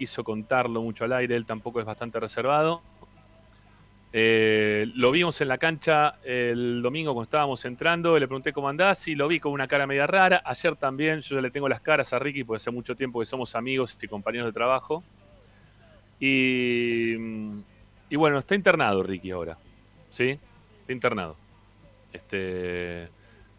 [0.00, 2.80] quiso contarlo mucho al aire, él tampoco es bastante reservado.
[4.14, 9.06] Eh, lo vimos en la cancha el domingo cuando estábamos entrando, le pregunté cómo andás
[9.08, 10.40] y lo vi con una cara media rara.
[10.46, 13.26] Ayer también, yo ya le tengo las caras a Ricky porque hace mucho tiempo que
[13.26, 15.04] somos amigos y compañeros de trabajo.
[16.18, 17.14] Y,
[18.08, 19.58] y bueno, está internado Ricky ahora.
[20.10, 20.38] ¿Sí?
[20.80, 21.36] Está internado.
[22.10, 23.06] Este,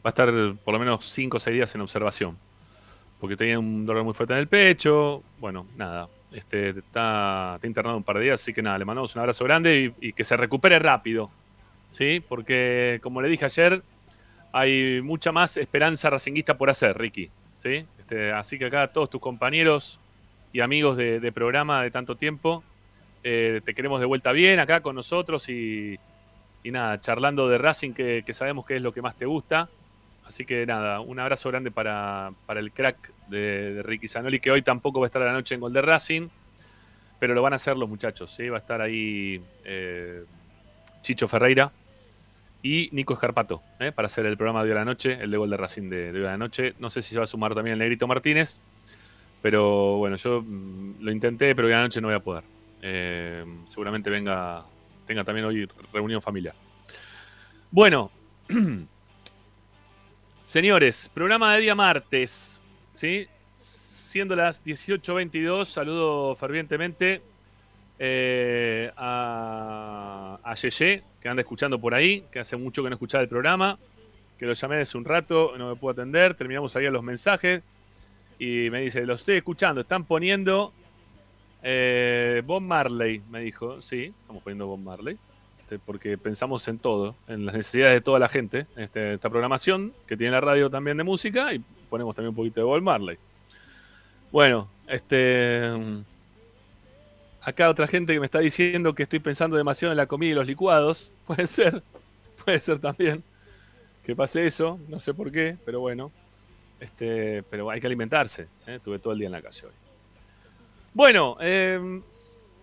[0.03, 0.27] va a estar
[0.65, 2.35] por lo menos 5 o 6 días en observación.
[3.19, 5.21] Porque tenía un dolor muy fuerte en el pecho.
[5.39, 6.09] Bueno, nada.
[6.31, 9.93] Este, está, internado un par de días, así que nada, le mandamos un abrazo grande
[9.99, 11.29] y, que se recupere rápido.
[11.91, 12.23] ¿Sí?
[12.27, 13.83] Porque, como le dije ayer,
[14.53, 17.29] hay mucha más esperanza racinguista por hacer, Ricky.
[17.57, 17.85] ¿Sí?
[17.99, 19.99] Este, así que acá todos tus compañeros
[20.53, 22.63] y amigos de, programa de tanto tiempo,
[23.23, 25.97] eh, te queremos de vuelta bien acá con nosotros y,
[26.63, 29.69] nada, charlando de Racing, que, sabemos que es lo que más te gusta.
[30.25, 34.99] Así que nada, un abrazo grande para, el crack de, Ricky Zanoli, que hoy tampoco
[34.99, 36.27] va a estar a la noche en Gol de Racing,
[37.19, 38.33] pero lo van a hacer los muchachos.
[38.35, 38.49] ¿sí?
[38.49, 40.23] Va a estar ahí eh,
[41.01, 41.71] Chicho Ferreira
[42.61, 43.91] y Nico Escarpato ¿eh?
[43.91, 46.11] para hacer el programa de hoy a la noche, el de Gol de Racing de,
[46.11, 46.75] hoy a la noche.
[46.77, 48.59] No sé si se va a sumar también el Negrito Martínez,
[49.41, 52.43] pero bueno, yo mm, lo intenté, pero hoy a la noche no voy a poder.
[52.83, 54.65] Eh, seguramente venga
[55.11, 56.55] tenga también hoy reunión familiar.
[57.69, 58.11] Bueno,
[60.45, 62.60] señores, programa de día martes,
[62.93, 63.27] ¿sí?
[63.55, 67.21] Siendo las 18.22, saludo fervientemente
[67.99, 73.21] eh, a, a Yeye, que anda escuchando por ahí, que hace mucho que no escuchaba
[73.21, 73.77] el programa,
[74.37, 77.61] que lo llamé hace un rato, no me puedo atender, terminamos ahí los mensajes
[78.39, 80.73] y me dice, lo estoy escuchando, están poniendo
[81.63, 83.81] eh, Bob Marley, me dijo.
[83.81, 85.17] Sí, estamos poniendo Bob Marley.
[85.59, 88.65] Este, porque pensamos en todo, en las necesidades de toda la gente.
[88.75, 92.61] Este, esta programación que tiene la radio también de música y ponemos también un poquito
[92.61, 93.19] de Bob Marley.
[94.31, 95.69] Bueno, este.
[97.41, 100.33] Acá otra gente que me está diciendo que estoy pensando demasiado en la comida y
[100.33, 101.11] los licuados.
[101.27, 101.83] Puede ser,
[102.43, 103.23] puede ser también
[104.03, 106.11] que pase eso, no sé por qué, pero bueno.
[106.79, 108.47] Este, pero hay que alimentarse.
[108.65, 108.75] ¿eh?
[108.77, 109.73] Estuve todo el día en la calle hoy.
[110.93, 112.01] Bueno, em,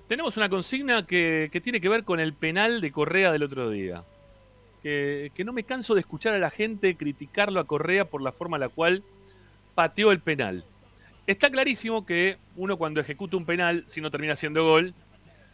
[0.08, 4.02] tenemos una consigna que, tiene que ver con el penal de Correa del otro día.
[4.82, 8.56] Que, no me canso de escuchar a la gente criticarlo a Correa por la forma
[8.56, 9.02] en la cual
[9.78, 10.64] pateó el penal.
[11.24, 14.92] Está clarísimo que uno cuando ejecuta un penal, si no termina siendo gol,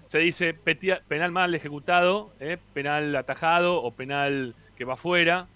[0.06, 5.46] se dice penal mal ejecutado, eh, penal atajado o penal que va fuera.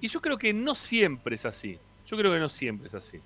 [0.00, 1.78] Y yo creo que no siempre es así.
[2.06, 3.20] Yo creo que no siempre es así.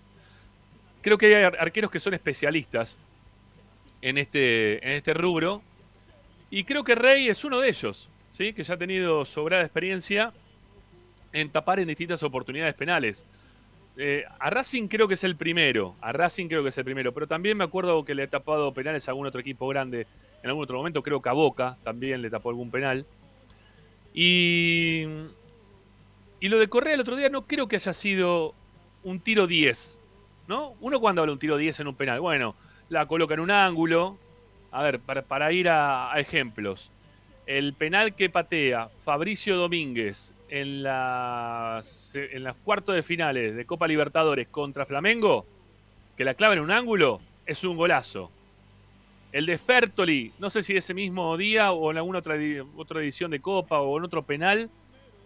[1.01, 2.99] Creo que hay arqueros que son especialistas
[4.03, 5.63] en este, en este rubro.
[6.51, 8.53] Y creo que Rey es uno de ellos, ¿sí?
[8.53, 10.33] que ya ha tenido sobrada experiencia
[11.33, 13.25] en tapar en distintas oportunidades penales.
[13.99, 17.15] Eh, a Racing creo que es el primero, a Racing creo que es el primero,
[17.15, 20.07] pero también me acuerdo que le ha tapado penales a algún otro equipo grande
[20.43, 23.07] en algún otro momento, creo que a Boca también le tapó algún penal.
[24.13, 25.07] Y,
[26.41, 28.55] y lo de Correa el otro día no creo que haya sido
[29.03, 29.99] un tiro 10,
[30.47, 30.75] ¿no?
[30.81, 32.55] Uno cuando habla un tiro 10 en un penal, bueno,
[32.89, 34.19] la coloca en un ángulo.
[34.73, 36.91] A ver, para, ir a, ejemplos.
[37.47, 43.89] El penal que patea Fabricio Domínguez en las, en las cuartos de finales de Copa
[43.89, 45.47] Libertadores contra Flamengo,
[46.17, 48.31] que la clava en un ángulo, es un golazo.
[49.33, 52.37] El de Fertoli, no sé si ese mismo día o en alguna otra,
[52.77, 54.71] otra edición de Copa o en otro penal,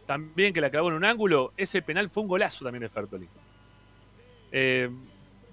[0.06, 3.28] también que la clavó en un ángulo, ese penal fue un golazo también de Fertoli.
[4.52, 4.90] Eh,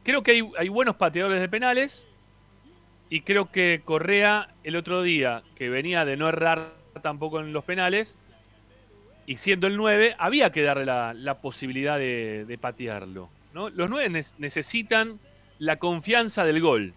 [0.04, 2.08] creo que hay, buenos pateadores de penales.
[3.10, 7.64] Y creo que Correa el otro día, que venía de no errar tampoco en los
[7.64, 8.18] penales,
[9.28, 13.30] y siendo el 9, había que darle la, posibilidad de, patearlo.
[13.54, 13.70] ¿no?
[13.70, 15.20] Los 9 necesitan
[15.60, 16.94] la confianza del gol.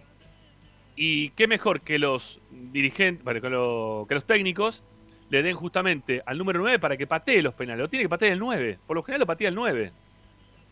[0.95, 4.85] Y qué mejor que los dirigentes, que, que los técnicos
[5.29, 7.81] le den justamente al número 9 para que patee los penales.
[7.81, 8.79] Lo tiene que patear el 9.
[8.87, 9.93] Por lo general lo patea el 9.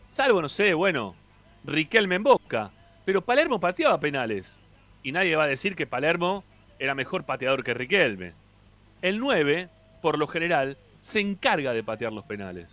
[0.07, 1.13] Salvo, no sé, bueno,
[1.65, 2.71] Riquelme en Boca.
[3.03, 4.57] Pero Palermo pateaba penales.
[5.03, 6.45] Y nadie va a decir que Palermo
[6.79, 8.31] era mejor pateador que Riquelme.
[9.01, 9.67] El 9,
[10.01, 12.67] por lo general, se encarga de patear los penales.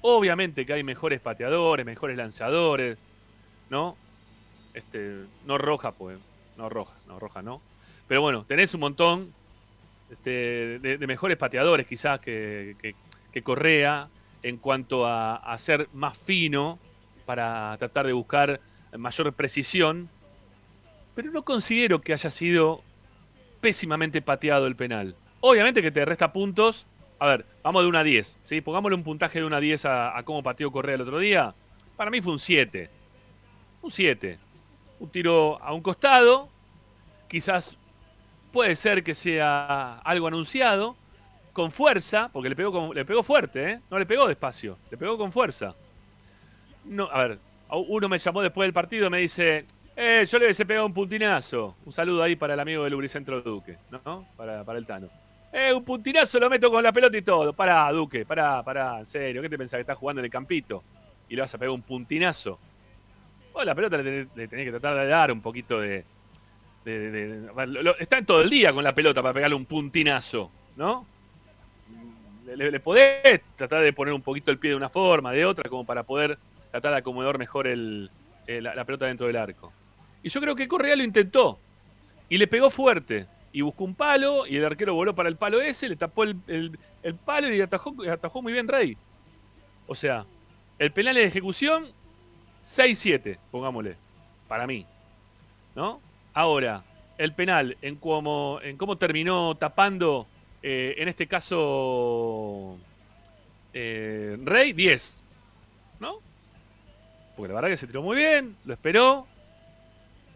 [0.00, 2.98] Obviamente que hay mejores pateadores, mejores lanzadores,
[3.70, 3.96] ¿no?
[4.74, 6.18] Este, no roja, pues.
[6.56, 7.60] No roja, no roja, no.
[8.08, 9.34] Pero bueno, tenés un montón
[10.10, 12.94] este, de, mejores pateadores quizás que,
[13.42, 14.08] Correa
[14.42, 16.78] en cuanto a, a ser más fino
[17.26, 18.60] para tratar de buscar
[18.96, 20.08] mayor precisión,
[21.14, 22.82] pero no considero que haya sido
[23.60, 25.16] pésimamente pateado el penal.
[25.40, 26.86] Obviamente que te resta puntos.
[27.18, 28.38] A ver, vamos de 1 a 10.
[28.42, 28.60] ¿sí?
[28.60, 31.54] Pongámosle un puntaje de 1 a 10 a, cómo pateó Correa el otro día.
[31.96, 32.90] Para mí fue un 7.
[33.82, 34.38] Un 7.
[35.00, 36.48] un tiro a un costado,
[37.28, 37.78] quizás
[38.52, 40.96] puede ser que sea algo anunciado,
[41.52, 43.80] con fuerza, porque le pegó, le pegó fuerte, ¿eh?
[43.90, 45.74] no le pegó despacio, le pegó con fuerza.
[46.84, 47.38] No, a ver,
[47.70, 49.64] uno me llamó después del partido y me dice,
[49.96, 51.74] eh, yo le hubiese pegado un puntinazo.
[51.86, 54.26] Un saludo ahí para el amigo del Lubricentro Duque, ¿no?
[54.36, 55.08] Para, para el Tano.
[55.58, 57.54] Eh, un puntinazo lo meto con la pelota y todo.
[57.54, 59.40] Pará, Duque, pará, pará, en serio.
[59.40, 60.84] ¿Qué te pensás que estás jugando en el campito?
[61.30, 62.58] Y le vas a pegar un puntinazo.
[63.54, 66.04] Bueno, la pelota le, tenés que tratar de dar un poquito de.
[67.98, 71.06] está todo el día con la pelota para pegarle un puntinazo, ¿no?
[72.54, 75.86] Le, podés tratar de poner un poquito el pie de una forma, de otra, como
[75.86, 76.38] para poder
[76.70, 78.10] tratar de acomodar mejor el,
[78.46, 79.72] la pelota dentro del arco.
[80.22, 81.58] Y yo creo que Correa lo intentó.
[82.28, 83.26] Y le pegó fuerte.
[83.56, 84.46] Y buscó un palo.
[84.46, 85.88] Y el arquero voló para el palo ese.
[85.88, 86.78] Le tapó el,
[87.24, 88.98] palo y atajó, atajó muy bien Rey.
[89.86, 90.26] O sea,
[90.78, 91.86] el penal de ejecución,
[92.62, 93.96] 6-7, pongámosle.
[94.46, 94.84] Para mí.
[95.74, 96.02] ¿No?
[96.34, 96.84] Ahora,
[97.16, 100.26] el penal, en cómo, en cómo terminó tapando,
[100.62, 102.76] eh, en este caso,
[103.72, 105.22] eh, Rey, 10.
[105.98, 106.18] ¿No?
[107.34, 109.26] Porque la verdad que se tiró muy bien, lo esperó,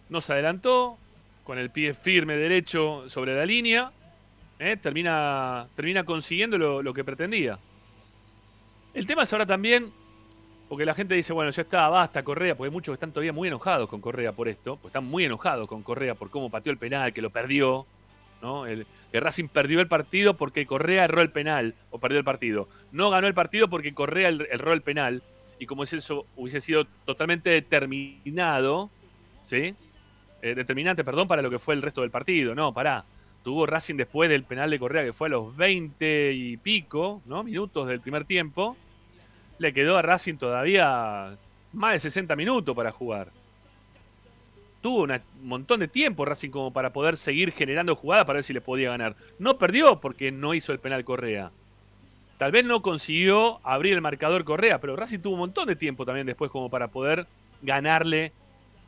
[0.09, 0.97] no se adelantó,
[1.51, 3.91] con el pie firme derecho sobre la línea,
[4.61, 4.77] ¿eh?
[4.77, 7.59] termina, termina consiguiendo lo, que pretendía.
[8.95, 9.91] El tema es ahora también,
[10.69, 13.33] porque la gente dice, bueno, ya está, basta Correa, porque hay muchos que están todavía
[13.33, 16.71] muy enojados con Correa por esto, pues están muy enojados con Correa por cómo pateó
[16.71, 17.85] el penal, que lo perdió,
[18.41, 18.67] ¿no?
[18.67, 22.69] El, Racing perdió el partido porque Correa erró el penal, o perdió el partido.
[22.93, 25.25] No ganó el partido porque Correa erró el penal,
[25.59, 28.89] y como si eso hubiese sido totalmente determinado,
[29.43, 29.75] ¿sí?
[30.43, 32.55] Eh, determinante, perdón, para lo que fue el resto del partido.
[32.55, 33.05] No, pará.
[33.43, 37.43] Tuvo Racing después del penal de Correa, que fue a los 20 y pico ¿no?
[37.43, 38.77] minutos del primer tiempo.
[39.59, 41.37] Le quedó a Racing todavía
[41.73, 43.29] más de 60 minutos para jugar.
[44.83, 48.53] Tuvo un montón de tiempo Racing como para poder seguir generando jugadas para ver si
[48.53, 49.15] le podía ganar.
[49.39, 51.51] No perdió porque no hizo el penal Correa.
[52.39, 56.07] Tal vez no consiguió abrir el marcador Correa, pero Racing tuvo un montón de tiempo
[56.07, 57.27] también después como para poder
[57.61, 58.33] ganarle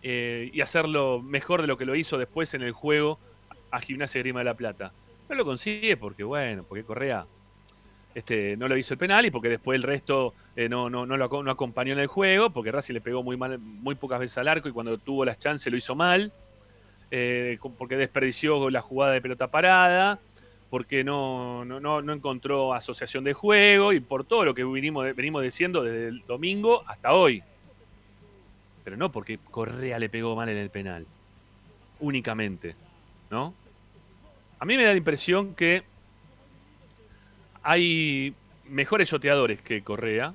[0.02, 3.18] eh, y hacerlo mejor de lo que lo hizo después en el juego
[3.70, 4.92] a Gimnasia Grima de la Plata.
[5.28, 7.26] No lo consigue porque, bueno, porque Correa
[8.14, 11.16] este, no lo hizo el penal y porque después el resto eh, no, no, no,
[11.16, 14.38] lo no acompañó en el juego, porque Racing le pegó muy, mal, muy pocas veces
[14.38, 16.32] al arco y cuando tuvo las chances lo hizo mal,
[17.10, 20.18] eh, porque desperdició la jugada de pelota parada,
[20.68, 25.42] porque no, no, no, encontró asociación de juego y por todo lo que venimos, venimos
[25.42, 27.42] diciendo desde el domingo hasta hoy.
[28.84, 31.06] Pero no porque Correa le pegó mal en el penal.
[32.00, 32.74] Únicamente.
[33.30, 33.54] ¿No?
[34.58, 35.82] A mí me da la impresión que
[37.62, 38.34] hay
[38.68, 40.34] mejores yoteadores que Correa.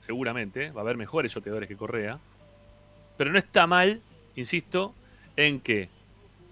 [0.00, 2.18] Seguramente, va a haber mejores yoteadores que Correa.
[3.16, 4.00] Pero no está mal,
[4.34, 4.94] insisto,
[5.36, 5.88] en que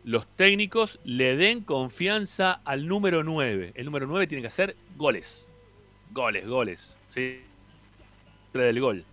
[0.04, 3.72] los técnicos le den confianza al número 9.
[3.74, 5.48] El número 9 tiene que hacer goles.
[6.12, 6.96] Goles, goles.
[7.06, 7.40] ¿sí?
[8.52, 9.04] Del gol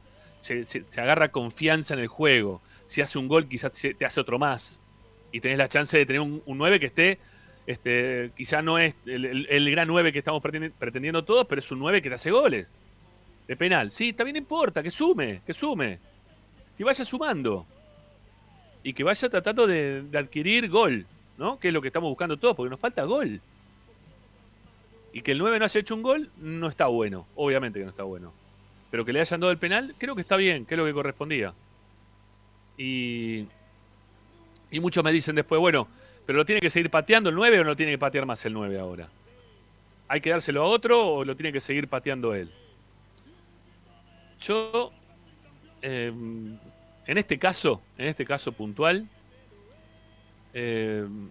[0.41, 2.61] se, agarra confianza en el juego.
[2.85, 4.81] Si hace un gol, quizás te hace otro más.
[5.31, 7.19] Y tenés la chance de tener un, 9 que esté,
[7.67, 12.01] este, quizás no es el, gran 9 que estamos pretendiendo todos, pero es un 9
[12.01, 12.73] que te hace goles.
[13.47, 13.91] De penal.
[13.91, 15.99] Sí, también importa, que sume, que sume.
[16.77, 17.65] Que vaya sumando.
[18.83, 21.05] Y que vaya tratando de, de adquirir gol,
[21.37, 21.59] ¿no?
[21.59, 23.39] Que es lo que estamos buscando todos, porque nos falta gol.
[25.13, 27.27] Y que el 9 no haya hecho un gol, no está bueno.
[27.35, 28.40] Obviamente que no está bueno
[28.91, 30.93] pero que le hayan dado el penal, creo que está bien, que es lo que
[30.93, 31.53] correspondía.
[32.77, 33.45] Y,
[34.69, 35.87] y muchos me dicen después, bueno,
[36.25, 38.45] pero lo tiene que seguir pateando el 9 o no lo tiene que patear más
[38.45, 39.07] el 9 ahora.
[40.09, 42.51] ¿Hay que dárselo a otro o lo tiene que seguir pateando él?
[44.41, 44.91] Yo,
[45.81, 46.57] em,
[47.07, 49.07] en este caso, en este caso puntual,
[50.53, 51.29] em,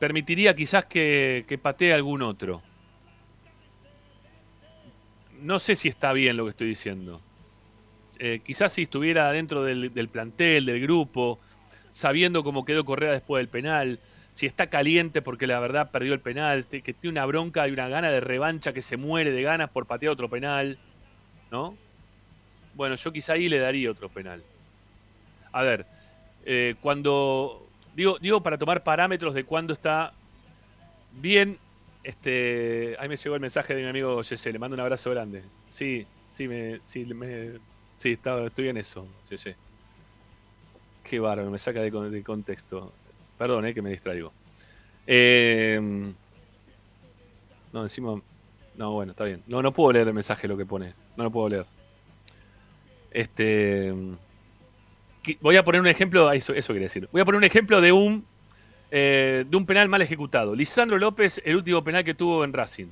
[0.00, 2.62] permitiría quizás que, que patee algún otro
[5.42, 7.20] no sé si está bien lo que estoy diciendo.
[8.18, 11.38] Eh, quizás si estuviera dentro del, plantel, del grupo,
[11.90, 13.98] sabiendo cómo quedó Correa después del penal,
[14.32, 17.88] si está caliente porque la verdad perdió el penal, que tiene una bronca y una
[17.88, 20.78] gana de revancha que se muere de ganas por patear otro penal,
[21.50, 21.76] ¿no?
[22.74, 24.42] Bueno, yo quizá ahí le daría otro penal.
[25.52, 25.86] A ver,
[26.44, 30.12] eh, cuando digo, digo para tomar parámetros de cuándo está
[31.20, 31.58] bien
[32.02, 35.42] este, ahí me llegó el mensaje de mi amigo Yeye, le mando un abrazo grande.
[35.68, 37.58] Sí, sí, me, sí, me,
[37.96, 39.56] sí estoy en eso, Yeye.
[41.04, 42.92] Qué bárbaro, me saca de, contexto.
[43.36, 44.32] Perdón, eh, que me distraigo.
[45.06, 46.14] Em,
[47.72, 48.20] no, encima.
[48.76, 49.42] No, bueno, está bien.
[49.46, 50.94] No, no puedo leer el mensaje lo que pone.
[51.16, 51.66] No lo puedo leer.
[53.10, 53.92] Este.
[55.40, 57.08] voy a poner un ejemplo, eso, eso quería decir.
[57.12, 58.24] Voy a poner un ejemplo de un,
[58.90, 60.54] eh, de un penal mal ejecutado.
[60.54, 62.88] Lisandro López, el último penal que tuvo en Racing.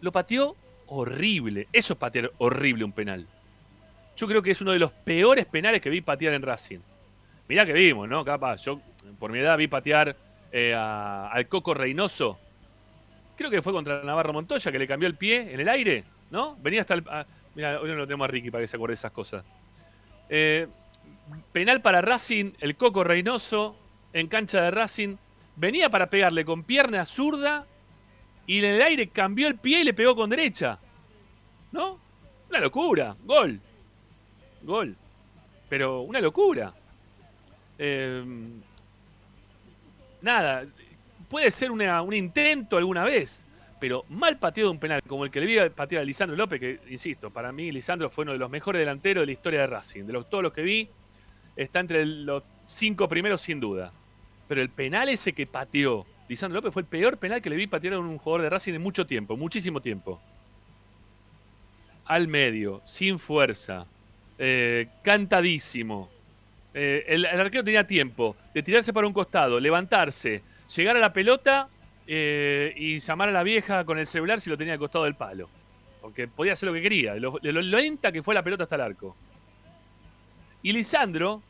[0.00, 0.56] Lo pateó
[0.86, 1.68] horrible.
[1.72, 3.26] Eso es patear horrible un penal.
[4.16, 6.78] Yo creo que es uno de los peores penales que vi patear en Racing.
[7.48, 8.24] Mirá que vimos, ¿no?
[8.24, 8.80] Capaz, yo
[9.18, 10.16] por mi edad vi patear
[10.50, 12.38] eh, al Coco Reynoso.
[13.36, 16.56] Creo que fue contra Navarro Montoya que le cambió el pie en el aire, ¿no?
[16.56, 17.04] Venía hasta el.
[17.08, 19.44] Ah, mira, hoy no lo tenemos a Ricky para que se acuerde de esas cosas.
[20.28, 20.66] Eh,
[21.52, 23.76] penal para Racing, el Coco Reynoso
[24.16, 25.16] en cancha de Racing.
[25.56, 27.66] Venía para pegarle con pierna zurda
[28.46, 30.78] y en el aire cambió el pie y le pegó con derecha.
[31.72, 31.98] ¿No?
[32.48, 33.14] Una locura.
[33.24, 33.60] Gol.
[34.62, 34.96] Gol.
[35.68, 36.72] Pero una locura.
[37.78, 38.24] Eh,
[40.22, 40.64] nada,
[41.28, 43.44] puede ser un intento alguna vez,
[43.78, 46.80] pero mal pateado un penal, como el que le vi patear a Lisandro López, que,
[46.88, 50.04] insisto, para mí Lisandro fue uno de los mejores delanteros de la historia de Racing.
[50.04, 50.88] De los, todos los que vi,
[51.54, 53.92] está entre los cinco primeros sin duda.
[54.48, 57.66] Pero el penal ese que pateó Lisandro López fue el peor penal que le vi
[57.66, 60.20] patear a un jugador de Racing en mucho tiempo, muchísimo tiempo.
[62.04, 63.86] Al medio, sin fuerza,
[64.38, 66.10] eh, cantadísimo.
[66.74, 70.42] Eh, el, arquero tenía tiempo de tirarse para un costado, levantarse,
[70.74, 71.68] llegar a la pelota
[72.06, 75.14] eh, y llamar a la vieja con el celular si lo tenía al costado del
[75.14, 75.48] palo.
[76.00, 78.82] Porque podía hacer lo que quería, lo, lo, lenta que fue la pelota hasta el
[78.82, 79.16] arco.
[80.62, 81.42] Y Lisandro,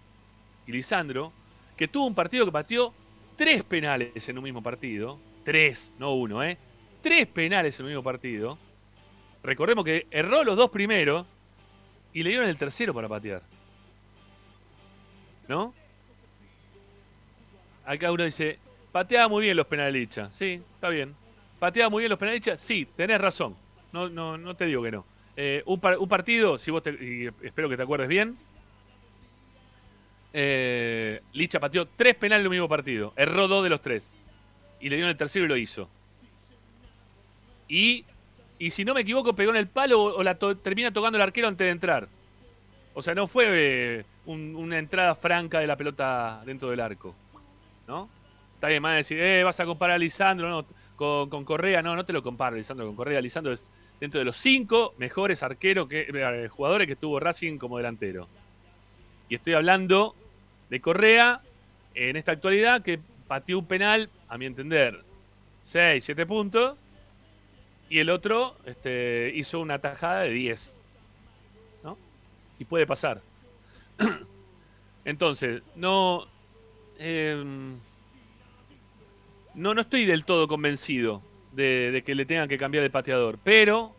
[0.67, 1.33] y Lisandro,
[1.77, 2.95] que tuvo un partido que pateó
[3.37, 5.19] tres penales en un mismo partido.
[5.45, 6.59] Tres, no uno, ¿eh?
[7.03, 8.59] Tres penales en un mismo partido.
[9.43, 11.27] Recordemos que erró los dos primeros
[12.13, 13.43] y le dieron el tercero para patear.
[15.49, 15.73] ¿No?
[17.85, 18.59] Acá uno dice,
[18.91, 20.35] pateaba muy bien los penalichas.
[20.35, 21.15] Sí, está bien.
[21.61, 22.61] ¿Pateaba muy bien los penalichas?
[22.61, 23.55] Sí, tenés razón.
[23.93, 25.05] No, no, no te digo que no.
[25.37, 28.37] Eh, un, partido, si vos te, y espero que te acuerdes bien,
[30.39, 33.15] eh, Licha pateó tres penales en el mismo partido.
[33.17, 34.13] Erró dos de los tres.
[34.81, 35.89] Y le dieron el tercero y lo hizo.
[37.69, 38.05] Y,
[38.59, 41.49] y si no me equivoco, pegó en el palo o, la termina tocando el arquero
[41.49, 42.09] antes de entrar.
[42.93, 47.15] O sea, no fue eh, una entrada franca de la pelota dentro del arco.
[47.89, 48.11] ¿No?
[48.57, 50.67] Está bien, más decir, eh, vas a comparar a Lisandro no,
[50.97, 51.81] con, Correa.
[51.81, 53.23] No, no te lo comparo, Lisandro, con Correa.
[53.23, 57.79] Lisandro es dentro de los cinco mejores arqueros que, eh, jugadores que tuvo Racing como
[57.79, 58.29] delantero.
[59.31, 60.15] Y estoy hablando
[60.71, 61.41] de Correa
[61.95, 65.03] en esta actualidad que pateó un penal, a mi entender,
[65.63, 66.77] 6, 7 puntos.
[67.89, 70.79] Y el otro este, hizo una tajada de 10.
[71.85, 71.97] ¿no?
[72.59, 73.23] Y puede pasar.
[75.05, 76.27] Entonces, no,
[76.99, 77.77] em,
[79.55, 79.75] no.
[79.75, 83.39] no estoy del todo convencido de, de, que le tengan que cambiar el pateador.
[83.45, 83.95] Pero,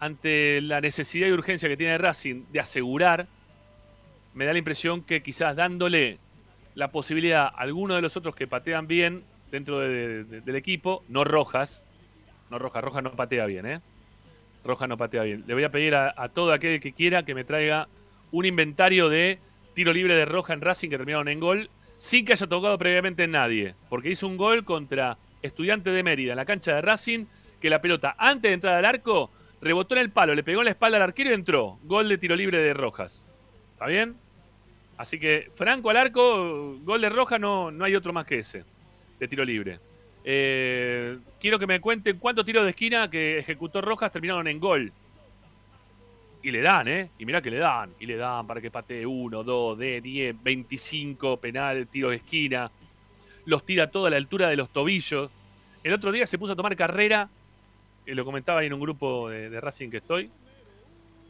[0.00, 3.26] ante la necesidad y urgencia que tiene Racing de asegurar
[4.34, 6.18] me da la impresión que quizás dándole
[6.74, 11.84] la posibilidad a alguno de los otros que patean bien dentro del equipo, no Rojas,
[12.50, 13.80] no Rojas, Rojas no patea bien, ¿eh?
[14.64, 15.44] Rojas no patea bien.
[15.46, 17.88] Le voy a pedir a, todo aquel que quiera que me traiga
[18.32, 19.38] un inventario de
[19.74, 23.24] tiro libre de Roja en Racing que terminaron en gol, sin que haya tocado previamente
[23.24, 27.26] en nadie, porque hizo un gol contra Estudiante de Mérida en la cancha de Racing,
[27.60, 30.66] que la pelota antes de entrar al arco rebotó en el palo, le pegó en
[30.66, 31.78] la espalda al arquero y entró.
[31.84, 33.26] Gol de tiro libre de Rojas.
[33.72, 34.16] ¿Está bien?
[34.96, 38.64] Así que Franco al arco, gol de Roja, no, no hay otro más que ese,
[39.18, 39.80] de tiro libre.
[40.24, 44.92] Eh, quiero que me cuenten cuántos tiros de esquina que ejecutó Rojas terminaron en gol.
[46.42, 47.10] Y le dan, ¿eh?
[47.18, 47.94] Y mirá que le dan.
[47.98, 52.70] Y le dan para que patee uno, dos, de 10, 25 penal, tiros de esquina.
[53.46, 55.30] Los tira todo a la altura de los tobillos.
[55.82, 57.28] El otro día se puso a tomar carrera.
[58.06, 60.30] Eh, lo comentaba ahí en un grupo de Racing que estoy.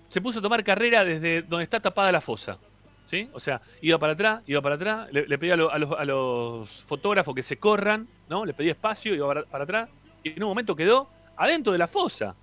[0.08, 2.58] Se puso a tomar carrera desde donde está tapada la fosa.
[3.04, 3.28] ¿Sí?
[3.32, 7.58] O sea, iba para atrás, iba para atrás, le, pedía a, los, fotógrafos que se
[7.58, 8.44] corran, ¿no?
[8.44, 9.88] Le pedía espacio, iba para, atrás,
[10.22, 12.34] y en un momento quedó adentro de la fosa.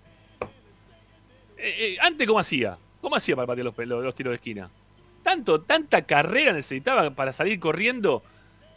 [1.58, 2.78] Eh, eh, antes, ¿cómo hacía?
[3.02, 4.70] ¿Cómo hacía para patear los, los, tiros de esquina?
[5.24, 8.24] Tanto, tanta carrera necesitaba para salir corriendo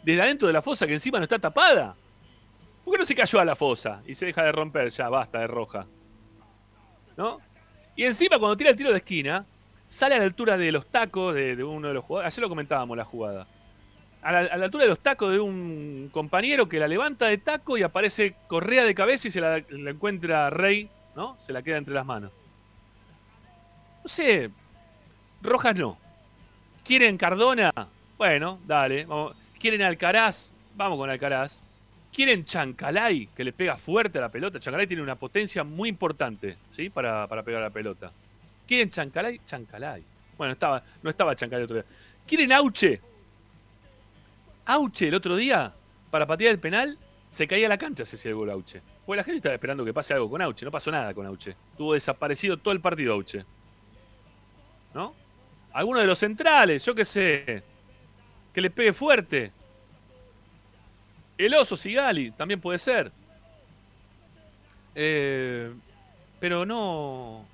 [0.03, 1.95] desde adentro de la fosa que encima no está tapada.
[2.83, 4.89] ¿Por qué no se cayó a la fosa y se deja de romper?
[4.89, 5.87] Ya, basta de roja.
[7.17, 7.39] ¿No?
[7.95, 9.45] Y encima cuando tira el tiro de esquina,
[9.85, 12.33] sale a la altura de los tacos de, uno de los jugadores.
[12.33, 13.47] Ayer lo comentábamos la jugada.
[14.21, 17.83] A la, altura de los tacos de un compañero que la levanta de taco y
[17.83, 21.37] aparece Correa de cabeza y se la, encuentra Rey, ¿no?
[21.39, 22.31] Se la queda entre las manos.
[24.03, 24.49] No sé.
[25.41, 25.97] Rojas no.
[26.83, 27.71] ¿Quieren Cardona?
[28.17, 29.07] Bueno, dale.
[29.59, 30.53] ¿Quieren Alcaraz?
[30.75, 31.61] Vamos con Alcaraz.
[32.11, 33.27] ¿Quieren Chancalay?
[33.35, 34.59] Que le pega fuerte a la pelota.
[34.59, 36.89] Chancalay tiene una potencia muy importante, ¿sí?
[36.89, 38.11] Para, para pegar la pelota.
[38.67, 39.39] ¿Quieren Chancalay?
[39.45, 40.03] Chancalay.
[40.37, 41.85] Bueno, estaba, no estaba Chancalay otro día.
[42.25, 43.01] ¿Quieren Auche?
[44.65, 45.73] Auche el otro día,
[46.09, 46.97] para patear el penal,
[47.29, 48.81] se caía la cancha hacía el Auche.
[49.05, 50.65] Pues la gente estaba esperando que pase algo con Auche.
[50.65, 51.55] No pasó nada con Auche.
[51.71, 53.45] Estuvo desaparecido todo el partido Auche.
[54.93, 55.13] ¿No?
[55.73, 57.63] Alguno de los centrales, yo qué sé.
[58.53, 59.51] Que le pegue fuerte.
[61.37, 63.11] El oso Sigali, también puede ser.
[64.95, 65.73] Eh,
[66.39, 67.45] pero no.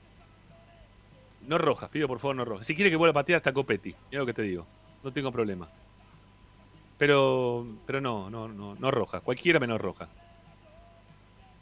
[1.48, 2.68] No rojas, pido por favor no rojas.
[2.68, 4.66] Si quiere que vuelva a patear hasta Copetti, mira lo que te digo.
[5.04, 5.68] No tengo problema.
[6.98, 9.22] Pero, pero no, no, no, no roja.
[9.22, 10.08] Cualquiera menos roja.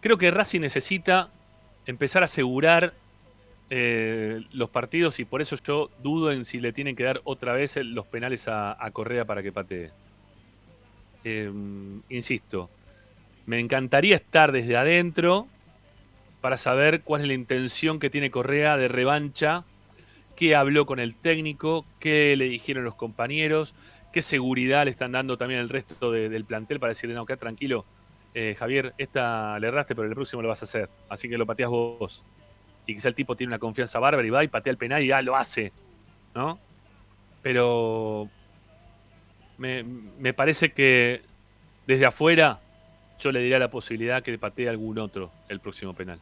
[0.01, 1.29] Creo que Racing necesita
[1.85, 2.93] empezar a asegurar
[3.71, 7.53] eh, los partidos y por eso yo dudo en si le tienen que dar otra
[7.53, 9.91] vez los penales a, Correa para que patee.
[11.23, 12.69] Em, insisto,
[13.45, 15.47] me encantaría estar desde adentro
[16.41, 19.65] para saber cuál es la intención que tiene Correa de revancha,
[20.39, 23.75] qué habló con el técnico, qué le dijeron los compañeros,
[24.13, 27.83] qué seguridad le están dando también el resto del plantel para decirle, no, queda tranquilo,
[28.33, 31.45] eh, Javier, esta le erraste, pero el próximo lo vas a hacer, así que lo
[31.45, 32.23] pateas vos.
[32.85, 35.07] Y quizá el tipo tiene una confianza bárbara y va y patea el penal y
[35.07, 35.73] ya lo hace,
[36.33, 36.57] ¿no?
[37.41, 38.29] Pero
[39.57, 41.21] me, me parece que
[41.85, 42.61] desde afuera
[43.19, 46.21] yo le diría la posibilidad que le patee algún otro el próximo penal.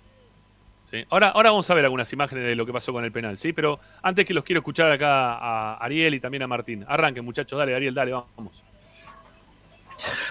[1.10, 3.52] Ahora, ahora vamos a ver algunas imágenes de lo que pasó con el penal, ¿sí?
[3.52, 6.86] Pero antes que los quiero escuchar acá a Ariel y también a Martín.
[6.88, 8.64] Arranquen, muchachos, dale, Ariel, dale, vamos.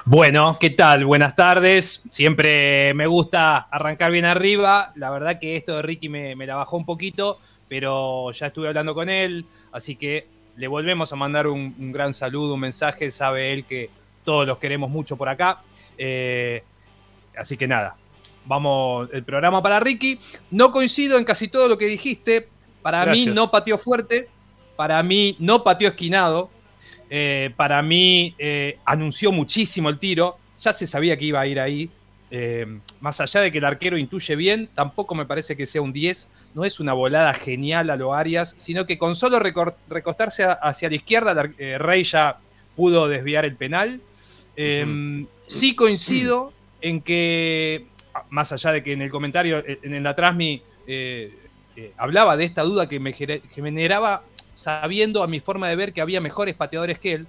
[0.04, 1.04] Bueno, ¿qué tal?
[1.04, 2.04] Buenas tardes.
[2.10, 4.92] Siempre me gusta arrancar bien arriba.
[4.94, 7.38] La verdad que esto de Ricky me, la bajó un poquito,
[7.68, 12.54] pero ya estuve hablando con él, así que le volvemos a mandar un, gran saludo,
[12.54, 13.10] un mensaje.
[13.10, 13.90] Sabe él que
[14.24, 15.58] todos los queremos mucho por acá.
[15.98, 16.62] Eh,
[17.36, 17.96] así que nada,
[18.46, 20.18] vamos el programa para Ricky.
[20.50, 22.48] No coincido en casi todo lo que dijiste.
[22.82, 24.28] Para mí no pateó fuerte.
[24.76, 26.50] Para mí no pateó esquinado.
[27.11, 30.38] Eh, para mí eh, anunció muchísimo el tiro.
[30.61, 31.90] Ya se sabía que iba a ir ahí.
[32.30, 32.66] Eh,
[33.00, 36.28] más allá de que el arquero intuye bien, tampoco me parece que sea un 10.
[36.54, 40.94] No es una volada genial a lo Arias, sino que con solo recostarse hacia la
[40.94, 41.35] izquierda,
[41.78, 42.38] Rey ya
[42.74, 44.00] pudo desviar el penal.
[45.46, 47.87] Sí coincido en que
[48.31, 51.35] más allá de que en el comentario, eh, en la Trasmi, eh,
[51.76, 54.22] eh, hablaba de esta duda que me generaba
[54.55, 57.26] sabiendo a mi forma de ver que había mejores pateadores que él,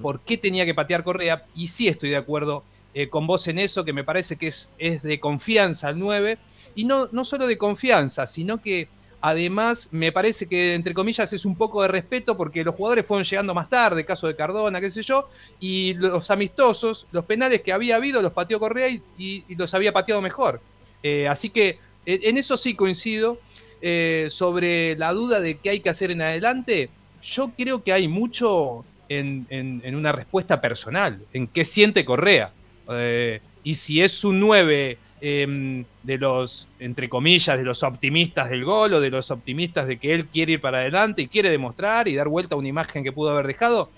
[0.00, 2.64] por qué tenía que patear Correa, y sí estoy de acuerdo
[3.10, 6.38] con vos en eso, que me parece que es, es de confianza al 9,
[6.74, 8.88] y no, no solo de confianza, sino que
[9.26, 13.24] Además, me parece que, entre comillas, es un poco de respeto porque los jugadores fueron
[13.24, 17.72] llegando más tarde, caso de Cardona, qué sé yo, y los amistosos, los penales que
[17.72, 20.60] había habido, los pateó Correa y, los había pateado mejor.
[21.02, 23.38] Eh, así que en eso sí coincido.
[23.86, 26.88] Eh, sobre la duda de qué hay que hacer en adelante,
[27.22, 29.46] yo creo que hay mucho en,
[29.94, 32.50] una respuesta personal, en qué siente Correa.
[32.90, 38.62] Eh, y si es un 9 Em, de los, entre comillas, de los optimistas del
[38.62, 42.08] gol o de los optimistas de que él quiere ir para adelante y quiere demostrar
[42.08, 43.88] y dar vuelta a una imagen que pudo haber dejado,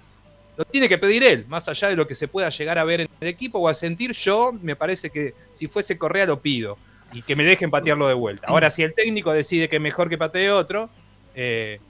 [0.57, 3.01] lo tiene que pedir él, más allá de lo que se pueda llegar a ver
[3.01, 4.13] en el equipo o a sentir.
[4.13, 6.79] Yo me parece que si fuese Correa lo pido
[7.13, 8.47] y que me dejen patearlo de vuelta.
[8.47, 10.91] Ahora, si el técnico decide que mejor que patee otro,
[11.35, 11.81] eh,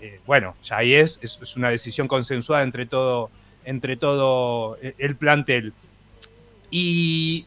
[0.00, 3.28] eh, bueno, ya ahí es, es, es, una decisión consensuada entre todo,
[3.66, 5.74] entre todo el plantel.
[6.70, 7.44] Y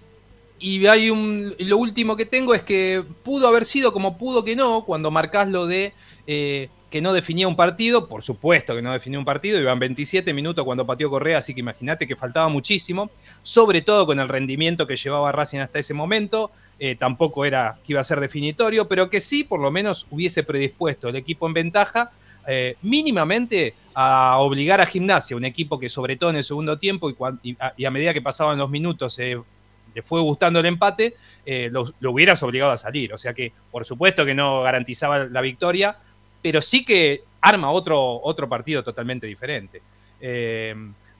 [0.62, 1.56] y hay un.
[1.58, 5.48] Lo último que tengo es que pudo haber sido como pudo que no, cuando marcas
[5.50, 5.94] lo de
[6.28, 8.08] eh, que no definía un partido.
[8.08, 11.62] Por supuesto que no definía un partido, iban 27 minutos cuando pateó Correa, así que
[11.62, 13.10] imagínate que faltaba muchísimo,
[13.42, 16.52] sobre todo con el rendimiento que llevaba Racing hasta ese momento.
[16.80, 20.44] Eh, tampoco era que iba a ser definitorio, pero que sí, por lo menos, hubiese
[20.44, 22.12] predispuesto el equipo en ventaja.
[22.48, 27.12] Eh, mínimamente a obligar a Gimnasia, un equipo que sobre todo en el segundo tiempo
[27.44, 29.20] y, a, medida que pasaban los minutos
[29.94, 33.14] le fue gustando el empate, eh, lo, hubieras obligado a salir.
[33.14, 35.98] O sea que, por supuesto que no garantizaba la victoria,
[36.42, 39.82] pero sí que arma otro, otro partido totalmente diferente.
[40.20, 40.76] Eh,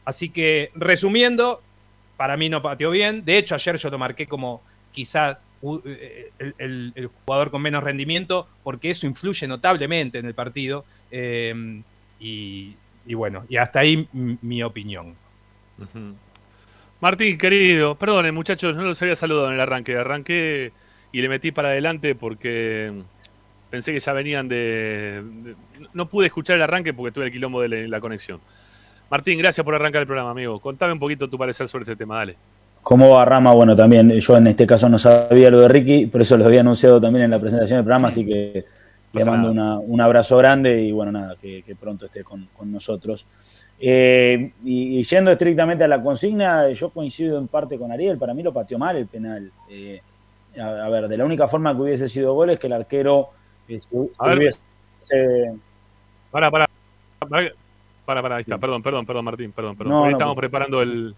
[0.06, 1.62] así que, resumiendo,
[2.18, 3.26] para mí no pateó bien.
[3.26, 5.40] De hecho, ayer yo lo marqué como quizá
[5.86, 10.86] eh, el, jugador con menos rendimiento, porque eso influye notablemente en el partido.
[12.20, 12.76] y,
[13.16, 15.16] bueno, y hasta ahí mi opinión.
[17.02, 19.98] Martín, querido, perdonen muchachos, no los había saludado en el arranque.
[19.98, 20.72] Arranqué
[21.12, 22.94] y le metí para adelante porque
[23.72, 25.24] pensé que ya venían de,
[25.94, 28.40] No pude escuchar el arranque porque tuve el quilombo de la, conexión.
[29.10, 30.60] Martín, gracias por arrancar el programa, amigo.
[30.60, 32.36] Contame un poquito tu parecer sobre este tema, dale.
[32.84, 33.52] ¿Cómo va Rama?
[33.52, 36.62] Bueno, también yo en este caso no sabía lo de Ricky, por eso lo había
[36.62, 38.66] anunciado también en la presentación del programa, así que
[39.14, 43.26] Le mando un abrazo grande y bueno, nada, que, pronto esté con, nosotros.
[43.84, 48.44] Eh, y, yendo estrictamente a la consigna, yo coincido en parte con Ariel, para mí
[48.44, 49.52] lo pateó mal el penal.
[49.70, 50.02] Eh,
[50.60, 53.30] a, ver, de la única forma que hubiese sido gol es que el arquero
[53.68, 54.60] eh, hubiese...
[56.30, 56.70] Para, para,
[58.06, 60.10] para, para, ahí está, perdón, perdón, perdón, Martín, perdón, perdón.
[60.12, 61.16] estamos preparando el,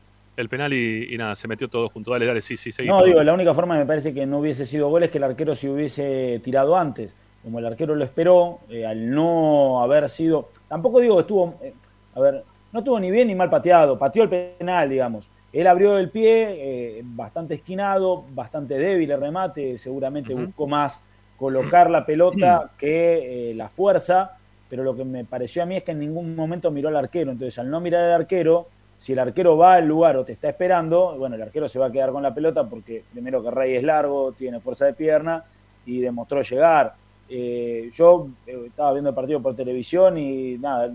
[0.50, 2.12] penal y, nada, se metió todo junto.
[2.12, 2.86] Dale, dale, sí, sí, sí.
[2.86, 5.26] No, digo, la única forma me parece que no hubiese sido gol es que el
[5.26, 10.50] arquero se hubiese tirado antes como el arquero lo esperó, eh, al no haber sido.
[10.68, 11.56] Tampoco digo que estuvo.
[11.62, 11.74] Eh,
[12.16, 12.44] a ver,
[12.74, 15.30] no estuvo ni bien ni mal pateado, pateó el penal, digamos.
[15.54, 21.00] Él abrió el pie, eh, bastante esquinado, bastante débil el remate, seguramente buscó más
[21.38, 25.92] colocar la pelota que la fuerza, pero lo que me pareció a mí es que
[25.92, 27.32] en ningún momento miró al arquero.
[27.32, 30.50] Entonces, al no mirar al arquero, si el arquero va al lugar o te está
[30.50, 33.76] esperando, bueno, el arquero se va a quedar con la pelota porque primero que Rey
[33.76, 35.44] es largo, tiene fuerza de pierna
[35.86, 36.96] y demostró llegar.
[37.30, 40.90] Eh, yo eh, estaba viendo el partido por televisión y nada,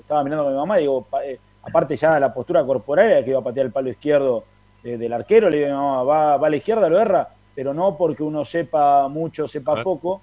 [0.00, 3.30] estaba mirando con mi mamá y digo, eh, aparte ya la postura corporal era que
[3.30, 4.44] iba a patear el palo izquierdo
[4.82, 8.44] del arquero, le digo, no, va, a la izquierda, lo erra, pero no porque uno
[8.44, 10.22] sepa mucho, sepa poco,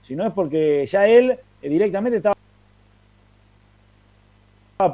[0.00, 2.34] sino es porque ya él directamente estaba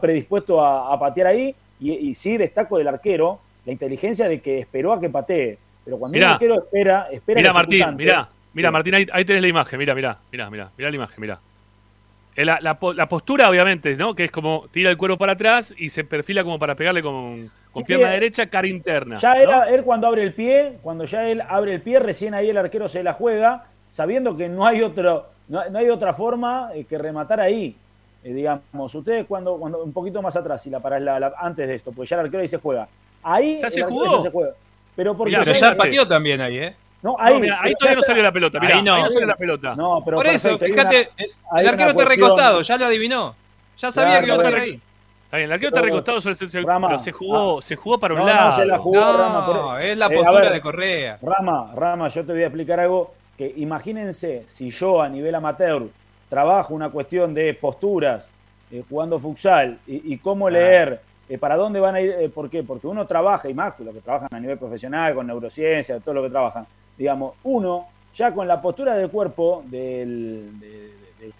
[0.00, 5.00] predispuesto a, patear ahí y, sí destaco del arquero la inteligencia de que esperó a
[5.00, 9.42] que patee, pero cuando el arquero espera, espera mira Martín, mira Mira, Martín, ahí, tenés
[9.42, 9.78] la imagen.
[9.78, 11.38] Mira, mira, mira, mira, mira la imagen, mira.
[12.36, 14.14] La, la, postura, obviamente, ¿no?
[14.14, 17.50] Que es como tira el cuero para atrás y se perfila como para pegarle con,
[17.86, 19.16] pierna derecha, cara interna.
[19.16, 22.50] Ya era, él cuando abre el pie, cuando ya él abre el pie, recién ahí
[22.50, 26.84] el arquero se la juega, sabiendo que no hay otro, no, hay otra forma eh,
[26.84, 27.74] que rematar ahí.
[28.22, 31.74] Eh, digamos, ustedes cuando, cuando un poquito más atrás, y la para la, antes de
[31.74, 32.86] esto, pues ya el arquero ahí se juega.
[33.22, 34.22] Ahí ya se jugó.
[34.22, 34.52] se juega.
[34.94, 36.76] Pero porque ya, pero ya pateó también ahí, ¿eh?
[37.02, 38.58] No, ahí, ahí todavía no salió la pelota.
[38.60, 39.74] Mirá, ahí no, no salió la pelota.
[39.76, 41.10] No, pero Por eso, fíjate,
[41.56, 43.34] el arquero está recostado, ya lo adivinó.
[43.78, 44.80] Ya sabía que iba a estar ahí.
[45.24, 47.62] Está bien, el arquero está recostado, se, se, pero se jugó, ah.
[47.62, 48.50] se jugó para un lado.
[48.50, 49.82] No, se la jugó, Rama.
[49.82, 51.18] es la eh, postura de Correa.
[51.20, 55.88] Rama, Rama, yo te voy a explicar algo que imagínense si yo a nivel amateur
[56.28, 58.28] trabajo una cuestión de posturas
[58.70, 60.50] eh, jugando futsal y, y cómo ah.
[60.52, 62.10] leer eh, ¿Para dónde van a ir?
[62.10, 62.62] Eh, ¿Por qué?
[62.62, 66.22] Porque uno trabaja, y más los que trabajan a nivel profesional, con neurociencia, todo lo
[66.22, 70.50] que trabajan, digamos, uno, ya con la postura del cuerpo del,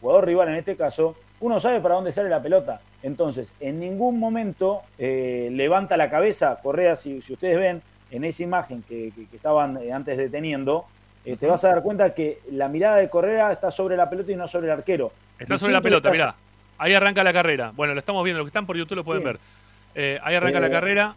[0.00, 2.80] jugador rival en este caso, uno sabe para dónde sale la pelota.
[3.02, 8.42] Entonces, en ningún momento eh, levanta la cabeza, Correa, si, si, ustedes ven en esa
[8.42, 10.86] imagen que, estaban eh, antes deteniendo,
[11.24, 14.32] eh, te vas a dar cuenta que la mirada de Correa está sobre la pelota
[14.32, 15.12] y no sobre el arquero.
[15.38, 16.34] Está sobre la pelota, mirá.
[16.78, 17.72] Ahí arranca la carrera.
[17.74, 19.38] Bueno, lo estamos viendo, los que están por YouTube lo pueden ver.
[20.22, 21.14] ahí arranca la carrera.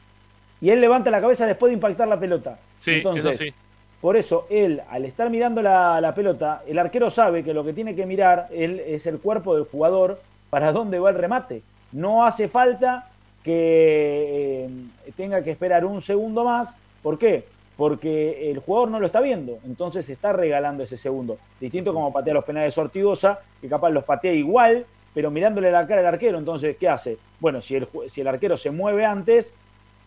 [0.62, 2.60] Y él levanta la cabeza después de impactar la pelota.
[2.78, 3.54] Sí, Entonces, eso sí.
[4.02, 7.96] Por eso, él, al estar mirando la, pelota, el arquero sabe que lo que tiene
[7.96, 11.62] que mirar él es el cuerpo del jugador para dónde va el remate.
[11.92, 13.10] No hace falta
[13.44, 16.78] que eh, tenga que esperar un segundo más.
[17.04, 17.46] ¿Por qué?
[17.76, 21.38] Porque el jugador no lo está viendo, entonces está regalando ese segundo.
[21.60, 26.02] Distinto como patea los penales Ortigosa, que capaz los patea igual, pero mirándole la cara
[26.02, 26.38] al arquero.
[26.38, 27.18] Entonces, ¿qué hace?
[27.40, 29.54] Bueno, si el arquero se mueve antes,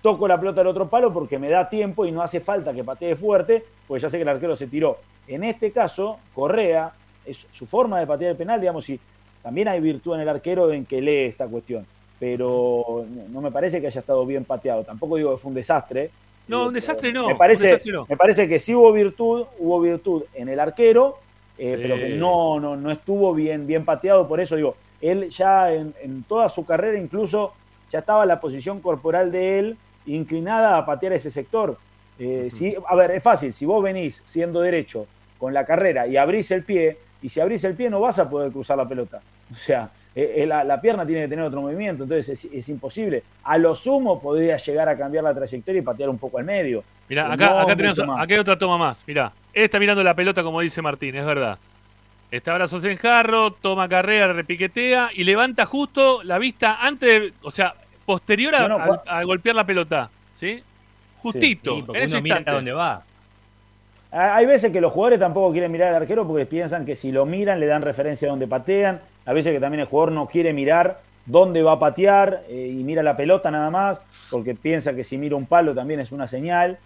[0.03, 2.85] toco la pelota al otro palo porque me da tiempo y no hace falta que
[2.85, 4.99] patee fuerte, pues ya sé que el arquero se tiró.
[5.29, 6.93] En este caso, Correa,
[7.25, 8.99] es su forma de patear el penal, digamos, y
[9.43, 11.87] también hay virtud en el arquero en que lee esta cuestión,
[12.19, 14.83] pero no me parece que haya estado bien pateado.
[14.85, 16.11] Tampoco digo que fue un desastre.
[16.49, 17.29] No, un desastre no.
[17.29, 21.19] Me parece, me parece que sí hubo virtud, hubo virtud en el arquero,
[21.57, 24.27] eh, pero que no, no, no estuvo bien, bien pateado.
[24.27, 27.53] Por eso digo, él ya en, en toda su carrera incluso
[27.91, 31.79] ya estaba la posición corporal de él inclinada a patear ese sector.
[32.19, 35.07] Eh, si, a ver, es fácil, si vos venís siendo derecho
[35.38, 38.29] con la carrera y abrís el pie, y si abrís el pie no vas a
[38.29, 39.21] poder cruzar la pelota.
[39.51, 43.23] O sea, eh, eh, la, pierna tiene que tener otro movimiento, entonces es, imposible.
[43.45, 46.83] A lo sumo podría llegar a cambiar la trayectoria y patear un poco al medio.
[47.09, 49.05] Mirá, acá, acá tenemos hay otra toma más.
[49.07, 51.59] Mirá, él está mirando la pelota como dice Martín, es verdad.
[52.31, 57.51] Está brazos en jarro, toma carrera, repiquetea y levanta justo la vista antes de, o
[57.51, 57.75] sea,
[58.12, 60.62] posterior a, golpear la pelota, ¿sí?
[61.18, 63.05] Justito, en ese mira dónde va.
[64.11, 67.25] Hay veces que los jugadores tampoco quieren mirar al arquero porque piensan que si lo
[67.25, 69.01] miran le dan referencia a dónde patean.
[69.25, 72.85] A veces que también el jugador no quiere mirar dónde va a patear eh, y
[72.85, 76.27] mira la pelota nada más porque piensa que si mira un palo también es una
[76.27, 76.79] señal.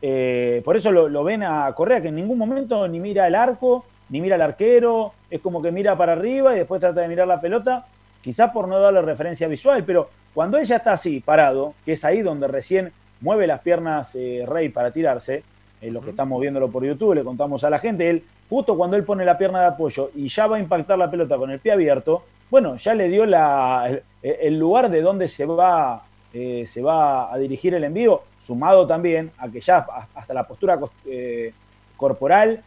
[0.00, 3.34] Eh, por eso lo, lo, ven a Correa que en ningún momento ni mira el
[3.34, 7.08] arco, ni mira al arquero, es como que mira para arriba y después trata de
[7.08, 7.86] mirar la pelota,
[8.22, 12.22] quizás por no darle referencia visual, pero cuando ella está así, parado, que es ahí
[12.22, 15.42] donde recién mueve las piernas eh, Rey para tirarse,
[15.82, 18.96] eh, los que estamos viéndolo por YouTube, le contamos a la gente, él, justo cuando
[18.96, 21.58] él pone la pierna de apoyo y ya va a impactar la pelota con el
[21.58, 26.82] pie abierto, bueno, ya le dio la, el, lugar de donde se va, eh, se
[26.82, 31.52] va a dirigir el envío, sumado también a que ya hasta la postura eh,
[31.96, 32.62] corporal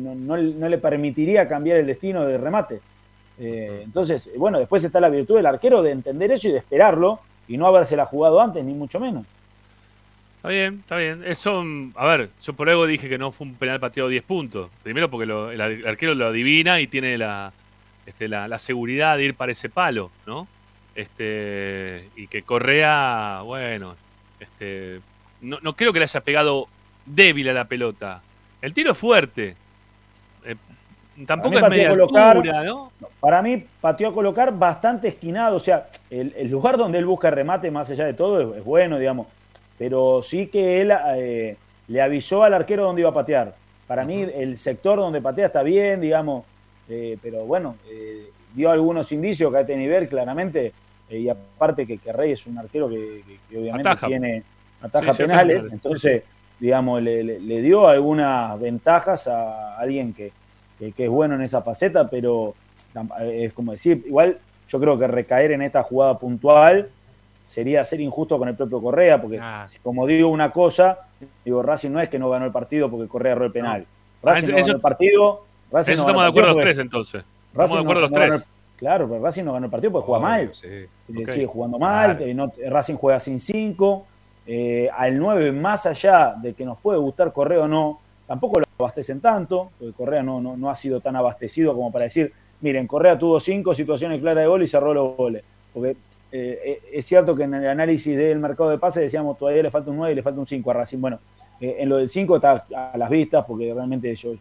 [0.00, 2.80] no, le permitiría cambiar el destino del remate.
[3.44, 7.56] Entonces, bueno, después está la virtud del arquero de entender eso y de esperarlo y
[7.56, 9.26] no habérsela jugado antes, ni mucho menos.
[10.36, 11.22] Está bien, está bien.
[11.24, 14.70] Eso, a ver, yo por algo dije que no fue un penal pateado 10 puntos.
[14.82, 17.52] Primero porque el arquero lo adivina y tiene la,
[18.06, 20.48] este, la, seguridad de ir para ese palo, ¿no?
[20.94, 23.94] Este, y que Correa, bueno,
[24.40, 25.00] este,
[25.40, 26.68] no, creo que le haya pegado
[27.06, 28.22] débil a la pelota.
[28.60, 29.56] El tiro es fuerte.
[30.44, 30.56] Eh,
[31.26, 32.92] tampoco es media colocar, ¿no?
[33.20, 35.56] Para mí pateó a colocar bastante esquinado.
[35.56, 39.26] O sea, el, lugar donde él busca remate, más allá de todo, es bueno, digamos
[39.82, 41.56] pero sí que él eh,
[41.88, 43.52] le avisó al arquero dónde iba a patear.
[43.88, 46.44] Para mí el sector donde patea está bien, digamos,
[46.88, 50.72] eh, pero bueno, eh, dio algunos indicios que a este nivel claramente,
[51.10, 53.24] y aparte que, que, Rey es un arquero que,
[53.58, 54.44] obviamente tiene
[54.80, 56.22] ataja penales, entonces,
[56.60, 60.30] digamos, le, dio algunas ventajas a alguien que,
[60.90, 62.54] que es bueno en esa faceta, pero
[63.20, 66.90] es como decir, igual yo creo que recaer en esta jugada puntual
[67.44, 69.66] sería ser injusto con el propio Correa, porque ah.
[69.82, 70.98] como digo una cosa,
[71.44, 73.86] digo, Racing no es que no ganó el partido porque Correa erró el penal.
[74.22, 75.44] Racing no, ganó el partido.
[75.70, 77.24] Racing eso estamos de acuerdo los tres entonces.
[77.50, 78.48] estamos de acuerdo los tres.
[78.76, 80.52] claro, pero Racing no ganó el partido porque juega mal.
[80.54, 84.06] Sigue jugando mal, eh, Racing juega sin cinco.
[84.44, 88.00] Eh, al 9, más allá de que nos puede gustar Correa o no,
[88.32, 92.04] tampoco lo abastecen tanto, porque Correa no, no, no ha sido tan abastecido como para
[92.04, 95.44] decir, miren, Correa tuvo cinco situaciones claras de gol y cerró los goles.
[95.74, 95.96] Porque eh,
[96.32, 99.90] eh, es cierto que en el análisis del mercado de pases decíamos todavía le falta
[99.90, 100.98] un 9 y le falta un 5 a Racing.
[100.98, 101.18] Bueno,
[101.60, 104.32] eh, en lo del 5 está a las vistas porque realmente yo,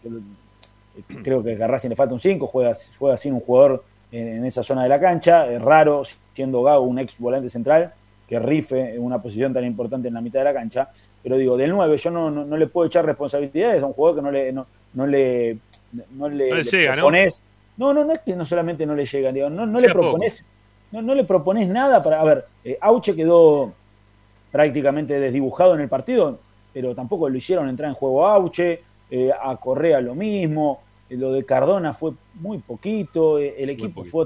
[1.22, 4.64] creo que a Racing le falta un 5, juega, juega sin un jugador en, esa
[4.64, 5.52] zona de la cancha.
[5.52, 7.94] Es raro, siendo Gago un ex volante central,
[8.32, 10.90] que rife en una posición tan importante en la mitad de la cancha.
[11.22, 14.22] Pero digo, del 9 yo no, no, le puedo echar responsabilidades a un jugador que
[14.22, 14.66] no le, no,
[15.06, 15.58] le,
[16.12, 17.44] no le, llega, propones.
[17.76, 17.94] ¿no?
[17.94, 18.06] ¿no?
[18.06, 20.46] no, es que no solamente no le llega, digo, no, no le propones
[20.92, 22.22] no, le propones nada para.
[22.22, 23.74] A ver, eh, Auche quedó
[24.50, 26.40] prácticamente desdibujado en el partido,
[26.74, 31.16] pero tampoco lo hicieron entrar en juego a Auche, eh, a Correa lo mismo, eh,
[31.16, 34.26] lo de Cardona fue muy poquito, el equipo fue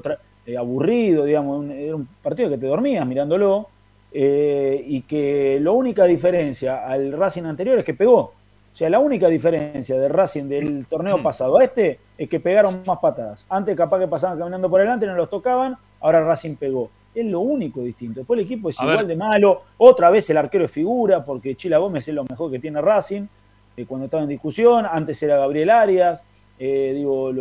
[0.57, 3.67] aburrido, digamos, era un partido que te dormías mirándolo,
[4.17, 8.33] y que la única diferencia al Racing anterior es que pegó.
[8.75, 12.83] O sea, la única diferencia del Racing del torneo pasado a este es que pegaron
[12.85, 13.45] más patadas.
[13.47, 16.89] Antes capaz que pasaban caminando por delante, no los tocaban, ahora Racing pegó.
[17.13, 18.19] Es lo único distinto.
[18.19, 19.61] Después el equipo es igual de malo.
[19.77, 23.25] Otra vez el arquero es figura, porque Chila Gómez es lo mejor que tiene Racing.
[23.77, 26.21] Eh, cuando estaba en discusión, antes era Gabriel Arias.
[26.59, 27.31] Eh, digo,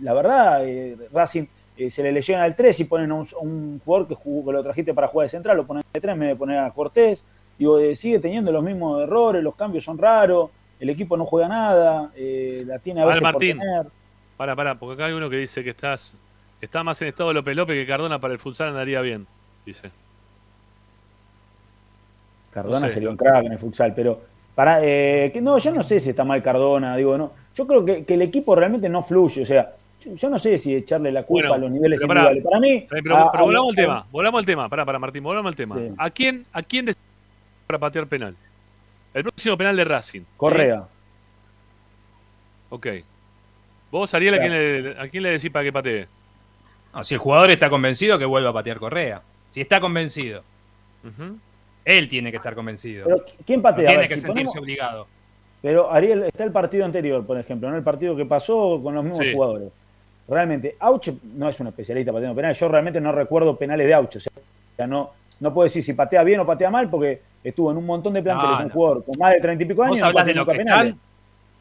[0.00, 1.44] la verdad, eh, Racing
[1.90, 5.08] se le lesiona al 3 y ponen a un, jugador que, jugó, lo trajiste para
[5.08, 7.24] jugar de central, lo ponen de 3 en vez de poner a Cortés.
[7.58, 11.48] Digo, eh, sigue teniendo los mismos errores, los cambios son raros, el equipo no juega
[11.48, 13.58] nada, eh, la tiene a veces Martín,
[14.36, 16.16] Para, para, porque acá hay uno que dice que estás
[16.60, 19.26] está más en estado López López que Cardona para el futsal andaría bien,
[19.64, 19.90] dice.
[22.50, 24.20] Cardona sería un crack en el futsal, pero
[24.54, 27.32] para eh, que no, yo no sé si está mal Cardona, digo, no.
[27.54, 31.10] Yo creo que, el equipo realmente no fluye, o sea, yo, no sé si echarle
[31.10, 32.44] la culpa a los niveles individuales.
[32.44, 32.86] Para, mí.
[32.88, 35.76] Pero, volvamos al tema, volvamos al tema, para, para Martín, volvamos al tema.
[35.96, 36.86] ¿A quién, a quién
[37.68, 38.34] para patear penal.
[39.12, 40.22] El próximo penal de Racing.
[40.38, 40.86] Correa.
[42.70, 42.86] Ok.
[43.90, 46.08] ¿Vos, Ariel, ¿a, quién le, a quién le decís para que patee?
[47.02, 49.22] si el jugador está convencido, que vuelva a patear Correa.
[49.50, 50.42] Si está convencido.
[51.84, 53.04] Él tiene que estar convencido.
[53.04, 53.90] Pero, ¿Quién patea?
[53.90, 55.06] tiene que sentirse obligado.
[55.60, 57.76] Pero Ariel, está el partido anterior, por ejemplo, ¿no?
[57.76, 59.70] El partido que pasó con los mismos jugadores.
[60.28, 62.58] Realmente, Auche no es un especialista pateando penales.
[62.58, 64.18] Yo realmente no recuerdo penales de Auche.
[64.18, 65.10] O sea, no,
[65.40, 68.22] no puedo decir si patea bien o patea mal porque estuvo en un montón de
[68.22, 69.98] planteles un jugador con más de treinta y pico años.
[69.98, 70.98] ¿Vos hablas de lo que están?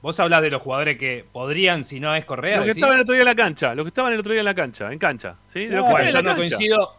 [0.01, 2.57] Vos hablas de los jugadores que podrían, si no es Correa.
[2.57, 4.41] Los que estaban el otro día en la cancha, los que estaban el otro día
[4.41, 5.35] en la cancha, en cancha.
[5.47, 5.65] ¿sí?
[5.65, 6.93] De yo no coincido.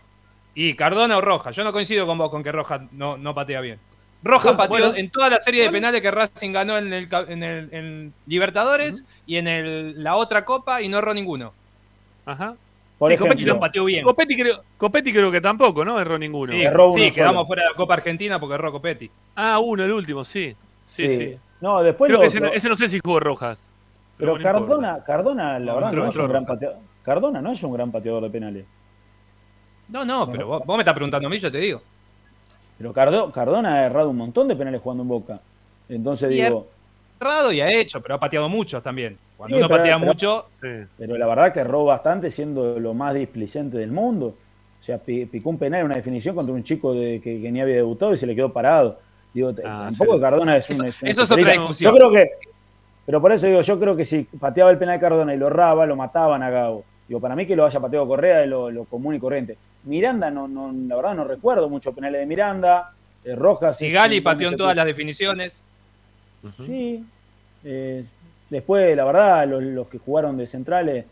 [0.54, 3.60] Y Cardona o Roja, yo no coincido con vos con que Roja no, no patea
[3.60, 3.78] bien.
[4.22, 8.12] Roja pateó en toda la serie de penales que Racing ganó en el, en el
[8.26, 11.52] Libertadores y en el, la otra copa y no erró ninguno.
[12.28, 12.54] Ajá.
[12.98, 14.04] Por sí, Copetti lo pateó bien.
[14.04, 15.98] Copetti creo, Copetti creo, que tampoco, ¿no?
[15.98, 16.52] Erró ninguno.
[16.52, 19.10] Sí, erró sí quedamos fuera de la Copa Argentina porque erró Copetti.
[19.36, 20.54] Ah, uno, el último, sí.
[20.84, 21.36] Sí, sí.
[21.60, 23.58] No, después creo que ese, no sé si jugó Rojas.
[24.18, 26.76] Pero, Cardona, Cardona, la verdad, no es un gran pateador.
[27.02, 28.66] Cardona no es un gran pateador de penales.
[29.88, 31.80] No, no, pero vos, me estás preguntando a mí, yo te digo.
[32.76, 35.40] Pero Cardona ha errado un montón de penales jugando en Boca.
[35.88, 36.66] Entonces digo.
[37.18, 39.16] errado y ha hecho, pero ha pateado muchos también.
[39.38, 40.46] Cuando Sí, uno pero- patea pero- mucho,
[40.98, 44.34] Pero la verdad que erró bastante siendo lo más displicente del mundo.
[44.80, 47.50] O sea, pi- picó un penal en una definición contra un chico de, que, que
[47.52, 48.98] ni había debutado y se le quedó parado.
[49.32, 50.20] Digo, Ah, tampoco sí.
[50.20, 50.74] Cardona es un.
[50.76, 51.92] Eso- es un eso es otra discusión.
[51.92, 52.30] Yo creo que.
[53.06, 55.46] Pero por eso digo, yo creo que si pateaba el penal de Cardona y lo
[55.46, 56.84] erraba, lo mataban a Gago.
[57.06, 59.56] Digo, para mí que lo haya pateado Correa es lo, lo común y corriente.
[59.84, 62.92] Miranda, no, no, la verdad no recuerdo muchos penales de Miranda.
[63.24, 63.78] Eh, Rojas.
[63.78, 65.62] Sigali un- pateó en todas las definiciones.
[66.56, 67.04] Sí.
[67.64, 68.04] Eh,
[68.50, 71.04] después, la verdad, los, los que jugaron de centrales,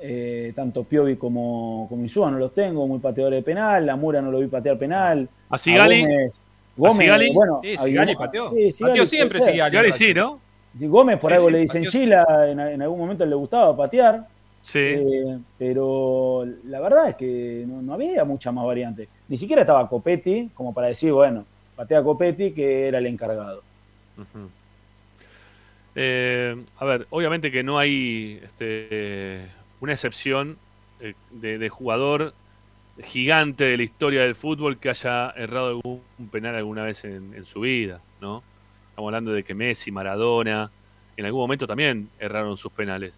[0.00, 4.20] eh, tanto Piovi como, como Insúa no los tengo, muy pateadores de penal, la Mura
[4.20, 5.28] no lo vi patear penal.
[5.48, 6.40] A Sigali, Gómez,
[6.76, 7.32] Gómez, Sigali?
[7.32, 8.50] bueno, Sí, a Sigali pateó.
[8.50, 9.40] sí, Sigali pateó siempre.
[9.40, 9.92] Sigali.
[9.92, 10.40] Sí, ¿no?
[10.74, 11.90] Gómez por Sí, algo sí, le dicen pateó.
[12.00, 14.26] Chila, en, en algún momento le gustaba patear,
[14.62, 14.78] Sí.
[14.80, 19.08] eh, pero la verdad es que no, no había mucha más variante.
[19.28, 21.44] Ni siquiera estaba Copetti, como para decir, bueno,
[21.76, 23.62] patea Copetti, que era el encargado.
[25.94, 29.46] Eh, a ver, obviamente que no hay este,
[29.80, 30.58] una excepción
[31.00, 32.34] eh, de, jugador
[33.02, 37.60] gigante de la historia del fútbol que haya errado algún penal alguna vez en, su
[37.60, 38.42] vida, ¿no?
[38.90, 40.70] Estamos hablando de que Messi, Maradona,
[41.16, 43.12] en algún momento también erraron sus penales.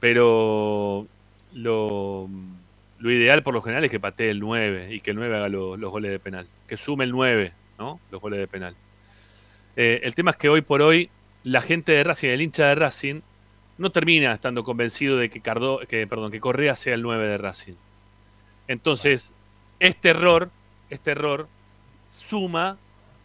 [0.00, 1.06] Pero
[1.54, 2.28] lo,
[3.00, 5.76] ideal por lo general es que patee el 9 y que el 9 haga lo-
[5.76, 6.46] los goles de penal.
[6.66, 8.00] Que sume el 9, ¿no?
[8.10, 8.76] Los goles de penal.
[9.76, 11.08] Eh, el tema es que hoy por hoy
[11.46, 13.20] la gente de Racing, el hincha de Racing,
[13.78, 17.38] no termina estando convencido de que, Cardo, que, perdón, que Correa sea el 9 de
[17.38, 17.74] Racing.
[18.66, 19.32] Entonces,
[19.78, 20.50] este error,
[20.90, 21.46] este error
[22.08, 22.78] suma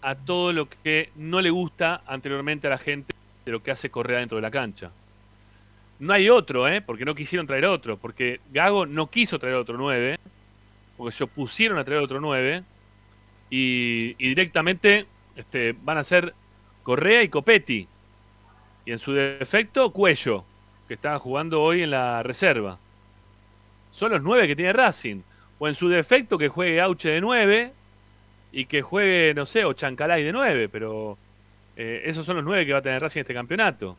[0.03, 3.89] a todo lo que no le gusta anteriormente a la gente de lo que hace
[3.89, 4.91] Correa dentro de la cancha.
[5.97, 6.79] No hay otro, ¿eh?
[6.79, 10.19] porque no quisieron traer otro, porque Gago no quiso traer otro 9,
[10.95, 12.63] porque se opusieron a traer otro 9,
[13.49, 16.35] y, y directamente este, van a ser
[16.83, 17.87] Correa y Copetti.
[18.85, 20.43] Y en su defecto, Cuello,
[20.87, 22.77] que está jugando hoy en la reserva.
[23.91, 25.21] Son los nueve que tiene Racing.
[25.59, 27.73] O en su defecto, que juegue Auche de 9
[28.51, 30.69] y que juegue, no sé, o Chancalay de 9.
[30.69, 31.17] Pero
[31.75, 33.95] eh, esos son los nueve que va a tener Racing en este campeonato.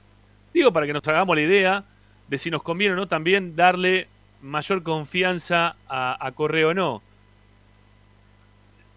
[0.52, 1.84] Digo para que nos hagamos la idea
[2.28, 4.08] de si nos conviene o no también darle
[4.40, 7.02] mayor confianza a, a Correa o no.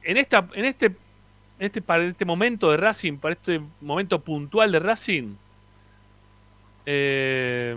[0.02, 0.96] En, esta, en este
[1.60, 5.36] en este, para este momento de Racing, para este momento puntual de Racing,
[6.86, 7.76] eh,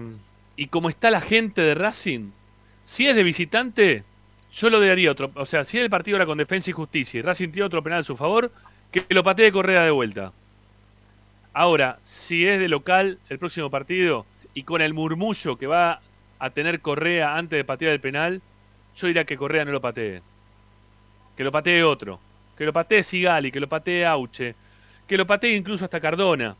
[0.56, 2.30] y como está la gente de Racing,
[2.84, 4.04] si es de visitante,
[4.52, 5.30] yo lo daría otro.
[5.34, 8.00] O sea, si el partido era con defensa y justicia y Racing tiene otro penal
[8.00, 8.50] a su favor,
[8.90, 10.32] que lo patee Correa de vuelta.
[11.52, 16.00] Ahora, si es de local el próximo partido y con el murmullo que va
[16.38, 18.42] a tener Correa antes de patear el penal,
[18.96, 20.22] yo diría que Correa no lo patee.
[21.36, 22.20] Que lo patee otro.
[22.56, 24.54] Que lo patee Sigali, que lo patee Auche,
[25.06, 26.56] que lo patee incluso hasta Cardona.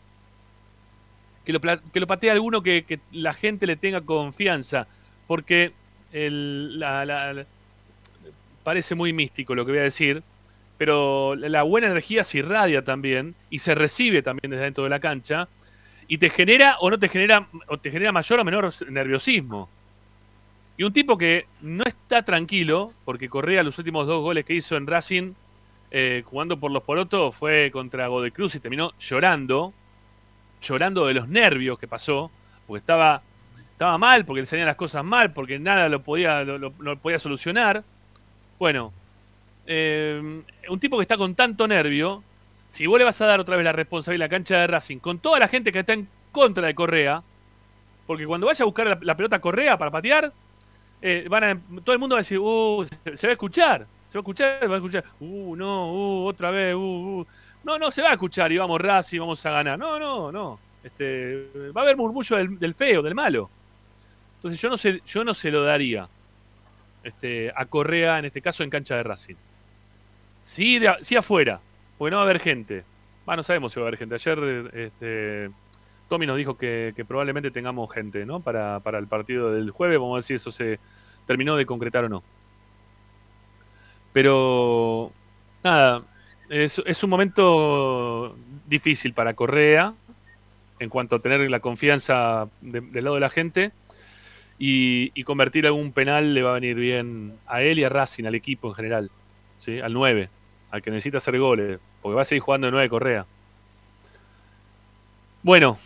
[1.49, 4.87] Que lo, que lo patee alguno que, la gente le tenga confianza.
[5.27, 5.73] Porque
[6.13, 7.47] el- la- la-
[8.63, 10.23] parece muy místico lo que voy a decir,
[10.77, 15.01] pero la buena energía se irradia también y se recibe también desde dentro de la
[15.01, 15.49] cancha
[16.07, 19.71] y te genera o no te genera o te genera mayor o menor nerviosismo.
[20.77, 24.77] Y un tipo que no está tranquilo, porque Correa los últimos dos goles que hizo
[24.77, 25.33] en Racing,
[25.91, 29.73] eh, jugando por los porotos, fue contra Godecruz y terminó llorando,
[30.61, 32.31] llorando de los nervios que pasó,
[32.67, 33.23] porque estaba,
[33.73, 37.83] estaba mal, porque le salían las cosas mal, porque nada lo podía, lo, podía solucionar.
[38.59, 38.93] Bueno,
[39.67, 42.23] eh, un tipo que está con tanto nervio,
[42.67, 44.99] si vos le vas a dar otra vez la responsabilidad a la cancha de Racing,
[44.99, 47.23] con toda la gente que está en contra de Correa,
[48.07, 50.33] porque cuando vaya a buscar la, pelota Correa para patear,
[51.01, 54.19] eh, van todo el mundo va a decir, uh, se, se va a escuchar, se
[54.19, 57.27] va a escuchar, va a escuchar, uh, no, uh, otra vez, uh, uh.
[57.69, 59.79] No, no se va a escuchar y vamos Racing, vamos a ganar.
[59.79, 60.59] No, no, no.
[60.83, 63.51] Este, va a haber murmullo del, feo, del malo.
[64.37, 66.09] Entonces yo no se, yo no se lo daría
[67.03, 69.35] este, a Correa, en este caso en cancha de Racing.
[70.43, 71.61] Sí, sí afuera,
[71.99, 72.85] porque no va a haber gente.
[73.29, 74.15] Va, no sabemos si va a haber gente.
[74.15, 75.51] Ayer este,
[76.09, 78.41] Tommy nos dijo que, que probablemente tengamos gente, ¿no?
[78.41, 79.99] Para, para el partido del jueves.
[79.99, 80.81] Vamos a ver si eso se
[81.27, 82.23] terminó de concretar o no.
[84.15, 85.13] Pero,
[85.63, 86.03] nada,
[86.49, 88.37] es, un momento
[88.67, 89.95] difícil para Correa
[90.79, 93.73] en cuanto a tener la confianza de- del lado de la gente.
[94.61, 98.25] Y, y convertir algún penal le va a venir bien a él y a Racing,
[98.25, 99.11] al equipo en general.
[99.59, 99.79] ¿sí?
[99.81, 100.29] Al 9,
[100.73, 103.25] al que necesita hacer goles, porque va a seguir jugando de 9 Correa.
[105.43, 105.79] Bueno,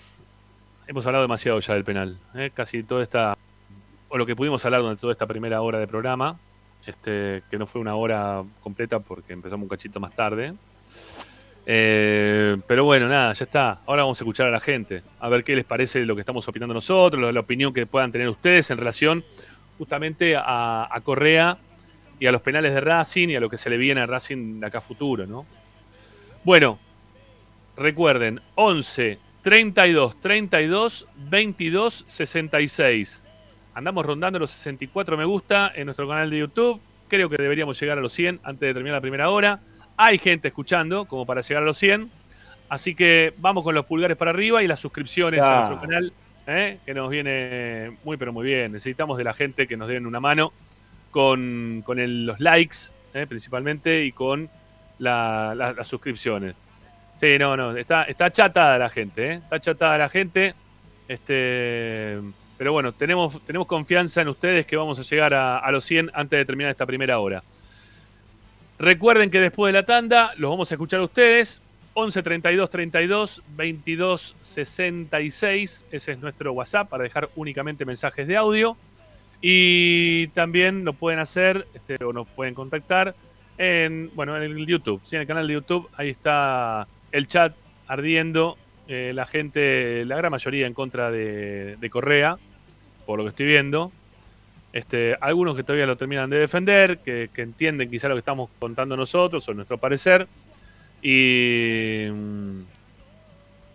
[0.87, 2.19] hemos hablado demasiado ya del penal.
[2.35, 2.51] ¿eh?
[2.55, 3.37] Casi toda esta,
[4.09, 6.39] o lo que pudimos hablar durante toda esta primera hora de programa,
[6.87, 10.55] este, que no fue una hora completa porque empezamos un cachito más tarde.
[11.65, 13.81] Eh, pero bueno, nada, ya está.
[13.87, 16.47] Ahora vamos a escuchar a la gente, a ver qué les parece lo que estamos
[16.49, 19.25] opinando nosotros, la opinión que puedan tener ustedes en relación
[19.79, 21.59] justamente a, Correa
[22.19, 24.61] y a los penales de Racing y a lo que se le viene a Racing
[24.61, 25.47] de acá a futuro, ¿no?
[26.45, 26.79] Bueno,
[27.77, 33.25] recuerden, 11 32 32 22 66.
[33.75, 36.81] Andamos rondando los 64 me gusta en nuestro canal de YouTube.
[37.09, 39.61] Creo que deberíamos llegar a los 100 antes de terminar la primera hora.
[39.97, 42.11] Hay gente escuchando como para llegar a los 100.
[42.69, 46.13] Así que vamos con los pulgares para arriba y las suscripciones a nuestro canal,
[46.47, 46.79] ¿eh?
[46.87, 48.73] que nos viene muy, pero muy bien.
[48.73, 50.53] Necesitamos de la gente que nos den una mano
[51.11, 52.77] con, los likes,
[53.15, 53.27] ¿eh?
[53.27, 54.49] principalmente, y con
[54.99, 56.55] las suscripciones.
[57.17, 59.35] Sí, no, no, está, está chatada la gente, ¿eh?
[59.35, 60.55] está chatada la gente.
[61.09, 62.19] Este,
[62.59, 66.39] pero bueno, tenemos, tenemos confianza en ustedes que vamos a llegar a, los 100 antes
[66.39, 67.43] de terminar esta primera hora.
[68.79, 71.63] Recuerden que después de la tanda los vamos a escuchar a ustedes.
[71.95, 75.85] 11 32 32 22 66.
[75.91, 78.77] Ese es nuestro WhatsApp para dejar únicamente mensajes de audio.
[79.41, 83.15] Y también lo pueden hacer este, o nos pueden contactar
[83.59, 85.01] en, bueno, en el YouTube.
[85.05, 85.89] Sí, en el canal de YouTube.
[85.97, 87.55] Ahí está el chat
[87.87, 88.57] ardiendo.
[88.93, 92.37] Eh, la gente, la gran mayoría en contra de Correa,
[93.07, 93.91] por lo que estoy viendo.
[94.73, 98.97] Este, algunos que todavía lo terminan de defender, que, entienden quizá lo que estamos contando
[98.97, 100.27] nosotros o nuestro parecer.
[101.03, 102.61] Y mm,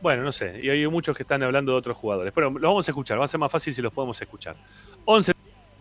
[0.02, 2.34] bueno, no sé, y hay muchos que están hablando de otros jugadores.
[2.34, 4.56] Pero los vamos a escuchar, va a ser más fácil si los podemos escuchar.
[5.06, 5.34] 11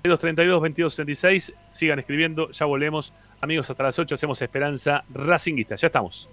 [0.03, 3.13] 32 32 22 66, sigan escribiendo, ya volvemos.
[3.41, 5.77] Amigos, hasta las 8 hacemos Esperanza Racinguista.
[5.77, 6.29] Ya estamos.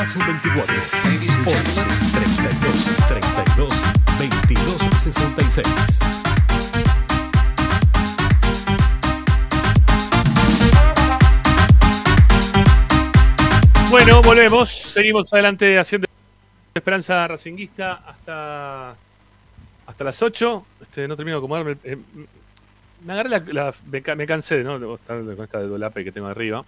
[0.00, 0.74] Racing 24.
[1.44, 1.84] 11
[2.14, 3.68] 32 32
[4.18, 6.00] 22 66.
[13.90, 14.70] Bueno, volvemos.
[14.70, 16.06] Seguimos adelante haciendo
[16.74, 18.90] Esperanza Racinguista hasta,
[19.86, 20.66] hasta las 8.
[20.82, 21.76] Este, no termino de acomodarme.
[21.84, 21.96] Eh,
[23.04, 24.94] me agarré la, la- me, me cansé ¿no?
[24.94, 26.64] estar con esta de dolape que tengo arriba.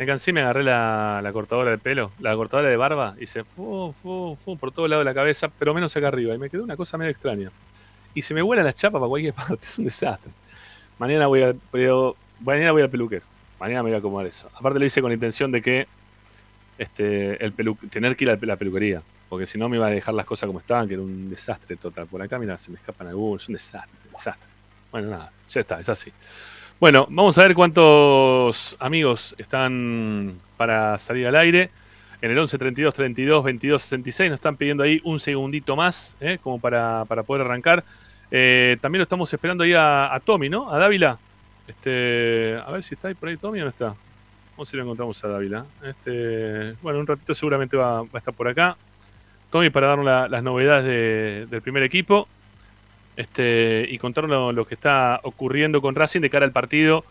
[0.00, 3.26] Me cansé y me agarré la, la cortadora de pelo, la cortadora de barba, y
[3.26, 6.34] se fu, fu, fu, por todo lado de la cabeza, pero menos acá arriba.
[6.34, 7.50] Y me quedó una cosa medio extraña.
[8.14, 9.58] Y se me vuelan las chapas para cualquier parte.
[9.60, 10.32] Es un desastre.
[10.98, 13.26] Mañana voy a, pero- mañana voy al peluquero.
[13.60, 14.48] Mañana me voy a acomodar eso.
[14.54, 15.86] Aparte lo hice con la intención de que
[16.78, 17.38] este,
[17.90, 19.02] tener que ir a la peluquería.
[19.28, 21.76] Porque si no me iba a dejar las cosas como estaban, que era un desastre
[21.76, 22.06] total.
[22.06, 23.42] Por acá, mira, se me escapan algunos.
[23.42, 24.48] Es un desastre, desastre.
[24.90, 26.10] Bueno, nada, ya está, es así.
[26.80, 31.70] Bueno, vamos a ver cuántos amigos están para salir al aire.
[32.22, 36.38] En el 11 32 32 22 66 nos están pidiendo ahí un segundito más, ¿eh?
[36.42, 37.84] como para, para poder arrancar.
[38.30, 40.70] Eh, también lo estamos esperando ahí a, Tommy, ¿no?
[40.72, 41.18] A Dávila.
[41.66, 43.94] Este, a ver si está ahí por ahí Tommy o no está.
[44.52, 45.66] Vamos a si lo encontramos a Dávila.
[45.82, 48.76] Este, bueno, un ratito seguramente va, a estar por acá.
[49.50, 52.26] Tommy para darnos la- las novedades de- del primer equipo
[53.20, 57.04] este, y contarnos lo, que está ocurriendo con Racing de cara al partido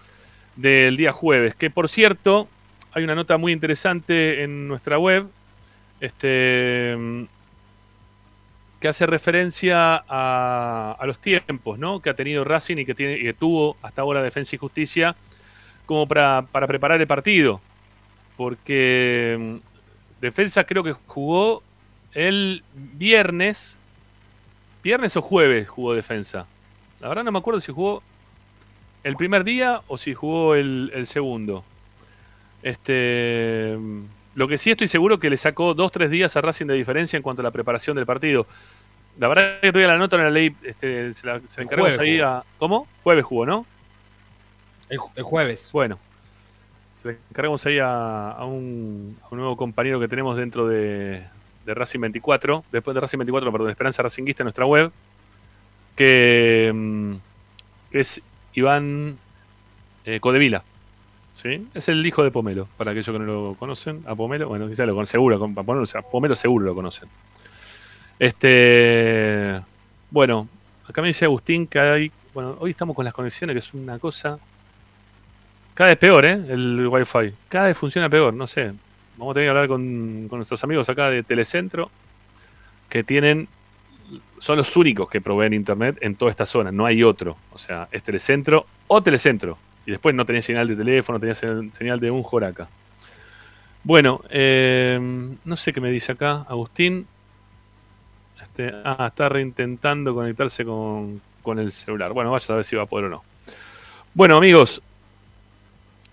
[0.56, 1.54] del día jueves.
[1.54, 2.48] Que por cierto,
[2.94, 5.28] hay una nota muy interesante en nuestra web
[6.00, 6.98] este,
[8.80, 14.24] que hace referencia a, los tiempos que ha tenido Racing y que, tuvo hasta ahora
[14.24, 15.16] Defensa y Justicia
[15.86, 17.62] como para, para preparar el partido.
[18.36, 21.62] Porque mm, Defensa creo que jugó
[22.14, 23.79] el viernes.
[24.84, 26.46] ¿Viernes o jueves jugó defensa?
[27.00, 28.02] La verdad no me acuerdo si jugó
[29.04, 31.64] el primer día o si jugó el, el segundo.
[32.62, 33.78] Este,
[34.36, 37.18] lo que sí estoy seguro que le sacó dos tres días a Racing de diferencia
[37.18, 38.46] en cuanto a la preparación del partido.
[39.18, 41.96] La verdad que todavía la nota no la leí, este, se la, se la encargamos
[41.96, 42.44] jueves ahí a...
[42.58, 42.88] ¿Cómo?
[43.04, 43.66] Jueves jugó, ¿no?
[44.88, 45.70] El, ju- el jueves.
[45.74, 46.00] Bueno,
[46.94, 51.26] se le encargamos ahí a, a un, a un nuevo compañero que tenemos dentro de,
[51.66, 54.92] de Racing 24, después de Racing 24, perdón, de Esperanza Racinguista en nuestra web,
[55.96, 57.14] que, mm,
[57.92, 58.22] es
[58.54, 59.18] Iván
[60.06, 60.64] eh, Codevila.
[61.36, 61.68] ¿sí?
[61.74, 64.04] Es el hijo de Pomelo, para aquellos que no lo conocen.
[64.08, 67.08] A Pomelo, bueno, quizás lo conocen, seguro, con- Pomelo, a Pomelo seguro lo conocen.
[68.18, 69.62] Este,
[70.12, 70.48] bueno,
[70.88, 73.98] acá me dice Agustín que hay, bueno, hoy estamos con las conexiones, que es una
[74.00, 74.38] cosa
[75.74, 76.34] cada vez peor, ¿eh?
[76.34, 77.34] El Wi-Fi.
[77.48, 78.74] Cada vez funciona peor, no sé.
[79.20, 81.92] Vamos a tener que hablar con, nuestros amigos acá de Telecentro,
[82.88, 83.50] que tienen.
[84.40, 87.36] Son los únicos que proveen internet en toda esta zona, no hay otro.
[87.52, 89.58] O sea, es Telecentro o Telecentro.
[89.86, 92.70] Y después no tenía señal de teléfono, tenía se- señal de un joraca.
[93.84, 94.98] Bueno, eh,
[95.44, 97.06] no sé qué me dice acá, Agustín.
[98.42, 102.14] Este, ah, está reintentando conectarse con, con el celular.
[102.14, 103.24] Bueno, vaya a ver si va a poder o no.
[104.14, 104.82] Bueno, amigos,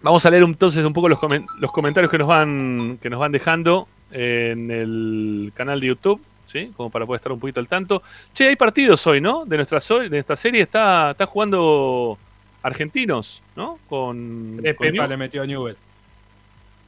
[0.02, 3.18] Vamos a leer entonces un poco los, comen- los comentarios que nos van que nos
[3.18, 6.70] van dejando en el canal de YouTube, ¿sí?
[6.76, 8.02] Como para poder estar un poquito al tanto.
[8.32, 9.44] Che, hay partidos hoy, ¿no?
[9.46, 12.18] De nuestra so- de nuestra serie está está jugando
[12.62, 13.78] argentinos, ¿no?
[13.88, 15.76] Con, Tres con Pepa le metió a Newell.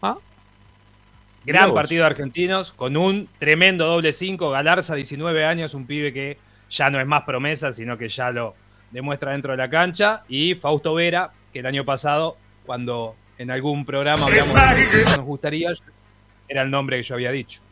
[0.02, 0.16] Ah.
[1.44, 4.50] Gran partido de argentinos, con un tremendo doble 5.
[4.50, 6.36] Galarza, 19 años, un pibe que
[6.68, 8.54] ya no es más promesa, sino que ya lo
[8.90, 10.24] demuestra dentro de la cancha.
[10.28, 12.36] Y Fausto Vera, que el año pasado,
[12.68, 15.72] cuando en algún programa hablamos de lo que nos gustaría,
[16.46, 17.62] era el nombre que yo había dicho.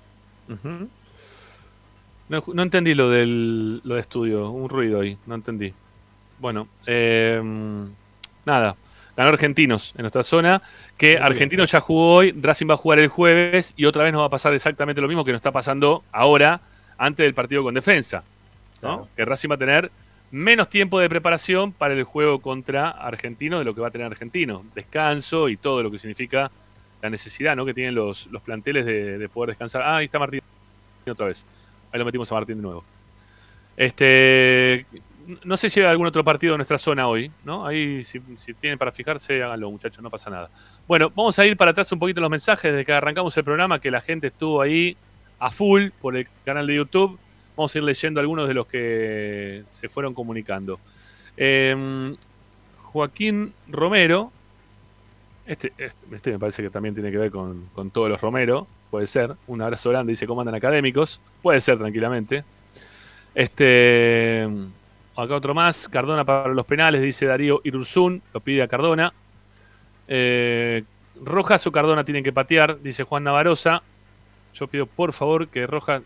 [2.28, 5.74] No, no entendí lo del lo de estudio, un ruido ahí, no entendí.
[6.38, 7.42] Bueno, eh,
[8.46, 8.74] nada.
[9.14, 10.62] Ganó Argentinos en nuestra zona.
[10.96, 14.22] Que Argentinos ya jugó hoy, Racing va a jugar el jueves y otra vez nos
[14.22, 16.62] va a pasar exactamente lo mismo que nos está pasando ahora,
[16.96, 18.24] antes del partido con defensa.
[18.80, 19.08] ¿no?
[19.14, 19.90] Que Racing va a tener
[20.30, 24.06] menos tiempo de preparación para el juego contra Argentinos de lo que va a tener
[24.06, 24.64] Argentino.
[24.74, 26.50] Descanso y todo lo que significa
[27.02, 27.64] la necesidad ¿no?
[27.64, 29.82] que tienen los, los planteles de, de poder descansar.
[29.82, 30.40] Ah, ahí está Martín
[31.06, 31.46] otra vez.
[31.92, 32.84] Ahí lo metimos a Martín de nuevo.
[33.76, 34.86] Este,
[35.44, 37.66] no sé si hay algún otro partido de nuestra zona hoy, ¿no?
[37.66, 40.50] Ahí, si, si, tienen para fijarse, háganlo, muchachos, no pasa nada.
[40.86, 43.80] Bueno, vamos a ir para atrás un poquito los mensajes desde que arrancamos el programa,
[43.80, 44.96] que la gente estuvo ahí
[45.38, 47.18] a full por el canal de YouTube.
[47.56, 50.78] Vamos a ir leyendo algunos de los que se fueron comunicando.
[51.36, 52.14] Eh,
[52.82, 54.32] Joaquín Romero,
[55.46, 55.72] este,
[56.10, 59.34] este, me parece que también tiene que ver con, con todos los Romero, puede ser.
[59.46, 61.20] Un abrazo grande, dice, ¿cómo andan académicos?
[61.42, 62.44] Puede ser, tranquilamente.
[63.34, 64.48] Este,
[65.14, 69.12] acá otro más, Cardona para los penales, dice Darío Irurzún, lo pide a Cardona.
[70.08, 70.84] Eh,
[71.22, 73.82] Rojas o Cardona tienen que patear, dice Juan Navarosa.
[74.54, 76.02] Yo pido por favor que Rojas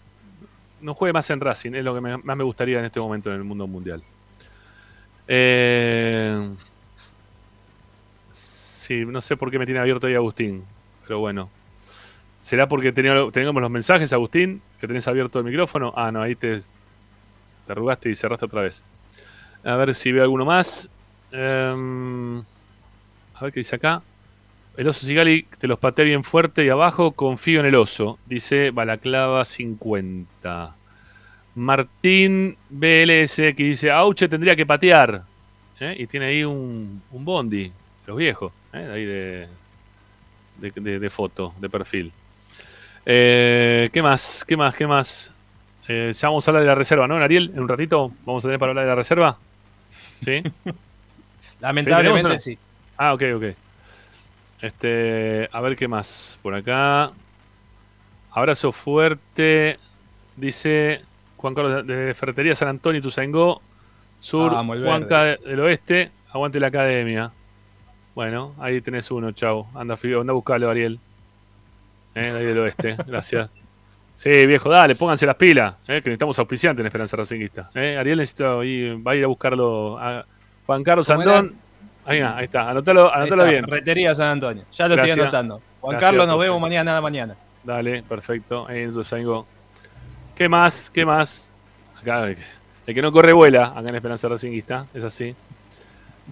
[0.80, 3.30] no juegue más en Racing, es lo que me, más me gustaría en este momento
[3.30, 4.02] en el mundo mundial.
[5.28, 6.54] Eh,
[8.32, 10.64] sí, no sé por qué me tiene abierto ahí Agustín,
[11.02, 11.50] pero bueno.
[12.40, 14.62] ¿Será porque teníamos los mensajes, Agustín?
[14.80, 15.92] ¿Que tenés abierto el micrófono?
[15.94, 18.82] Ah, no, ahí te, te arrugaste y cerraste otra vez.
[19.62, 20.90] A ver si veo alguno más.
[21.32, 22.40] Um,
[23.34, 24.02] a ver qué dice acá.
[24.76, 28.18] El oso Sigali te los pateé bien fuerte y abajo confío en el oso.
[28.26, 30.76] Dice Balaclava 50.
[31.56, 35.22] Martín BLS que dice Auche tendría que patear.
[35.80, 35.96] ¿eh?
[35.98, 37.72] Y tiene ahí un, un bondi.
[38.06, 38.52] Los viejos.
[38.72, 38.90] ¿eh?
[38.92, 39.48] Ahí de,
[40.58, 42.12] de, de, de, foto, de perfil.
[43.04, 44.44] Eh, ¿Qué más?
[44.46, 44.74] ¿Qué más?
[44.74, 45.30] ¿Qué más?
[45.88, 47.50] Eh, ya vamos a hablar de la reserva, ¿no, Ariel?
[47.54, 49.36] En un ratito vamos a tener para hablar de la reserva.
[50.24, 50.42] ¿Sí?
[51.60, 52.58] Lamentablemente sí.
[52.96, 53.44] Ah, ok, ok.
[54.62, 57.12] Este, a ver qué más por acá.
[58.32, 59.78] Abrazo fuerte.
[60.36, 61.02] Dice
[61.36, 63.60] Juan Carlos de Ferretería San Antonio, Tuzangó.
[64.20, 66.10] Sur, Ah, Juanca del Oeste.
[66.32, 67.32] Aguante la academia.
[68.14, 69.66] Bueno, ahí tenés uno, chau.
[69.74, 70.98] Anda, anda a buscarlo, Ariel.
[72.14, 73.50] Eh, ahí del oeste, gracias.
[74.16, 77.70] Sí, viejo, dale, pónganse las pilas, eh, que necesitamos auspiciantes en Esperanza Racinguista.
[77.74, 80.24] Eh, Ariel necesita ir, va a ir a buscarlo a
[80.66, 81.54] Juan Carlos Andrón.
[82.10, 83.64] Ahí, ahí está, anótalo, anótalo Ahí bien.
[83.64, 84.64] está, Ferretería San Antonio.
[84.72, 85.10] Ya lo Gracias.
[85.16, 85.62] estoy anotando.
[85.80, 86.52] Juan Gracias, Carlos, nos perfecto.
[86.54, 87.36] vemos mañana, nada mañana.
[87.62, 88.66] Dale, perfecto.
[88.68, 89.46] Ahí entonces algo.
[90.34, 90.90] ¿Qué más?
[90.90, 91.48] ¿Qué más?
[92.00, 95.34] Acá, el que no corre vuela, acá en Esperanza Racinguista, es así.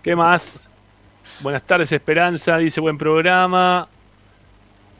[0.03, 0.71] ¿Qué más?
[1.41, 3.87] Buenas tardes, Esperanza, dice buen programa.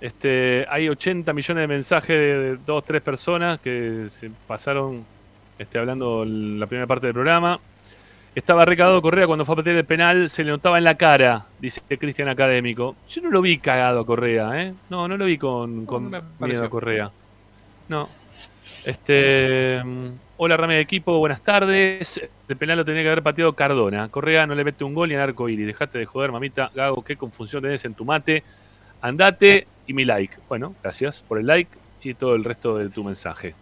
[0.01, 5.05] Este, hay 80 millones de mensajes de, de dos, tres personas que se pasaron
[5.59, 7.59] este, hablando la primera parte del programa.
[8.39, 11.47] Estaba recagado Correa cuando fue a patear el penal, se le notaba en la cara,
[11.59, 12.95] dice Cristian Académico.
[13.09, 14.75] Yo no lo vi cagado a Correa, ¿eh?
[14.91, 16.09] No, no lo vi con, con
[16.39, 17.11] miedo a Correa.
[17.89, 18.09] No.
[18.85, 22.23] Este, mm, hola Rame de equipo, buenas tardes.
[22.49, 24.09] El penal lo tenía que haber pateado Cardona.
[24.09, 25.67] Correa no le mete un gol ni en arco iris.
[25.67, 26.71] Dejate de joder, mamita.
[26.73, 28.45] Gago, qué confusión tenés en tu mate.
[29.01, 30.37] Andate y mi like.
[30.49, 33.57] Bueno, gracias por el like y todo el resto de tu mensaje.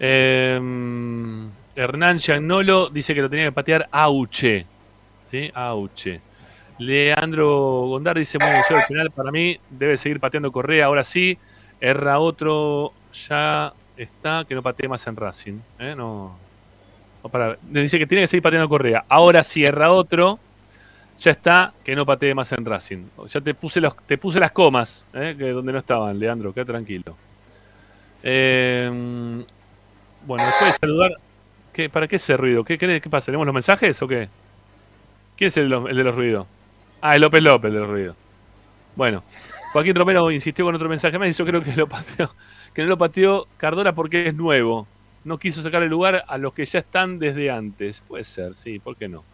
[0.00, 0.58] Eh,
[1.76, 4.66] Hernán Giannolo dice que lo tenía que patear Auche.
[5.30, 5.50] ¿Sí?
[5.54, 6.20] Auche.
[6.78, 11.38] Leandro Gondar dice, muy bien, el penal para mí debe seguir pateando Correa, ahora sí.
[11.80, 15.58] Erra otro, ya está, que no patee más en Racing.
[15.78, 15.94] ¿eh?
[15.96, 16.36] No,
[17.22, 19.04] no dice que tiene que seguir pateando Correa.
[19.08, 20.38] Ahora sí, erra otro,
[21.18, 23.04] ya está, que no patee más en Racing.
[23.26, 25.34] Ya te puse, los, te puse las comas, ¿eh?
[25.36, 27.16] que donde no estaban, Leandro, queda tranquilo.
[28.22, 28.88] Eh,
[30.26, 31.10] bueno, después de saludar.
[31.74, 32.64] ¿Qué, ¿Para qué ese ruido?
[32.64, 33.26] ¿Qué, qué, qué pasa?
[33.26, 34.28] ¿Tenemos los mensajes o qué?
[35.36, 36.46] ¿Quién es el, el de los ruidos?
[37.02, 38.16] Ah, el López López el de los ruidos.
[38.94, 39.24] Bueno,
[39.72, 42.32] Joaquín Romero insistió con otro mensaje más y yo creo que lo pateó,
[42.72, 44.86] que no lo pateó Cardona porque es nuevo.
[45.24, 48.02] No quiso sacar el lugar a los que ya están desde antes.
[48.02, 49.24] Puede ser, sí, ¿por qué no?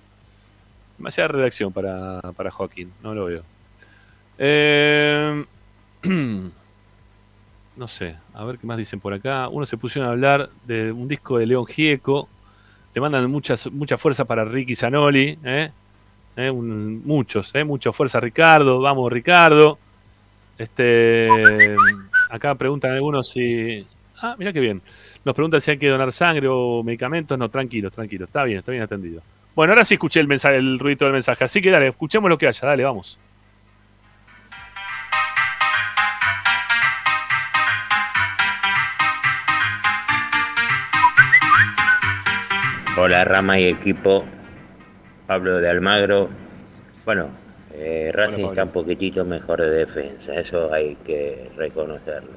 [0.97, 3.43] Demasiada redacción para, para Joaquín, no lo veo.
[4.39, 5.45] Eh,
[7.81, 9.49] no sé, a ver qué más dicen por acá.
[9.49, 12.29] Uno se pusieron a hablar de un disco de León Gieco.
[12.93, 15.39] Le mandan muchas, mucha fuerza para Ricky Zanoli.
[15.43, 15.71] ¿eh?
[16.37, 16.53] ¿Eh?
[16.53, 17.65] Muchos, ¿eh?
[17.65, 18.83] mucha fuerza Ricardo.
[18.83, 19.79] Vamos, Ricardo.
[20.59, 21.27] Este,
[22.29, 23.87] acá preguntan algunos si.
[24.21, 24.83] Ah, mira qué bien.
[25.25, 27.39] Nos preguntan si hay que donar sangre o medicamentos.
[27.39, 28.27] No, tranquilo, tranquilo.
[28.27, 29.23] Está bien, está bien atendido.
[29.57, 31.45] Bueno, ahora sí escuché el mensaje, el ruido del mensaje.
[31.45, 32.69] Así que dale, escuchemos lo que haya.
[32.69, 33.19] Dale, vamos.
[43.03, 44.27] Hola Rama y equipo.
[45.27, 46.29] Pablo de Almagro.
[47.07, 47.31] Bueno,
[47.73, 52.37] eh, Racing está un poquitito mejor de defensa, eso hay que reconocerlo.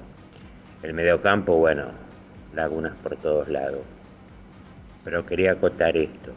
[0.82, 1.88] El mediocampo, bueno,
[2.56, 3.82] lagunas por todos lados.
[5.04, 6.32] Pero quería acotar esto,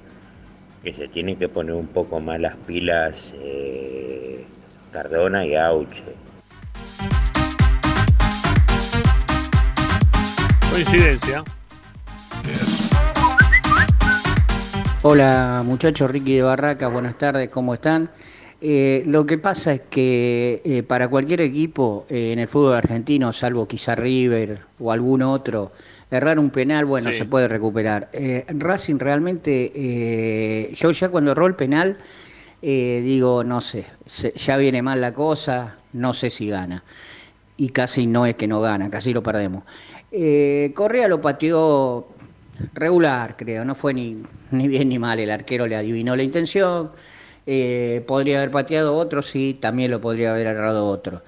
[0.83, 4.45] que se tienen que poner un poco más las pilas eh,
[4.91, 6.03] Cardona y Auche.
[10.73, 11.45] Coincidencia.
[15.03, 18.11] Hola muchachos, Ricky de Barraca, buenas tardes, ¿cómo están?
[18.61, 23.33] Eh, lo que pasa es que eh, para cualquier equipo eh, en el fútbol argentino,
[23.33, 25.73] salvo quizá River o algún otro,
[26.11, 27.19] errar un penal, bueno, Sí.
[27.19, 28.09] se puede recuperar.
[28.49, 31.99] Racing realmente, yo ya cuando erró el penal,
[32.63, 36.83] digo, no sé, se- ya viene mal la cosa, no sé si gana.
[37.59, 39.65] Y casi no es que no gana, casi lo perdemos.
[40.75, 42.09] Correa lo pateó
[42.75, 46.91] regular, creo, no fue ni, ni bien ni mal, el arquero le adivinó la intención,
[47.47, 51.23] eh, podría haber pateado otro, sí, también lo podría haber errado otro.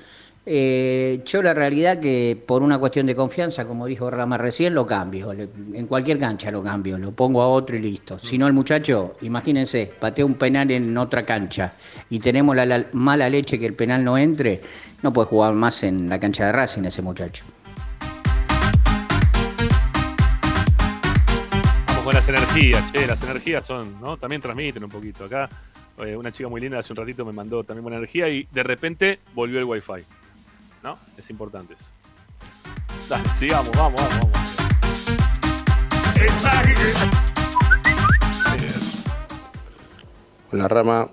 [0.51, 4.87] Eh, yo la realidad que por una cuestión de confianza, como dijo Rama recién, lo
[4.87, 8.18] cambio, en cualquier cancha lo cambio, lo pongo a otro y listo.
[8.18, 11.72] Si no el muchacho, imagínense, patea un penal en otra cancha
[12.09, 14.62] y tenemos la, la mala leche que el penal no entre,
[15.03, 17.45] no puede jugar más en la cancha de Racing ese muchacho.
[22.09, 24.17] Con las energías, che, las energías son, ¿no?
[24.17, 25.25] También transmiten un poquito.
[25.25, 25.47] Acá
[25.99, 28.63] eh, una chica muy linda hace un ratito me mandó también buena energía y de
[28.63, 30.07] repente volvió el wifi.
[30.83, 30.99] ¿No?
[31.19, 31.85] Es importante eso.
[33.11, 35.59] Dale, sigamos, vamos, vamos, vamos.
[40.51, 41.09] Hola Rama,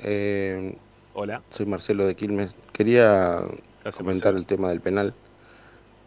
[0.00, 0.76] Eh,
[1.14, 1.40] Hola.
[1.48, 2.54] soy Marcelo de Quilmes.
[2.74, 3.38] Quería
[3.82, 4.38] Gracias, comentar Marcelo.
[4.38, 5.14] el tema del penal.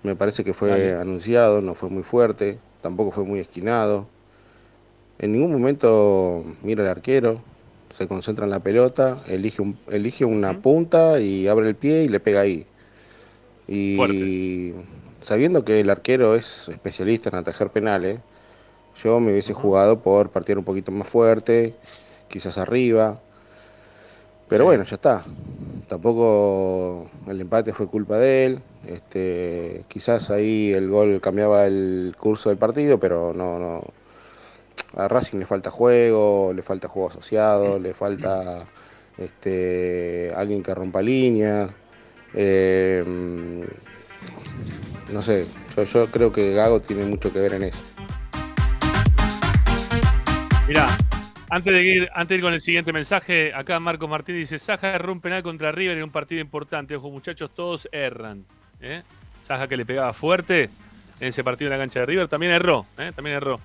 [0.04, 0.94] Me parece que fue Dale.
[0.98, 4.08] anunciado, no fue muy fuerte, tampoco fue muy esquinado.
[5.20, 7.42] En ningún momento mira el arquero,
[7.90, 12.08] se concentra en la pelota, elige, un- elige una punta y abre el pie y
[12.10, 12.68] le pega ahí.
[13.68, 14.74] Y
[15.22, 18.20] sabiendo que el arquero es especialista en atajar penales,
[19.04, 21.76] yo me hubiese jugado por partir un poquito más fuerte,
[22.30, 23.22] quizás arriba.
[24.48, 25.26] Pero bueno, ya está.
[25.88, 28.62] Tampoco el empate fue culpa de él.
[28.86, 33.84] Este, quizás ahí el gol cambiaba el curso del partido, pero no, no.
[34.96, 38.66] A Racing le falta juego, le falta juego asociado, le falta
[39.18, 41.70] este, alguien que rompa línea.
[42.34, 43.04] Eh,
[45.12, 47.84] no sé, yo, yo creo que Gago tiene mucho que ver en eso.
[50.68, 50.98] Mirá,
[51.50, 54.96] antes de, ir, antes de ir con el siguiente mensaje, acá Marcos Martínez dice, Saja
[54.96, 56.96] erró un penal contra River en un partido importante.
[56.96, 58.46] Ojo, muchachos, todos erran.
[58.82, 59.04] ¿eh?
[59.42, 60.70] Saja que le pegaba fuerte
[61.20, 63.12] en ese partido en la cancha de River, también erró, ¿eh?
[63.16, 63.60] también erró.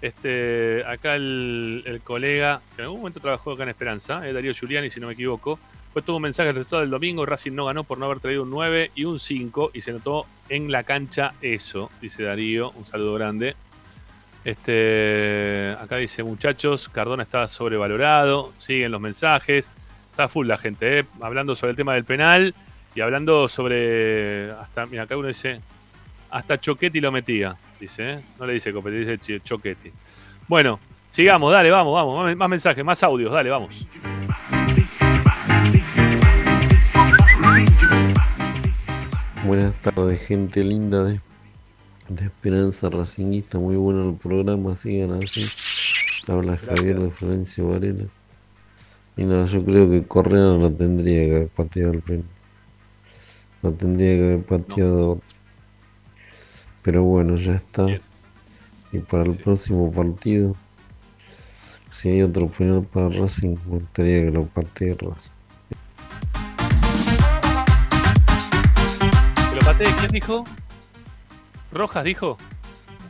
[0.00, 4.90] Este, acá el, colega, que en algún momento trabajó acá en Esperanza, eh, Darío Giuliani,
[4.90, 5.58] si no me equivoco,
[5.92, 8.50] fue todo un mensaje el del domingo, Racing no ganó por no haber traído un
[8.50, 13.14] 9 y un 5 y se notó en la cancha eso, dice Darío, un saludo
[13.14, 13.56] grande.
[14.44, 19.68] Este, acá dice, muchachos, Cardona está sobrevalorado, siguen los mensajes,
[20.10, 21.04] está full la gente, ¿eh?
[21.22, 22.54] hablando sobre el tema del penal
[22.94, 25.60] y hablando sobre, hasta, mira, acá uno dice,
[26.30, 28.20] hasta Choquetti lo metía, dice, ¿eh?
[28.38, 29.90] no le dice Copetti, dice Ch- Choquetti.
[30.46, 30.78] Bueno,
[31.08, 33.86] sigamos, dale, vamos, vamos, más mensajes, más audios, dale, vamos.
[39.44, 41.20] Buenas tardes, gente linda de,
[42.08, 43.58] de Esperanza Racinguista.
[43.58, 45.46] Muy bueno el programa, sigan así.
[46.26, 48.04] Habla Javier de Florencio Varela.
[49.16, 52.24] Y no, yo creo que Correa no lo tendría que haber pateado el penal.
[53.62, 55.24] Lo tendría que haber pateado otro.
[56.82, 57.86] Pero bueno, ya está.
[58.92, 60.56] Y para el próximo partido,
[61.90, 65.32] si hay otro penal para Racing, me gustaría que lo patee Racing.
[69.50, 69.94] ¿Que lo patee?
[70.00, 70.44] ¿Quién dijo?
[71.74, 72.38] ¿Rojas dijo?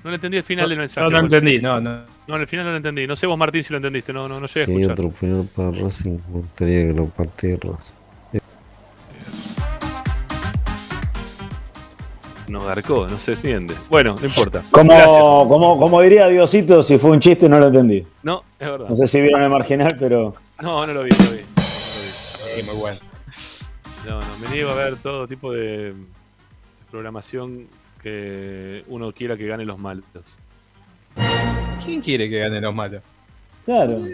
[0.02, 1.04] No le entendí el final No, del mensaje.
[1.04, 2.00] no, no entendí, no, no.
[2.26, 3.06] No, en el final no lo entendí.
[3.06, 4.12] No sé vos, Martín, si lo entendiste.
[4.12, 5.06] No, no, no llegué a Si hay escuchar.
[5.06, 7.98] otro para Racing, me gustaría que lo patee Racing.
[12.48, 13.74] No garcó, no se entiende.
[13.88, 14.62] Bueno, no importa.
[14.70, 18.06] Como, como, como diría Diosito, si fue un chiste no lo entendí.
[18.22, 18.88] No, es verdad.
[18.90, 20.34] No sé si vieron el marginal, pero.
[20.60, 21.38] No, no lo vi, no lo vi.
[21.38, 22.62] No, lo vi.
[22.64, 22.98] muy bueno.
[24.06, 25.94] No, no, me niego a ver todo tipo de
[26.90, 27.66] programación
[28.04, 30.04] que uno quiera que gane los malos.
[31.84, 33.02] ¿Quién quiere que gane los malos?
[33.64, 34.04] Claro.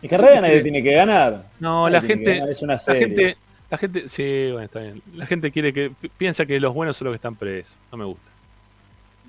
[0.00, 1.44] Es que Raya nadie tiene que ganar.
[1.60, 3.00] No, Nadie la gente, ganar, Es una la serie.
[3.02, 3.36] gente,
[3.70, 5.02] la gente, sí, bueno, está bien.
[5.14, 7.76] La gente quiere que pi- piensa que los buenos son los que están presos.
[7.90, 8.30] No me gusta.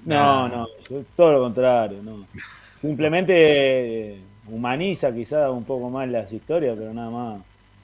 [0.05, 0.67] No, no,
[1.15, 1.99] todo lo contrario.
[2.03, 2.25] No.
[2.81, 3.33] Simplemente
[4.15, 7.41] eh, humaniza quizás un poco más las historias, pero nada más.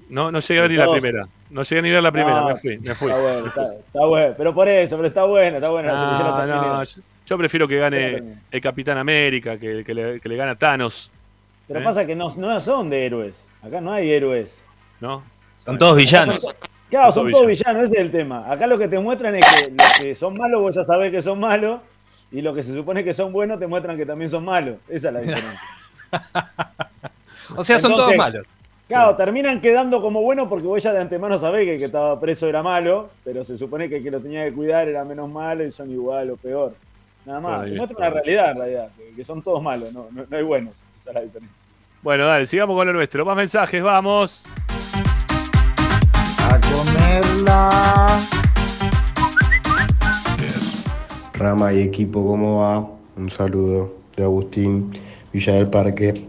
[0.09, 1.27] No, no llegué a ver ni la primera.
[1.49, 3.09] No llegué ni a ver la primera, No, me fui, me fui.
[3.09, 4.35] Está bueno, está, está bueno.
[4.37, 5.91] Pero por eso, pero está bueno, está bueno.
[5.91, 10.19] la selección No, no, yo, yo prefiero que gane el Capitán América, que, que le,
[10.19, 11.09] que le gana a Thanos.
[11.67, 11.83] Pero ¿eh?
[11.83, 13.43] pasa que no, no son de héroes.
[13.61, 14.55] Acá no hay héroes.
[14.99, 15.23] ¿No?
[15.57, 16.39] Son todos villanos.
[16.89, 18.51] Claro, Son son todos villanos, ese es el tema.
[18.51, 21.21] Acá lo que te muestran es que los que son malos vos ya sabés que
[21.21, 21.81] son malos
[22.31, 24.77] y los que se supone que son buenos te muestran que también son malos.
[24.87, 25.61] Esa es la diferencia.
[27.55, 28.47] O sea, son todos malos.
[28.89, 32.19] Claro, terminan quedando como buenos porque vos ya de antemano sabés que el que estaba
[32.19, 35.29] preso era malo, pero se supone que el que lo tenía que cuidar era menos
[35.29, 36.73] malo y son igual o peor.
[37.23, 37.69] Nada más.
[37.69, 40.73] Muestra una realidad en realidad, que, que son todos malos, no, no, no hay buenos.
[40.95, 41.55] Esa es la diferencia.
[42.01, 43.23] Bueno, dale, sigamos con lo nuestro.
[43.25, 44.43] Más mensajes, vamos.
[46.39, 48.17] A comerla.
[51.35, 52.89] Rama y equipo, ¿cómo va?
[53.17, 54.97] Un saludo de Agustín
[55.31, 56.25] Villa del Parque.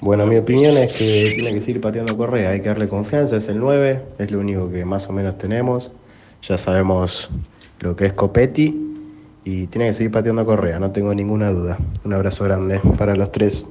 [0.00, 3.48] Bueno, mi opinión es que tiene que seguir pateando Correa, hay que darle confianza, es
[3.48, 5.90] el 9, es lo único que más o menos tenemos.
[6.42, 7.28] Ya sabemos
[7.80, 8.76] lo que es Copetti
[9.44, 11.78] y tiene que seguir pateando Correa, no tengo ninguna duda.
[12.04, 13.66] Un abrazo grande para los tres.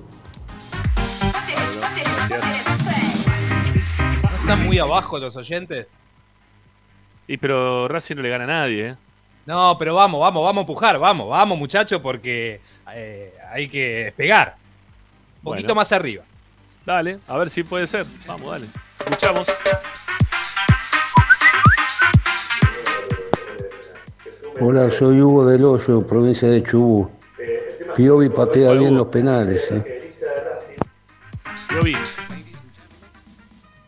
[4.22, 5.88] ¿No están muy abajo los oyentes?
[7.26, 8.96] Y pero Racing no le gana a nadie, ¿eh?
[9.46, 12.60] No, pero vamos, vamos, vamos a empujar, vamos, vamos muchachos, porque
[12.94, 14.67] eh, hay que despegar.
[15.38, 15.76] Un poquito Bueno.
[15.76, 16.24] más arriba.
[16.86, 18.06] Dale, a ver si puede ser.
[18.26, 18.68] Vamos, dale.
[19.00, 19.46] Escuchamos.
[24.60, 27.10] Hola, soy Hugo del Hoyo, provincia de Chubut.
[27.96, 29.72] Piovi patea bien los penales.
[29.72, 30.14] ¿eh?
[31.76, 31.96] Lo vi.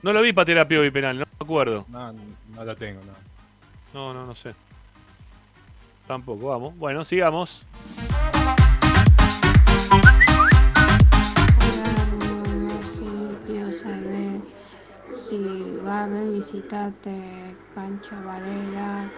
[0.02, 1.86] No lo vi patear a Piovi penal, no me acuerdo.
[1.90, 3.14] No, no lo tengo, no.
[3.94, 4.54] No, no, no sé.
[6.08, 6.78] Tampoco, vamos.
[6.78, 7.64] Bueno, sigamos.
[15.30, 15.38] Si
[15.86, 19.12] va a haber visitante Cancha Varela.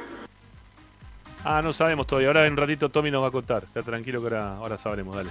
[1.44, 2.30] Ah, no sabemos todavía.
[2.30, 3.64] Ahora en un ratito Tommy nos va a contar.
[3.64, 5.30] Está tranquilo que ahora, ahora sabremos, dale.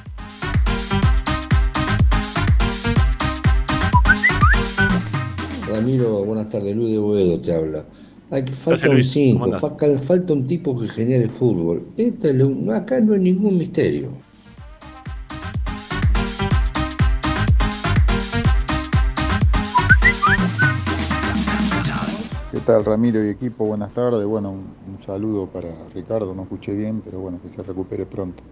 [5.69, 7.85] Ramiro, buenas tardes, Luis de Boedo te habla.
[8.31, 9.11] Hay que falta Gracias, un Luis.
[9.11, 9.61] 5, ¿Cómo andás?
[9.61, 11.87] falta, falta un tipo que genere fútbol.
[11.97, 14.13] Esta es lo- acá no hay ningún misterio.
[22.61, 23.65] ¿Qué tal Ramiro y equipo?
[23.65, 24.23] Buenas tardes.
[24.27, 28.43] Bueno, un, un saludo para Ricardo, no escuché bien, pero bueno, que se recupere pronto.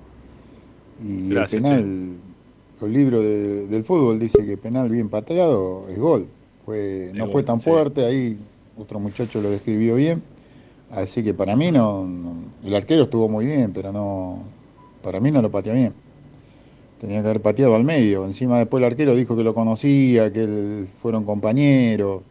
[1.05, 2.17] Y Gracias, el penal,
[2.81, 6.27] el libro de- del fútbol dice que penal bien pateado es gol.
[6.65, 7.65] Fue, no fue tan sí.
[7.65, 8.39] fuerte, ahí
[8.79, 10.23] otro muchacho lo describió bien.
[10.91, 12.35] Así que para mí no, no-
[12.65, 14.39] el arquero estuvo muy bien, pero no,
[15.03, 15.93] para mí no lo pateó bien.
[17.01, 18.25] Tenía que haber pateado al medio.
[18.25, 22.23] Encima después el arquero dijo que lo conocía, que él- fueron compañeros.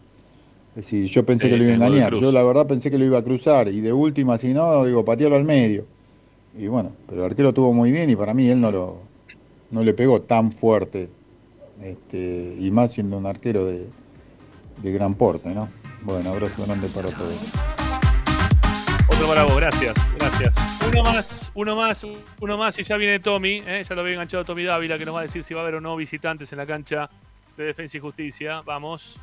[0.77, 2.13] Es decir, yo pensé Sí, que lo iba a engañar.
[2.13, 3.67] Yo la verdad pensé que lo iba a cruzar.
[3.67, 5.87] Y de última, si no, digo, patearlo al medio.
[6.55, 8.99] Y bueno, pero el arquero estuvo muy bien y para mí él no lo
[9.71, 11.09] no le pegó tan fuerte.
[11.81, 13.87] Este, y más siendo un arquero de,
[14.83, 15.67] de gran porte, ¿no?
[16.03, 17.35] Bueno, abrazo grande para todos.
[19.09, 20.53] Otro para vos, gracias, gracias.
[20.87, 22.05] Uno más, uno más,
[22.39, 23.83] uno más y ya viene Tommy, ¿eh?
[23.87, 25.75] ya lo había enganchado Tommy Dávila que nos va a decir si va a haber
[25.75, 27.09] o no visitantes en la cancha
[27.57, 28.61] de Defensa y Justicia.
[28.63, 29.17] Vamos.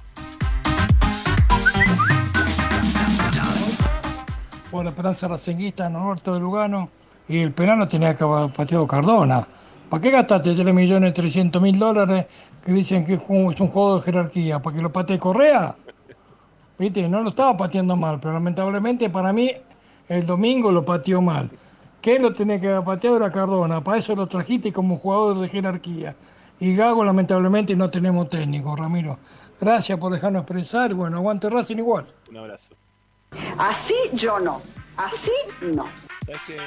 [4.74, 6.88] Por la Esperanza Racinguista, Norberto de Lugano,
[7.28, 9.46] y el penal lo tenía que haber pateado Cardona.
[9.88, 12.26] ¿Para qué gastaste 3 millones 300 mil dólares
[12.66, 14.60] que dicen que es un juego de jerarquía?
[14.60, 15.76] ¿Para que lo patee Correa?
[16.76, 19.52] Viste, no lo estaba pateando mal, pero lamentablemente para mí
[20.08, 21.48] el domingo lo pateó mal.
[22.00, 23.80] ¿Qué lo tenía que haber pateado era Cardona?
[23.80, 26.16] Para eso lo trajiste como jugador de jerarquía.
[26.58, 29.20] Y Gago lamentablemente no tenemos técnico, Ramiro.
[29.60, 30.92] Gracias por dejarnos expresar.
[30.94, 32.06] Bueno, aguante Racing igual.
[32.28, 32.74] Un abrazo.
[33.58, 34.62] Así yo no.
[34.96, 35.88] Así no.
[36.26, 36.58] ¿Sabes qué?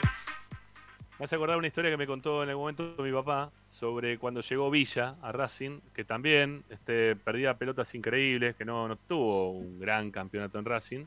[1.20, 4.41] Me hace acordar una historia que me contó en algún momento mi papá sobre cuando
[4.41, 9.80] llegó Villa a Racing, que también este, perdía pelotas increíbles, que no, no tuvo un
[9.80, 11.05] gran campeonato en Racing.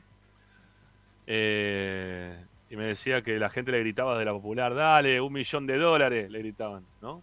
[1.27, 5.65] Eh, y me decía que la gente le gritaba de la popular, dale, un millón
[5.65, 7.21] de dólares, le gritaban, ¿no?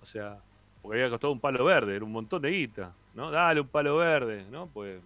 [0.00, 0.38] O sea,
[0.82, 3.32] porque había costado un palo verde, era un montón de guita, ¿no?
[3.32, 4.68] Dale un palo verde, ¿no?
[4.68, 5.00] Pues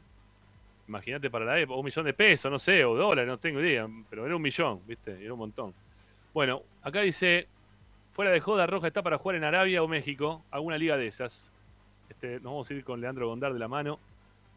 [0.90, 3.88] imagínate para la época, un millón de pesos, no sé, o dólares, no tengo idea,
[4.10, 5.22] pero era un millón, ¿viste?
[5.22, 5.72] Era un montón.
[6.34, 7.46] Bueno, acá dice,
[8.12, 11.48] fuera de joda, Roja está para jugar en Arabia o México, alguna liga de esas.
[12.08, 14.00] Este, nos vamos a ir con Leandro Gondar de la mano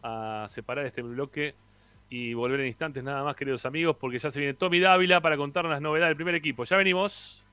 [0.01, 1.53] a separar este bloque
[2.09, 5.37] y volver en instantes nada más, queridos amigos, porque ya se viene Tommy Dávila para
[5.37, 6.63] contarnos las novedades del primer equipo.
[6.63, 7.43] Ya venimos.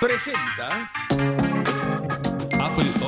[0.00, 0.88] presenta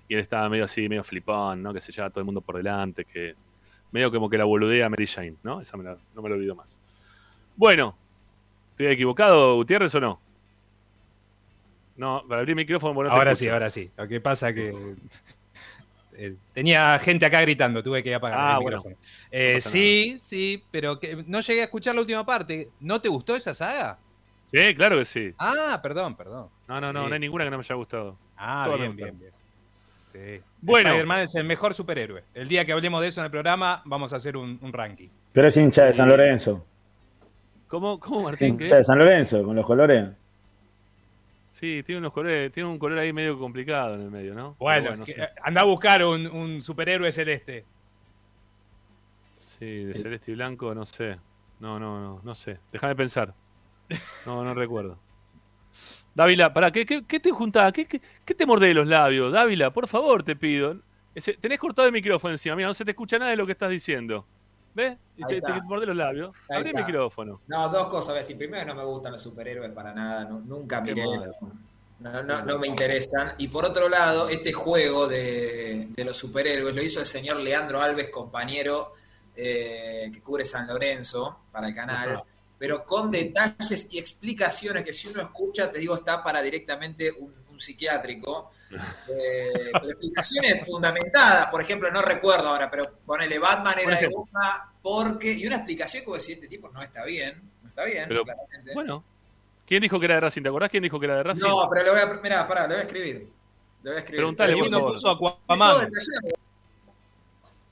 [0.09, 1.73] Y él estaba medio así, medio flipón, ¿no?
[1.75, 3.35] Que se lleva a todo el mundo por delante, que
[3.91, 5.61] medio como que la boludea a Mary Jane, ¿no?
[5.61, 6.79] Esa me la- no me lo olvido más.
[7.57, 7.97] Bueno,
[8.71, 10.21] ¿estoy equivocado, Gutiérrez, o no?
[11.97, 13.91] No, para abrir el micrófono, no ahora sí, ahora sí.
[13.97, 14.73] Lo que pasa que
[16.17, 18.77] eh, tenía gente acá gritando, tuve que apagar Ah, el bueno.
[18.79, 18.97] micrófono.
[19.31, 22.69] Eh, sí, sí, pero que no llegué a escuchar la última parte.
[22.81, 23.99] ¿No te gustó esa saga?
[24.53, 25.33] Sí, claro que sí.
[25.39, 26.49] Ah, perdón, perdón.
[26.69, 27.09] No, no, no, Sí.
[27.09, 28.19] no hay ninguna que no me haya gustado.
[28.37, 29.33] Ah, Todas bien, bien, bien.
[30.13, 30.43] Sí.
[30.61, 30.91] Bueno.
[30.91, 32.23] Spider-Man es el mejor superhéroe.
[32.35, 35.09] El día que hablemos de eso en el programa, vamos a hacer un, un ranking.
[35.33, 36.67] Pero es hincha de San Lorenzo.
[37.69, 38.61] ¿Cómo, cómo Es Martín?
[38.61, 40.11] hincha de San Lorenzo, con los colores.
[41.63, 44.57] Sí, tiene unos colores, tiene un color ahí medio complicado en el medio, ¿no?
[44.59, 45.29] Bueno, Pero no que- sé.
[45.45, 47.65] anda a buscar un, un superhéroe celeste.
[49.35, 51.19] Sí, de celeste y blanco, no sé.
[51.61, 52.59] No, no, no, no sé.
[52.73, 53.33] Déjame pensar.
[54.27, 54.99] No, no recuerdo.
[56.17, 57.73] Dávila, pará, ¿qué, qué, qué te juntás?
[57.73, 59.33] ¿Qué, qué, qué te mordés los labios?
[59.33, 60.79] Dávila, por favor, te pido.
[61.15, 63.53] Ese- tenés cortado el micrófono encima, mira, no se te escucha nada de lo que
[63.53, 64.27] estás diciendo.
[64.75, 64.97] ¿Ves?
[65.17, 66.35] Y te, te mordés los labios.
[66.49, 67.41] Ahí Abrí el micrófono.
[67.47, 68.11] No, dos cosas.
[68.11, 71.05] A ver, si primero no me gustan los superhéroes para nada, nu- nunca miré.
[72.01, 73.35] No, no, no me interesan.
[73.39, 77.81] Y por otro lado, este juego de, de los superhéroes lo hizo el señor Leandro
[77.81, 78.93] Alves, compañero
[79.37, 82.25] eh, que cubre San Lorenzo para el canal, Ajá.
[82.59, 87.33] pero con detalles y explicaciones que si uno escucha, te digo, está para directamente un
[87.63, 88.51] psiquiátrico.
[88.71, 94.09] Eh, pero explicaciones fundamentadas, por ejemplo, no recuerdo ahora, pero ponele Batman era de.
[94.09, 98.05] Boca porque, y una explicación como decir, este tipo no está bien, no está bien,
[98.09, 98.75] Pero, claramente.
[98.75, 99.05] bueno,
[99.67, 100.43] ¿quién dijo que era de Racing?
[100.43, 101.43] ¿Te acordás quién dijo que era de Racing?
[101.47, 103.29] No, pero le voy a, mirá, pará, le voy a escribir.
[103.85, 104.19] Le voy a escribir.
[104.21, 105.91] Preguntale, por uno puso Aquaman.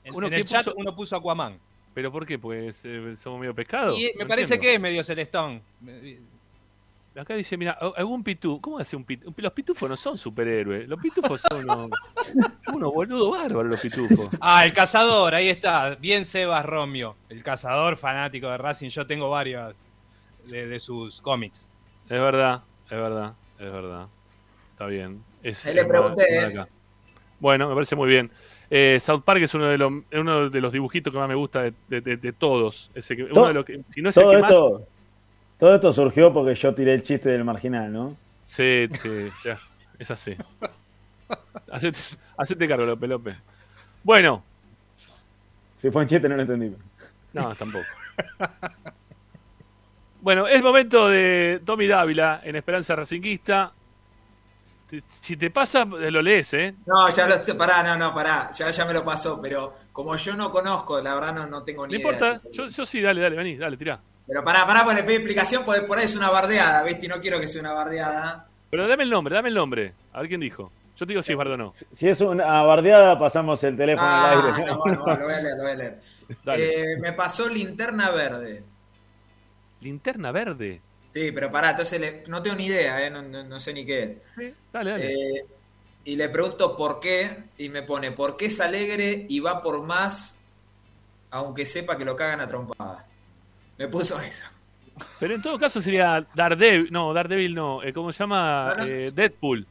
[0.03, 1.59] En, Uno en que el chat puso- uno puso Aquaman.
[1.93, 2.39] ¿Pero por qué?
[2.39, 3.95] Pues eh, somos medio pescado.
[3.97, 4.61] Y me No parece entiendo.
[4.61, 5.61] que es medio celestón.
[7.15, 8.61] Acá dice, mira, algún pitú.
[8.61, 9.33] ¿Cómo hace un pitufo?
[9.35, 10.87] Los pitufos no son superhéroes.
[10.87, 11.89] Los pitufos son unos,
[12.73, 14.29] unos boludos bárbaros, los pitufos.
[14.39, 15.95] Ah, el cazador, ahí está.
[15.95, 17.17] Bien Sebas Romeo.
[17.27, 18.89] El cazador fanático de Racing.
[18.89, 19.75] Yo tengo varios
[20.47, 21.67] de, de sus cómics.
[22.09, 24.07] Es verdad, es verdad, es verdad.
[24.71, 25.21] Está bien.
[25.43, 26.23] Es, Ahí le pregunté.
[27.39, 28.31] Bueno, me parece muy bien.
[28.69, 31.63] Eh, South Park es uno de los, uno de los dibujitos que más me gusta
[31.63, 32.89] de, de- de- de todos.
[32.95, 34.51] Ese que, uno de los que, si no es el que más.
[35.61, 38.17] Todo esto surgió porque yo tiré el chiste del marginal, ¿no?
[38.43, 39.59] Sí, sí, ya,
[39.99, 40.35] es así.
[41.71, 41.99] Hacete,
[42.37, 43.37] hacete cargo, López López.
[44.03, 44.43] Bueno,
[45.75, 46.75] Si fue un chiste no lo entendí.
[47.33, 47.87] no, tampoco.
[50.21, 53.73] Bueno, es momento de Tommy Dávila en Esperanza Racinguista.
[55.21, 56.75] Si te pasa, lo lees, ¿eh?
[56.85, 60.15] No, ya lo sé, pará, no, no, pará, ya, ya me lo pasó, pero como
[60.15, 62.05] yo no conozco, la verdad no, no tengo ni No idea.
[62.09, 64.03] importa, así que- yo, yo sí, dale, dale, vení, dale, tirá.
[64.27, 67.05] Pero pará, pará, pues le pedí explicación, porque por ahí es una bardeada, ¿viste?
[67.05, 68.47] Y no quiero que sea una bardeada.
[68.69, 69.93] Pero dame el nombre, dame el nombre.
[70.13, 70.71] A ver quién dijo.
[70.97, 71.73] Yo te digo si es verdad o no.
[71.91, 74.65] Si es una bardeada, pasamos el teléfono Ah, al aire.
[74.67, 75.99] no, bueno, lo voy a leer, lo voy a leer.
[76.45, 76.93] Dale.
[76.93, 78.63] Eh, me pasó linterna verde.
[79.81, 80.81] Linterna verde.
[81.09, 83.09] Sí, pero pará, entonces le- no tengo ni idea, ¿eh?
[83.09, 84.55] no, no- no sé ni qué es.
[84.71, 85.11] Dale, dale.
[85.39, 85.45] Eh,
[86.05, 89.81] y le pregunto por qué, y me pone, ¿por qué es alegre y va por
[89.81, 90.37] más,
[91.31, 93.07] aunque sepa que lo cagan a trompada?
[93.81, 94.47] me puso eso.
[95.19, 98.75] Pero en todo caso sería Daredevil, no, Daredevil no, eh, ¿cómo se llama?
[98.85, 99.65] Eh, Deadpool.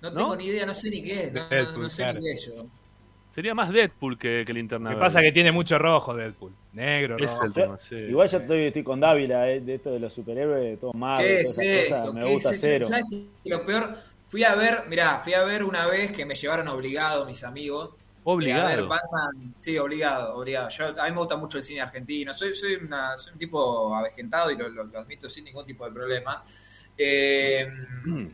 [0.00, 2.18] No, tengo ni idea, no sé ni qué, no, sé claro.
[2.18, 2.66] ni qué yo.
[3.30, 6.52] Sería más Deadpool que, que Linterna Lo que pasa es que tiene mucho rojo Deadpool.
[6.72, 7.76] Negro, es rojo.
[7.94, 11.18] Igual ya estoy, estoy con Dávila eh, de esto de los superhéroes, de todo mal.
[11.18, 12.12] ¿Qué es esto?
[12.12, 12.86] me cero.
[13.44, 17.24] Lo peor, fui a ver, mirá, fui a ver una vez que me llevaron obligado
[17.26, 17.90] mis amigos
[18.30, 18.66] Obligado.
[18.66, 20.68] A ver, Batman, sí, obligado, obligado.
[21.00, 22.34] A mí me gusta mucho el cine argentino.
[22.34, 24.66] Soy, soy, un tipo avejentado y lo,
[24.98, 26.42] admito sin ningún tipo de problema.
[26.98, 27.66] Eh,
[28.04, 28.26] mm.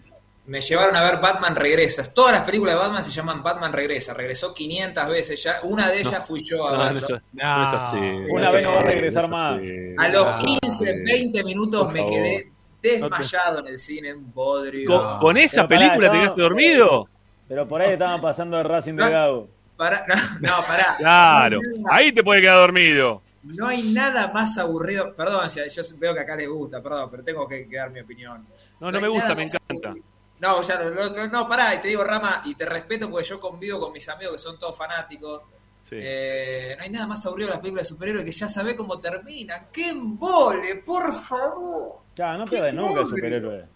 [0.47, 2.13] Me llevaron a ver Batman Regresas.
[2.13, 4.15] Todas las películas de Batman se llaman Batman Regresa.
[4.15, 5.59] Regresó 500 veces ya.
[5.63, 7.09] Una de ellas fui yo a no, verlo.
[7.33, 7.97] No, no es así.
[8.31, 9.61] Una vez no va a regresar más.
[9.97, 12.51] A los 15, 20 minutos me quedé
[12.83, 15.21] desmayado en el cine, un bodrio.
[15.21, 17.09] ¿Con, esa película te quedaste dormido?
[17.47, 19.54] Pero por ahí estaban pasando el Racing de Gago.
[19.77, 20.97] Para, no, no, pará.
[20.99, 21.61] Claro,
[21.91, 23.23] ahí te puede quedar dormido.
[23.43, 25.15] No hay nada más aburrido.
[25.15, 28.47] Perdón, yo veo que acá les gusta, perdón, pero tengo que, dar mi opinión.
[28.81, 29.95] No, no, me gusta, me encanta.
[30.41, 33.81] No, ya no, no, pará, y te digo, Rama, y te respeto porque yo convivo
[33.81, 35.43] con mis amigos que son todos fanáticos.
[35.81, 35.97] Sí.
[35.99, 38.99] Eh, no hay nada más aburrido de las películas de superhéroes que ya sabe cómo
[38.99, 39.69] terminan.
[39.71, 41.99] ¡Qué embole, por favor!
[42.17, 43.67] Ya, no pierdes nunca superhéroes.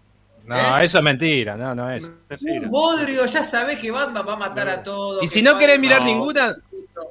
[0.48, 0.84] No, ¿Eh?
[0.84, 2.04] eso es mentira, no, no es.
[2.04, 4.72] Un bodrio, ya sabés que Batman va a matar no.
[4.72, 5.22] a todos.
[5.22, 6.06] Y si no querés mirar no.
[6.06, 6.56] ninguna,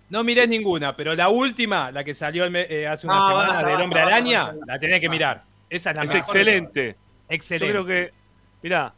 [0.09, 3.67] no mirés ninguna, pero la última, la que salió eh, hace una ah, semana basta,
[3.67, 5.43] del Hombre basta, Araña, basta, la tenés que mirar.
[5.69, 6.25] Esa es la es mejor.
[6.25, 6.95] excelente.
[7.29, 7.67] Excelente.
[7.67, 8.13] Yo creo que,
[8.63, 8.91] mirá.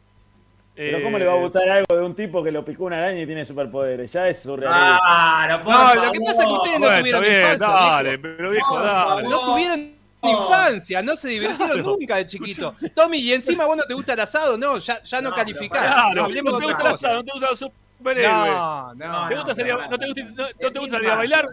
[0.74, 2.96] Pero ¿cómo le va a eh, gustar algo de un tipo que lo picó una
[2.96, 4.10] araña y tiene superpoderes?
[4.10, 4.98] Ya es surrealista.
[5.02, 7.68] Ah, no, no lo que pasa es que ustedes bueno, no tuvieron bien, infancia.
[7.68, 9.28] Dale, pero viejo, dale.
[9.28, 10.42] No tuvieron Oh.
[10.42, 11.96] infancia, no se divirtieron claro.
[11.96, 12.68] nunca de chiquito.
[12.68, 12.90] Escuchame.
[12.90, 15.86] Tommy, y encima vos no te gusta el asado, no, ya, ya no, no calificás.
[15.86, 18.52] Claro, no, si no te gusta el asado, no te gusta los superhéroes.
[18.52, 19.28] No, no.
[19.28, 21.48] ¿Te gusta salir a, no, te gusta, no, te gusta salir a bailar?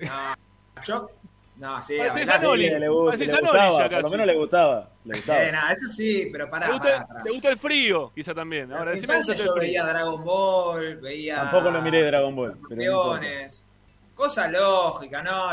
[0.00, 1.10] No, yo.
[1.54, 3.94] No, sí, a bailar, Zanoli, sí, le gusta, le gustaba, ya casi.
[3.94, 4.90] Por lo menos le gustaba.
[5.04, 5.42] Le gustaba.
[5.44, 7.22] Eh, nah, eso sí, pero pará, ¿Te gusta, pará, pará.
[7.22, 8.72] ¿Te gusta el frío, quizá también.
[8.72, 11.36] Ahora, en mi infancia yo veía Dragon Ball, veía...
[11.36, 12.58] Tampoco lo miré Dragon Ball.
[12.68, 13.20] Pero
[14.14, 15.48] Cosa lógica, ¿no?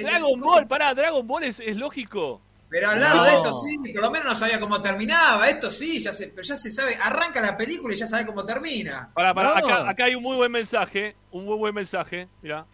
[0.00, 0.68] Dragon Ball, cosa...
[0.68, 2.40] pará, Dragon Ball es, lógico.
[2.68, 5.46] Pero al lado de esto sí, por lo menos no sabía cómo terminaba.
[5.48, 6.96] Esto sí, ya se, pero ya se sabe.
[7.02, 9.10] Arranca la película y ya sabe cómo termina.
[9.12, 11.14] Pará, pará, acá, hay un muy buen mensaje.
[11.30, 12.64] Un muy buen mensaje, mirá.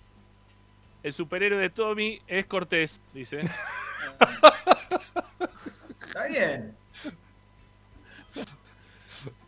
[1.02, 3.40] El superhéroe de Tommy es Cortés, dice.
[6.06, 6.76] Está bien.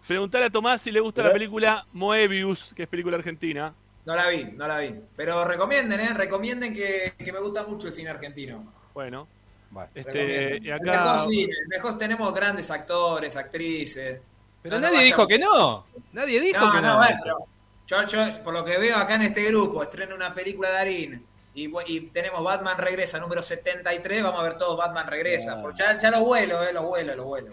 [0.07, 3.73] Preguntale a Tomás si le gusta la película Moebius, que es película argentina.
[4.11, 4.93] No la vi, no la vi.
[5.15, 6.09] Pero recomienden, ¿eh?
[6.13, 8.75] Recomienden que, que me gusta mucho el cine argentino.
[8.93, 9.29] Bueno.
[9.95, 14.21] Este, mejor cine, mejor tenemos grandes actores, actrices.
[14.63, 15.87] Pero nadie dijo que no.
[16.13, 16.97] Nadie dijo no, que no.
[16.97, 17.47] Bueno,
[17.87, 21.27] yo, yo, por lo que veo acá en este grupo, estreno una película de Darín
[21.55, 24.25] y, tenemos Batman Regresa número 73.
[24.25, 25.63] Vamos a ver todos Batman Regresa.
[25.63, 27.53] Por, ya, ya los vuelo, eh, los vuelo, los vuelo.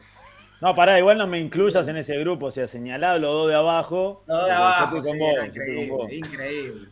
[0.60, 3.56] No, pará, igual no me incluyas en ese grupo, o sea, señalado los dos de
[3.56, 4.24] abajo.
[4.26, 6.88] Los dos de abajo, increíble, increíble.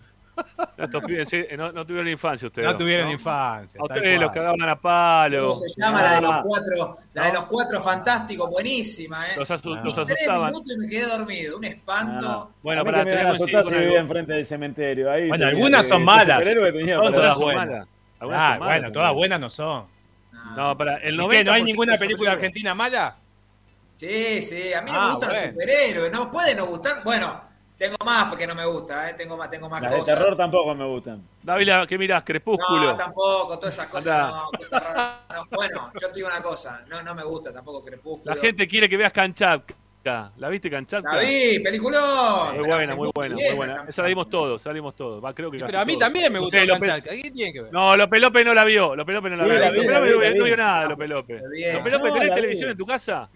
[0.78, 2.68] Estos pibes no, tuvieron infancia ustedes.
[2.68, 3.80] No tuvieron infancia.
[3.80, 5.50] A ustedes los cagaban a palo.
[5.50, 6.42] ¿Cómo se llama la de los ah.
[6.44, 6.98] cuatro?
[7.14, 9.34] La de los cuatro fantásticos, buenísima, ¿eh?
[9.38, 9.82] Los, asu no.
[9.82, 10.08] asustaban.
[10.08, 12.28] Tres minutos y me quedé dormido, un espanto.
[12.28, 12.56] Ah.
[12.62, 15.08] Bueno, para que asustar si vivía enfrente del cementerio.
[15.30, 16.44] Bueno, algunas son malas.
[16.44, 17.88] Todas buenas.
[18.20, 19.86] Ah, bueno, todas buenas no son.
[20.56, 23.18] No, para el 90%, ¿No hay ninguna película argentina mala?
[23.96, 25.46] Sí, sí, a mí no me ah, gustan bueno.
[25.46, 27.04] los superhéroes, no puede no gustar.
[27.04, 27.42] Bueno,
[27.78, 29.14] tengo más porque no me gusta, ¿eh?
[29.16, 30.06] tengo más, tengo más cosas.
[30.06, 31.22] De terror tampoco me gustan.
[31.44, 32.24] David, ¿qué mirás?
[32.24, 32.84] Crepúsculo.
[32.84, 35.46] No, tampoco, todas esas cosas, no.
[35.52, 38.34] Bueno, yo te digo una cosa, no, no me gusta tampoco Crepúsculo.
[38.34, 40.32] La gente quiere que veas Kanchapka.
[40.38, 41.16] ¿La viste Kanchapka?
[41.16, 42.58] La vi, peliculón.
[42.58, 43.86] Muy buena, muy buena, muy buena.
[43.88, 45.24] Esa la vimos todos, esa la vimos todos.
[45.24, 47.74] Va, creo que pero a mí también me gusta o ¿Qué tiene que ver?
[47.74, 48.96] No, Lope López no la vio.
[48.96, 49.72] Lope López no la vio.
[49.72, 51.42] Lope no vio nada, Lope López.
[51.74, 53.30] Lope López, ¿tenés televisión en tu casa?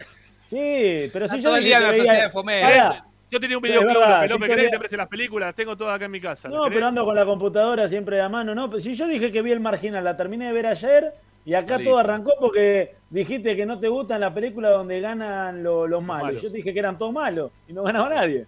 [0.50, 2.32] Sí, pero si yo dije que veía...
[2.32, 6.12] Pará, yo tenía un videoclub de que te preste las películas, tengo todas acá en
[6.12, 6.50] mi casa.
[6.50, 8.80] No, pero ando con la computadora siempre a mano, ¿no?
[8.80, 11.14] Si yo dije que vi el marginal, la terminé de ver ayer
[11.46, 16.02] y acá todo arrancó porque dijiste que no te gustan las películas donde ganan los,
[16.02, 16.42] malos.
[16.42, 18.48] Yo dije que eran todos malos y no ganaba nadie.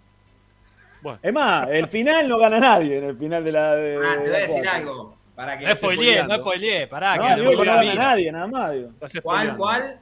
[1.03, 1.19] Bueno.
[1.21, 3.75] Es más, el final no gana nadie en el final de la.
[3.75, 5.15] De, ah, te voy a decir algo.
[5.35, 7.17] Para que no spoileé, no spoileé, pará.
[7.17, 8.71] No, que digo que no gana nadie, nada más.
[8.71, 8.89] Digo.
[9.23, 9.99] ¿Cuál, cuál?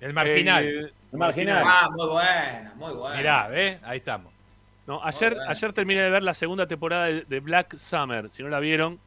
[0.00, 0.64] El marginal.
[0.64, 1.64] El, el marginal.
[1.66, 3.16] Ah, muy buena, muy buena.
[3.16, 3.80] Mirá, ¿ves?
[3.82, 4.32] Ahí estamos.
[4.86, 8.30] No, ayer, ayer terminé de ver la segunda temporada de, de, Black Summer.
[8.30, 8.98] Si no la vieron.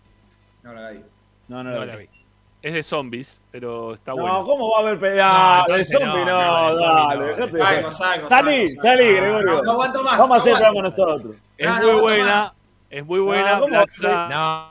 [0.64, 1.00] No la vi.
[1.48, 2.04] No, no, no la, la vi.
[2.04, 2.10] vi.
[2.62, 4.40] Es de zombies, pero está bueno.
[4.40, 5.66] No, ¿cómo va a haber pelea?
[5.68, 7.26] No, de zombies, no, dale.
[7.26, 9.64] dejate de salgo, salgo, salí, salí, Gregorio.
[9.64, 10.18] No, aguanto más.
[10.20, 11.36] Vamos a hacer con nosotros.
[11.58, 12.54] Es muy buena.
[12.88, 13.60] Es muy buena.
[13.60, 13.68] No,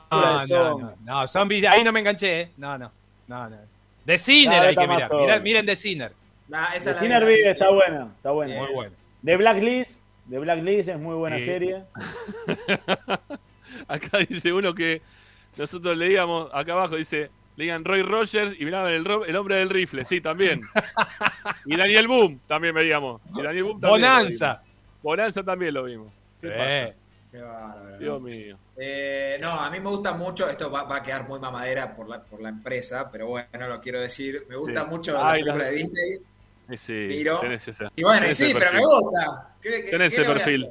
[0.09, 1.27] no, no, no.
[1.27, 2.51] Zombies, ahí no me enganché, eh.
[2.55, 2.89] No, no.
[3.27, 3.57] No, no.
[4.05, 5.09] De Sinner hay que mirar.
[5.13, 6.11] Mirá, miren de Sinner.
[6.47, 8.11] De Sinner vive, está buena.
[8.17, 8.57] Está buena.
[8.57, 8.95] Muy buena.
[9.21, 10.01] De Blacklist.
[10.25, 11.83] De Blacklist es muy buena serie.
[13.87, 15.01] acá dice uno que
[15.57, 20.05] nosotros leíamos, acá abajo dice, leían Roy Rogers y miraban el, el hombre del rifle,
[20.05, 20.61] sí, también.
[21.65, 23.21] y Daniel Boom también veíamos.
[23.79, 24.61] Bonanza.
[25.01, 26.13] Bonanza también lo vimos.
[26.39, 27.00] ¿Qué sí.
[27.31, 27.97] Qué bárbaro, ¿no?
[27.97, 28.57] Dios mío.
[28.77, 32.09] Eh, no, a mí me gusta mucho, esto va, va a quedar muy mamadera por
[32.09, 34.45] la, por la empresa, pero bueno, lo quiero decir.
[34.49, 34.87] Me gusta Sí.
[34.89, 36.13] mucho la película la- de Disney.
[36.69, 37.91] Eh, Sí, tenés esa.
[37.95, 39.55] Y bueno, tenés sí, pero me gusta.
[39.61, 40.69] ¿Qué, qué- Tenés qué a perfil.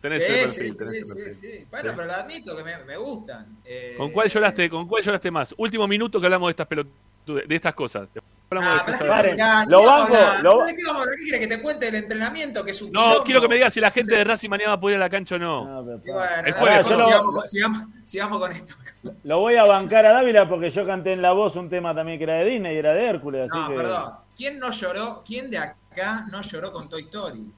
[0.00, 1.32] Tenés Sí, sí, perfil, sí, tenés el sí, perfil.
[1.34, 1.66] sí.
[1.70, 1.94] Bueno, Sí.
[1.96, 3.58] pero lo admito que me, me gustan.
[3.64, 4.70] Eh, ¿Con cuál lloraste?
[4.70, 5.54] ¿Con cuál lloraste más?
[5.58, 8.08] Último minuto que hablamos de estas pelotudes, de estas cosas.
[8.52, 9.36] Ah, de pero es que
[9.68, 11.14] lo ¿qué banco, lo- ¿De qué vamos a hablar?
[11.18, 12.64] ¿Qué quiere que te cuente el entrenamiento?
[12.64, 13.24] Que es un No, quilombo?
[13.24, 15.04] quiero que me digas si la gente de Racing mañana va a poder ir a
[15.06, 15.82] la cancha o no.
[15.84, 16.00] Bueno,
[16.44, 18.74] El jueves, lo- sigamos, con- sigamos- sigamos con esto.
[19.22, 22.18] Lo voy a bancar a Dávila porque yo canté en la voz un tema también
[22.18, 23.74] que era de Disney y era de Hércules, así No, que.
[23.76, 24.12] perdón.
[24.36, 25.22] ¿Quién no lloró?
[25.24, 27.52] ¿Quién de acá no lloró con Toy Story?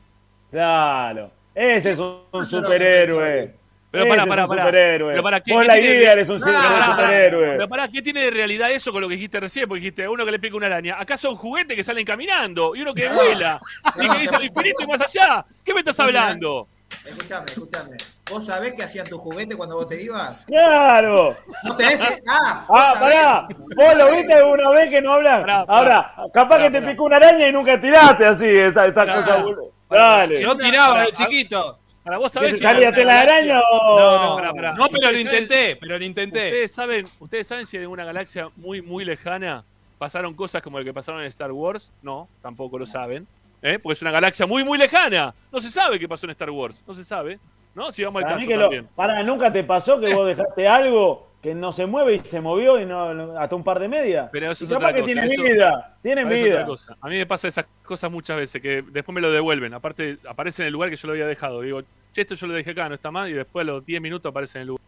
[0.51, 1.31] Claro.
[1.55, 3.57] Ese es un, un lloró superhéroe.
[3.93, 5.11] Pero superhéroe.
[5.13, 7.53] Pero pará, ¿qué- Vos qué la eres un, superhéroe.
[7.57, 9.69] Pero pará, ¿qué tiene de realidad eso con lo que dijiste recién?
[9.69, 10.97] Porque dijiste uno que le pica una araña.
[10.99, 13.15] Acá son juguetes que salen caminando y uno que No.
[13.15, 13.61] vuela
[14.01, 15.45] y que dice al infinito y más allá.
[15.65, 16.69] ¿Qué me estás hablando?
[17.05, 17.97] Escuchame, escuchame.
[18.31, 20.39] ¿Vos sabés qué hacían tus juguetes cuando vos te ibas?
[20.47, 21.37] ¡Claro!
[21.65, 22.03] ¿No tenés?
[22.29, 23.49] Ah, Ah, pará.
[23.77, 25.45] Vos lo viste alguna vez que no hablas.
[25.69, 29.37] Ahora, capaz que te picó una araña y nunca tiraste así, esta, esta cosa.
[29.37, 29.73] boludo.
[29.91, 30.41] Dale.
[30.41, 31.79] Yo tiraba de chiquito.
[32.05, 33.99] Para vos ¿Que sabés si la araña o.?
[33.99, 36.47] No, no, pero lo Ustedes saben- intenté, pero lo intenté.
[36.47, 39.65] ¿Ustedes saben, ¿Ustedes saben si en una galaxia muy, muy lejana
[39.99, 41.93] pasaron cosas como lo que pasaron en Star Wars?
[42.03, 43.27] No, tampoco lo saben.
[43.63, 43.79] ¿eh?
[43.79, 45.33] Porque es una galaxia muy, muy lejana.
[45.53, 46.83] No se sabe qué pasó en Star Wars.
[46.87, 47.39] No se sabe.
[47.75, 47.91] ¿No?
[47.91, 51.73] Si vamos al caso lo, para, ¿nunca te pasó que vos dejaste algo que no
[51.73, 54.29] se mueve y se movió y no, hasta un par de medias?
[54.33, 56.67] Pero eso Y es otra que cosa, tiene eso- vida, tiene vida.
[57.01, 59.75] A mí me pasa esas cosas muchas veces, que después me lo devuelven.
[59.75, 61.61] Aparte, aparece en el lugar que yo lo había dejado.
[61.63, 61.83] Digo,
[62.13, 64.31] che, esto yo lo dejé acá, no está mal, y después a los 10 minutos
[64.31, 64.83] aparece en el lugar.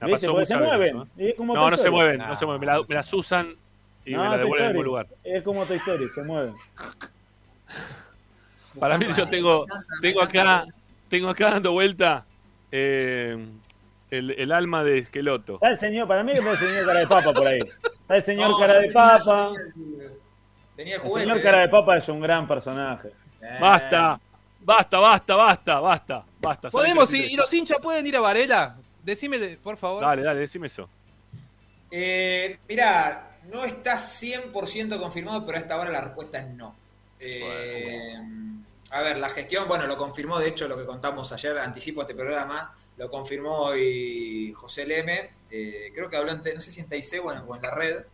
[0.00, 0.26] Me ¿Viste?
[0.26, 1.08] pasó muchas veces mueven.
[1.18, 1.34] ¿eh?
[1.38, 1.90] No, Toy no se Story.
[1.94, 2.60] mueven, no se mueven.
[2.60, 3.54] Me, la- me las usan
[4.04, 4.84] y No, me la Toy devuelven al mismo Story.
[4.88, 5.06] lugar.
[5.22, 6.54] Es como tu historia, se mueven.
[8.78, 9.64] Para mí yo tengo,
[10.02, 10.66] tengo acá,
[11.08, 12.26] tengo acá dando vuelta
[12.72, 13.38] eh,
[14.18, 15.54] el, el alma de Esqueloto.
[15.54, 17.58] Está el señor, para mí que está el señor cara de papa por ahí.
[18.02, 19.50] Está el señor No, cara de papa.
[20.76, 23.08] tenía el- señor cara de papa es un gran personaje.
[23.42, 24.18] Eh, Basta,
[24.60, 26.70] basta, basta, basta, basta, basta.
[26.70, 27.12] ¿Saben ¿Podemos?
[27.14, 28.76] ¿Y los hinchas pueden ir a Varela?
[29.02, 30.02] Decime, por favor.
[30.02, 30.88] Dale, dale, decime eso.
[31.90, 36.74] Eh, mirá, no está 100% confirmado, pero a esta hora la respuesta es no.
[37.20, 38.16] Eh,
[38.90, 42.14] a ver, la gestión, bueno, lo confirmó, de hecho, lo que contamos ayer, anticipo este
[42.14, 47.32] programa, lo confirmó hoy José Leme, eh, creo que habló, en, no sé si o
[47.32, 48.04] en, o en la red,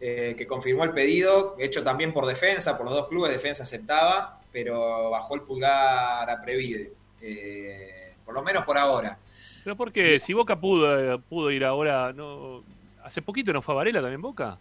[0.00, 4.40] eh, que confirmó el pedido, hecho también por defensa, por los dos clubes, defensa aceptaba,
[4.50, 9.18] pero bajó el pulgar a Previde, eh, por lo menos por ahora.
[9.64, 12.64] Pero porque si Boca pudo, pudo ir ahora, no,
[13.04, 14.58] hace poquito no fue a también Boca.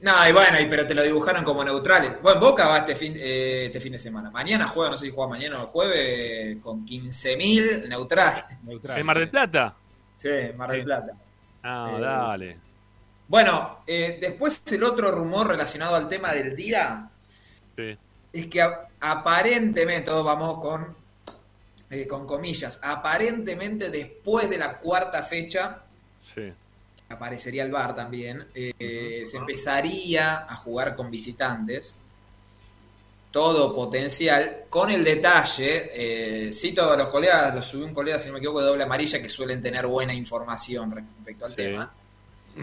[0.00, 2.22] No, y bueno, y- pero te lo dibujaron como neutrales.
[2.22, 4.30] Bueno, Boca va este fin, eh, este fin de semana.
[4.30, 8.44] Mañana juega, no sé si juega mañana o el jueves, con 15.000 neutrales.
[8.96, 9.74] ¿En Mar del Plata?
[10.14, 11.12] Sí, Mar del Plata.
[11.64, 12.58] Ah, Eh, dale.
[13.26, 17.10] Bueno, eh, después el otro rumor relacionado al tema del día
[17.76, 17.98] Sí.
[18.32, 18.62] es que
[19.00, 20.96] aparentemente, todos vamos con,
[21.90, 25.80] eh, con comillas, aparentemente después de la cuarta fecha,
[26.18, 26.52] Sí.
[27.08, 31.98] Aparecería el bar también, eh, se empezaría a jugar con visitantes,
[33.30, 38.28] todo potencial, con el detalle, eh, cito a los colegas, los subí un colega, si
[38.28, 41.56] no me equivoco, de doble amarilla, que suelen tener buena información respecto al Sí.
[41.56, 41.94] tema,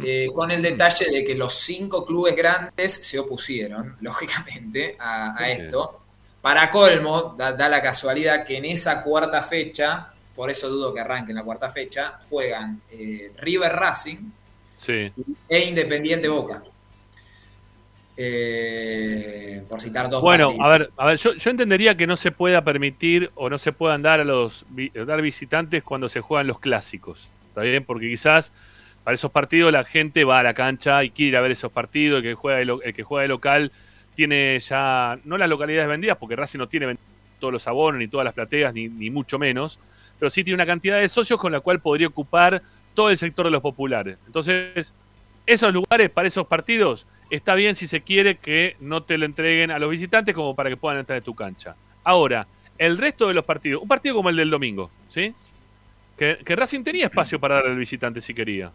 [0.03, 6.01] eh, con el detalle de que los cinco clubes grandes se opusieron, lógicamente, a, esto.
[6.41, 10.99] Para colmo, da, da la casualidad que en esa cuarta fecha, por eso dudo que
[10.99, 14.17] arranque en la cuarta fecha, juegan eh, River Racing
[14.75, 15.11] Sí.
[15.47, 16.61] e Independiente Boca.
[18.17, 20.65] Eh, por citar dos Bueno, partidos.
[20.65, 23.73] a ver, a ver, yo, yo entendería que no se pueda permitir o no se
[23.73, 24.65] puedan dar a los
[25.05, 27.27] dar visitantes cuando se juegan los clásicos.
[27.49, 27.83] ¿Está bien?
[27.83, 28.53] Porque quizás
[29.03, 31.71] para esos partidos la gente va a la cancha y quiere ir a ver esos
[31.71, 33.71] partidos, el que juega de, el que juega de local
[34.15, 36.97] tiene ya, no las localidades vendidas, porque Racing no tiene
[37.39, 39.77] todos los abonos, ni todas las plateas, ni, ni mucho menos,
[40.19, 42.61] pero sí tiene una cantidad de socios con la cual podría ocupar
[42.93, 44.17] todo el sector de los populares.
[44.25, 44.93] Entonces,
[45.45, 49.71] esos lugares para esos partidos está bien si se quiere que no te lo entreguen
[49.71, 51.75] a los visitantes como para que puedan entrar en tu cancha.
[52.03, 52.47] Ahora,
[52.77, 55.33] el resto de los partidos, un partido como el del domingo, ¿sí?
[56.17, 58.71] Que, Racing tenía espacio para darle al visitante si quería.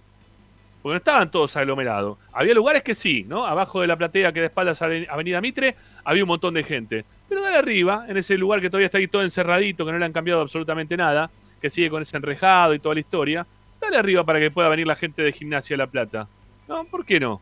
[0.82, 2.18] Porque no estaban todos aglomerados.
[2.32, 3.46] Había lugares que sí, ¿no?
[3.46, 7.04] Abajo de la platea que de espaldas a Avenida Mitre había un montón de gente.
[7.30, 10.04] Pero dale arriba, en ese lugar que todavía está ahí todo encerradito, que no le
[10.04, 11.30] han cambiado absolutamente nada,
[11.62, 13.46] que sigue con ese enrejado y toda la historia.
[13.80, 16.26] Dale arriba para que pueda venir la gente de Gimnasia La Plata.
[16.66, 16.84] ¿No?
[16.86, 17.40] ¿Por qué no?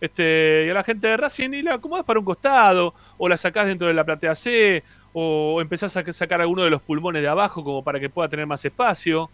[0.00, 3.36] Este, y a la gente de Racing y la acomodas para un costado, o la
[3.36, 4.82] sacás dentro de la platea C,
[5.12, 8.46] o empezás a sacar alguno de los pulmones de abajo como para que pueda tener
[8.46, 9.30] más espacio.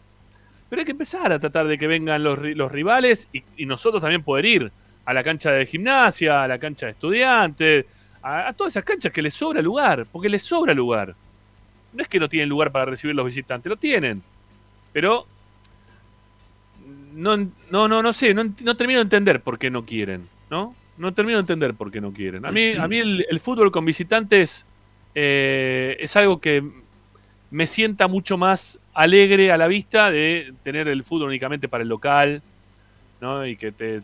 [0.69, 4.03] Pero hay que empezar a tratar de que vengan los, los rivales y, y nosotros
[4.03, 4.73] también poder ir
[5.07, 7.87] a la cancha de gimnasia, a la cancha de estudiantes,
[8.25, 11.15] a, a todas esas canchas que les sobra lugar, porque les sobra lugar.
[11.93, 14.23] No es que no tienen lugar para recibir los visitantes, lo tienen.
[14.93, 15.27] Pero
[17.15, 17.37] no,
[17.71, 20.75] no, no, no sé, no, no termino de entender por qué no quieren, ¿no?
[20.97, 22.47] No termino de entender por qué no quieren.
[22.47, 24.65] A mí, a mí el, el fútbol con visitantes
[25.15, 26.63] eh, es algo que
[27.51, 31.89] me sienta mucho más alegre a la vista de tener el fútbol únicamente para el
[31.89, 32.43] local,
[33.21, 33.47] ¿no?
[33.47, 34.03] Y que te,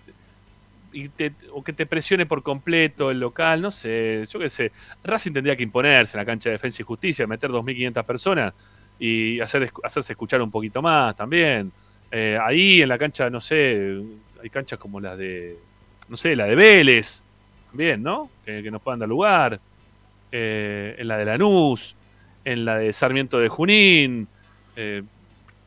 [0.93, 4.73] y te- o que te presione por completo el local, no sé, yo qué sé.
[5.05, 8.53] Racing tendría que imponerse en la cancha de defensa y justicia, meter 2.500 personas
[8.99, 11.73] y hacer, hacerse escuchar un poquito más también.
[12.11, 14.01] Eh, ahí en la cancha, no sé,
[14.43, 15.57] hay canchas como las de,
[16.09, 17.23] no sé, la de Vélez,
[17.69, 18.31] también, ¿no?
[18.45, 19.61] Que, que nos puedan dar lugar.
[20.33, 21.95] Eh, en la de Lanús,
[22.45, 24.29] en la de Sarmiento de Junín,
[24.77, 25.03] eh,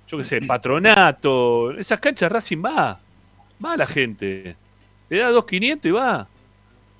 [0.08, 1.72] yo qué sé, Patronato.
[1.78, 3.00] Esas canchas Racing va,
[3.64, 4.56] va la gente.
[5.14, 6.27] Le da 2.500 y va.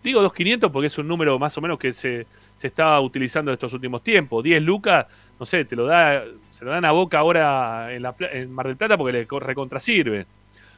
[0.04, 3.54] Digo 2.500 porque es un número más o menos que se, se estaba utilizando en
[3.54, 4.44] estos últimos tiempos.
[4.44, 5.08] 10 lucas,
[5.40, 8.68] no sé, te lo da, se lo dan a Boca ahora en, la, en Mar
[8.68, 10.28] del Plata porque le co- recontrasirve.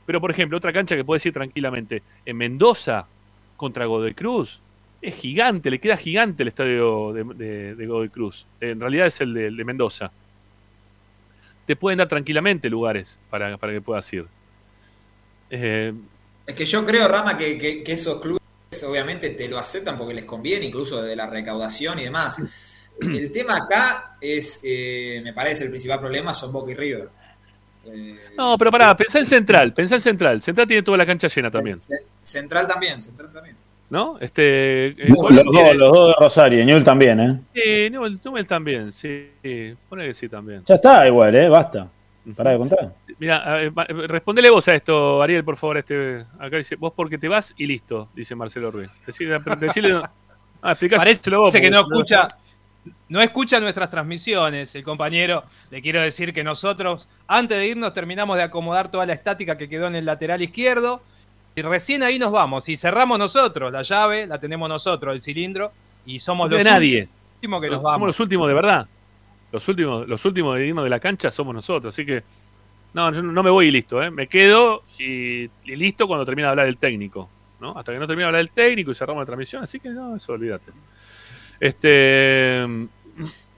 [0.06, 3.06] Pero, por ejemplo, otra cancha que puedes ir tranquilamente, en Mendoza
[3.58, 4.62] contra Godoy Cruz,
[5.02, 8.46] es gigante, le queda gigante el estadio de, Godoy Cruz.
[8.62, 10.12] En realidad es el de, el de Mendoza.
[11.66, 14.26] Te pueden dar tranquilamente lugares para, para que puedas ir.
[15.50, 15.94] Eh,
[16.46, 18.40] Es que yo creo, Rama, que, que- que esos clubes
[18.88, 22.38] obviamente te lo aceptan porque les conviene, incluso de la recaudación y demás.
[23.02, 27.10] El tema acá es, eh, me parece, el principal problema son Boca y River.
[27.88, 30.42] Eh, no, pero pará, pensá en Central, pensá en Central.
[30.42, 31.78] Central tiene toda la cancha llena también,
[32.22, 33.56] Central también, Central también.
[33.90, 34.18] ¿no?
[34.20, 37.40] Este, eh, Los dos, tiene- los dos de Rosario, y Ñul también, ¿eh?
[37.54, 39.30] Sí, Newell, Newell también, sí.
[39.90, 40.64] Pone que sí también.
[40.66, 41.50] Ya está igual, ¿eh?
[41.50, 41.88] Basta.
[42.36, 42.94] Pará de contar.
[43.20, 43.72] Mira, eh,
[44.08, 45.78] respondele vos a esto, Ariel, por favor.
[45.78, 48.90] Este, acá dice, vos porque te vas y listo, dice Marcelo Ruiz.
[49.06, 50.02] Decirle, decirle,
[50.62, 51.54] ah, explicáselo vos.
[51.54, 52.28] Parece que no escucha,
[53.10, 55.44] no escucha nuestras transmisiones, el compañero.
[55.70, 59.70] Le quiero decir que nosotros, antes de irnos, terminamos de acomodar toda la estática que
[59.70, 61.02] quedó en el lateral izquierdo.
[61.56, 62.68] Y recién ahí nos vamos.
[62.70, 65.72] Y cerramos nosotros la llave, la tenemos nosotros, el cilindro.
[66.06, 67.08] Y somos No los de nadie.
[67.36, 68.08] últimos que nos Somos vamos.
[68.08, 68.88] los últimos de verdad.
[69.56, 71.94] Los últimos, los últimos de de la cancha somos nosotros.
[71.94, 72.24] Así que,
[72.94, 74.04] no, yo no me voy y listo.
[74.04, 74.12] ¿eh?
[74.12, 77.30] Me quedo y, listo cuando termine de hablar el técnico.
[77.62, 77.78] ¿no?
[77.78, 79.64] Hasta que no termine de hablar el técnico y cerramos la transmisión.
[79.64, 80.72] Así que no, eso olvídate.
[81.60, 82.66] Este,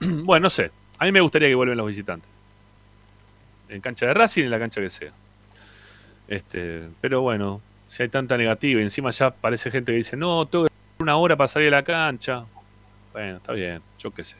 [0.00, 0.70] bueno, no sé.
[0.98, 2.30] A mí me gustaría que vuelvan los visitantes.
[3.68, 5.12] En cancha de Racing, en la cancha que sea.
[6.28, 10.46] Este, pero bueno, si hay tanta negativa y encima ya parece gente que dice, no,
[10.46, 12.44] tengo que una hora para salir a la cancha.
[13.12, 14.36] Bueno, está bien, yo qué sé.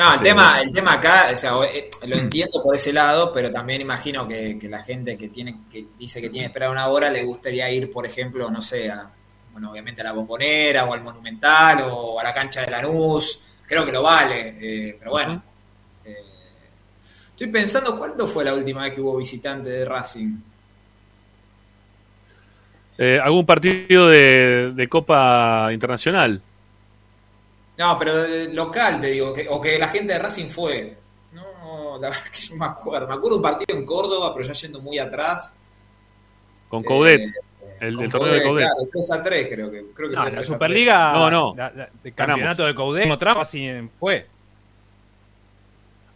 [0.00, 0.24] No, el Sí.
[0.24, 4.26] tema, el tema acá, o sea, eh, lo entiendo por ese lado, pero también imagino
[4.26, 7.22] que, que la gente que tiene, que dice que tiene que esperar una hora, le
[7.24, 9.10] gustaría ir, por ejemplo, no sé, a,
[9.52, 13.42] bueno, obviamente a la bombonera o al Monumental o a la cancha de Lanús.
[13.66, 15.42] Creo que lo vale, eh, pero bueno.
[16.04, 16.14] Eh,
[17.30, 20.38] estoy pensando cuándo fue la última vez que hubo visitante de Racing.
[22.98, 26.42] Eh, ¿Algún partido de, de Copa Internacional?
[27.80, 30.98] No, pero eh, local te digo, que, o que la gente de Racing fue.
[31.32, 33.08] No, la verdad que yo me acuerdo.
[33.08, 35.56] Me acuerdo un partido en Córdoba, pero ya yendo muy atrás.
[36.68, 37.20] Con Coudet.
[37.22, 37.32] Eh,
[37.80, 38.66] el, el torneo de Coudet.
[38.66, 39.84] Claro, 3 a 3 creo que.
[39.94, 41.20] Creo que No, fue la 3 a Superliga, 3.
[41.20, 41.54] No, no.
[41.56, 42.16] la- la- de Ganamos.
[42.16, 44.26] campeonato de Coudet, como trampa, así fue.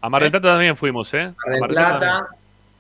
[0.03, 1.33] A Mar del Plata también fuimos, ¿eh?
[1.35, 2.29] Mar del Mar del Plata Plata,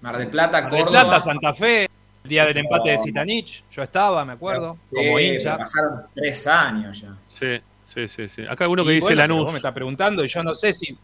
[0.02, 1.02] Mar del Plata, Mar del Córdoba.
[1.04, 1.84] Plata, Santa Fe,
[2.24, 5.56] el día del empate de Zitanich, yo estaba, me acuerdo, Sí, como hincha.
[5.56, 7.16] Pasaron 3 años ya.
[7.26, 8.42] Sí, sí, sí, sí.
[8.48, 9.44] Acá hay uno que Y dice bueno, Lanús.
[9.44, 10.96] Vos me estás preguntando y yo no sé si.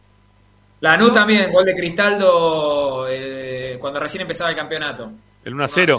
[0.81, 5.13] Lanús también, gol de Cristaldo eh, cuando recién empezaba el campeonato.
[5.45, 5.99] El 1 a 0.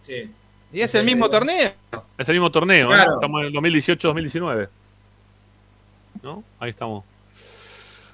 [0.00, 0.30] Sí.
[0.72, 1.72] Y es el mismo torneo.
[2.16, 2.94] Es el mismo torneo, ¿eh?
[2.94, 3.14] Claro.
[3.14, 4.68] Estamos en el 2018-2019.
[6.22, 6.44] ¿No?
[6.60, 7.04] Ahí estamos.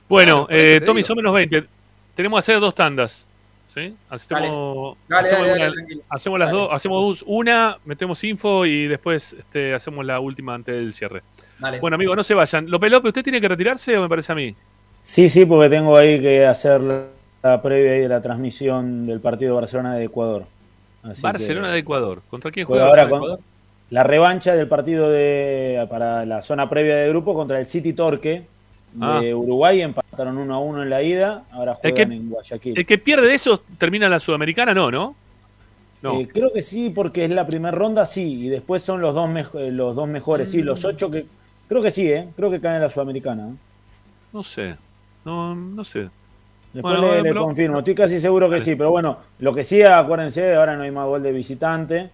[0.09, 1.09] Bueno, Claro, eh, Tommy, digo.
[1.09, 1.67] son menos 20.
[2.15, 3.26] Tenemos que hacer dos tandas.
[3.77, 3.95] ¿Sí?
[4.09, 6.03] Hacemos, Dale, hacemos, dale, una- dale, tranquilo.
[6.09, 10.75] hacemos las dos, hacemos dos, una, metemos info y después este, hacemos la última antes
[10.75, 11.23] del cierre.
[11.59, 11.79] Dale.
[11.81, 12.71] Bueno, amigos, no se vayan.
[12.71, 14.57] López López, ¿usted tiene que retirarse o me parece a mí?
[15.03, 19.95] Sí, sí, porque tengo ahí que hacer la, previa de la transmisión del partido Barcelona
[19.95, 20.47] de Ecuador.
[21.03, 22.23] Así Barcelona que- de Ecuador.
[22.31, 23.45] ¿Contra quién Juega ahora Barcelona con
[23.91, 28.47] la revancha del partido de para la zona previa de grupo contra el City Torque,
[28.95, 29.37] de Ah.
[29.37, 29.83] Uruguay,
[30.17, 32.79] empataron 1 a 1 en la ida, ahora El juegan que, en Guayaquil.
[32.79, 35.15] el que pierde de eso termina la Sudamericana, no, ¿no?
[36.03, 36.21] No.
[36.21, 39.29] Eh, creo que sí, porque es la primera ronda, sí, y después son los dos,
[39.55, 41.27] eh, los dos mejores, sí, los ocho que...
[41.69, 42.29] Creo que sí, ¿eh?
[42.37, 43.49] Creo que caen en la Sudamericana.
[43.49, 43.55] ¿eh?
[44.33, 44.77] No sé.
[45.25, 46.09] No, no sé.
[46.73, 49.65] Después Bueno, le, le pero- confirmo, estoy casi seguro que sí, pero bueno, lo que
[49.65, 52.11] sí, acuérdense, ahora no hay más gol de visitante,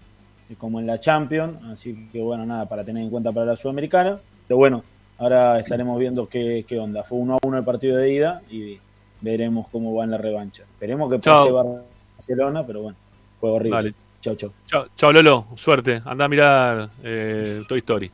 [0.59, 4.19] como en la Champions, así que bueno, nada, para tener en cuenta para la Sudamericana,
[4.47, 4.85] pero bueno,
[5.23, 7.05] ahora estaremos viendo qué, qué onda.
[7.05, 8.79] Fue 1 a 1 el partido de ida y
[9.21, 10.65] veremos cómo va en la revancha.
[10.65, 12.99] Esperemos que pase Barcelona, pero bueno,
[13.41, 13.95] fue horrible.
[14.21, 14.53] Chau, chau.
[14.67, 15.47] Chao, chao, Lolo.
[15.57, 16.03] Suerte.
[16.05, 18.11] Anda a mirar eh, Toy Story.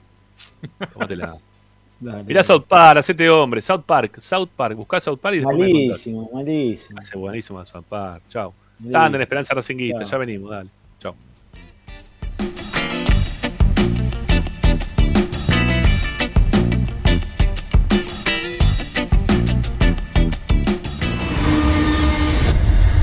[0.92, 1.36] Tómatela.
[2.00, 2.22] Dale.
[2.22, 3.60] Mirá South Park, hacete hombre.
[3.60, 4.76] South Park, South Park.
[4.76, 5.58] Buscá South Park y después.
[5.58, 6.98] Malísimo, malísimo.
[6.98, 8.22] Hace buenísimo South Park.
[8.28, 8.54] Chao.
[8.92, 10.04] Tanda en Esperanza Racinguista.
[10.04, 10.70] Ya venimos, dale.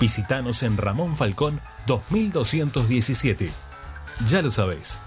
[0.00, 3.50] Visítanos en Ramón Falcón 2217.
[4.26, 4.98] Ya lo sabéis.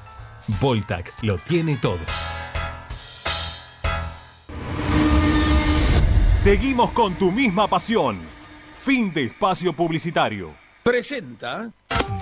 [0.61, 1.97] Voltac lo tiene todo.
[6.31, 8.19] Seguimos con tu misma pasión.
[8.83, 10.53] Fin de espacio publicitario.
[10.83, 11.71] Presenta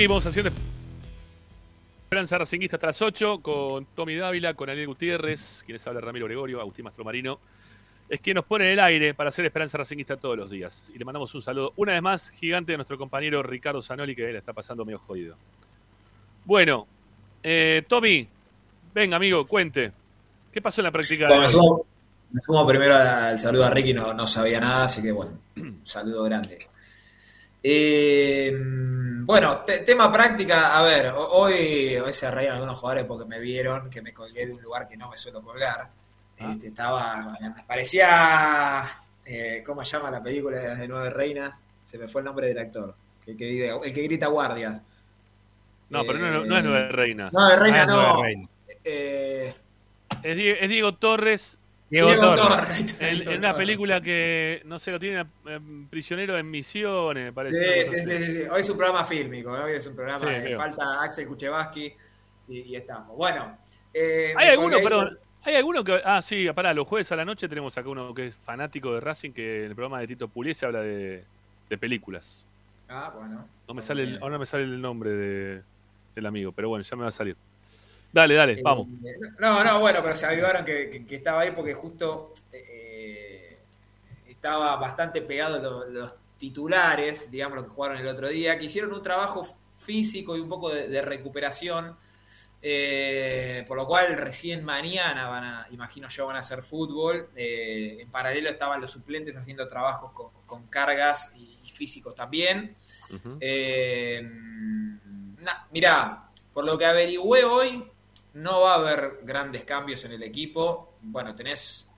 [0.00, 0.50] Seguimos haciendo
[2.04, 6.86] Esperanza Racinguista tras 8 con Tommy Dávila, con Ariel Gutiérrez, quienes habla Ramiro Gregorio, Agustín
[6.86, 7.38] Mastromarino.
[8.08, 10.90] Es quien nos pone en el aire para hacer Esperanza Racinguista todos los días.
[10.94, 14.30] Y le mandamos un saludo una vez más gigante a nuestro compañero Ricardo Zanoli, que
[14.30, 15.36] él está pasando medio jodido.
[16.46, 16.86] Bueno,
[17.42, 18.26] eh, Tommy,
[18.94, 19.92] venga amigo, cuente.
[20.50, 21.28] ¿Qué pasó en la práctica?
[21.28, 21.48] Bueno, de
[22.32, 25.80] me sumo primero al saludo a Ricky, no, no sabía nada, así que bueno, un
[25.84, 26.69] saludo grande.
[27.62, 28.52] Eh,
[29.22, 33.38] bueno, te- tema práctica, a ver, ho- hoy, hoy se reían algunos jugadores porque me
[33.38, 35.90] vieron que me colgué de un lugar que no me suelo colgar.
[36.36, 38.82] Este, estaba, parecía,
[39.26, 41.62] eh, ¿cómo se llama la película de las de Nueve Reinas?
[41.82, 42.94] Se me fue el nombre del actor,
[43.26, 44.82] el que, el que grita guardias.
[45.90, 47.32] No, pero no, no es Nueve Reinas.
[47.32, 47.94] No, de Reina Ah, no.
[48.02, 48.46] Nueve Reinas.
[48.84, 49.54] Eh,
[50.22, 51.58] Es, Die- es Diego Torres.
[51.90, 52.96] Diego Diego Torres.
[52.98, 53.20] Torres.
[53.26, 55.60] En, una película que, no sé, lo tiene eh,
[55.90, 57.84] prisionero en misiones, parece.
[57.84, 58.42] Sí, sí, sí, sí, sí.
[58.50, 60.58] Hoy es un programa fílmico, hoy es un programa Sí, de veo.
[60.58, 61.92] falta Axel Kuchevaski
[62.48, 63.16] y, y estamos.
[63.16, 63.58] Bueno,
[63.92, 66.00] eh, ¿Hay alguno, perdón, hay alguno que.
[66.04, 69.00] Ah, sí, pará, los jueves a la noche tenemos acá uno que es fanático de
[69.00, 71.24] Racing, que en el programa de Tito Puliese habla de,
[71.68, 72.46] de películas.
[72.88, 73.48] Ah, bueno.
[73.66, 75.62] No me sale el, ahora no me sale el nombre de,
[76.14, 77.36] del amigo, pero bueno, ya me va a salir.
[78.12, 78.88] Dale, dale, Eh, vamos.
[79.38, 83.58] No, no, bueno, pero se avivaron que, que- que estaba ahí porque justo eh,
[84.28, 88.92] estaba bastante pegado lo- los titulares, digamos, lo que jugaron el otro día, que hicieron
[88.92, 89.46] un trabajo
[89.76, 91.96] físico y un poco de, de recuperación,
[92.62, 97.28] eh, por lo cual recién mañana van a, imagino yo, van a hacer fútbol.
[97.36, 102.74] Eh, en paralelo estaban los suplentes haciendo trabajos con, con cargas y, y físicos también.
[103.40, 104.20] Eh,
[105.38, 107.84] nah, mirá, por lo que averigüé hoy,
[108.34, 110.94] no va a haber grandes cambios en el equipo.
[111.02, 111.88] Bueno, tenés.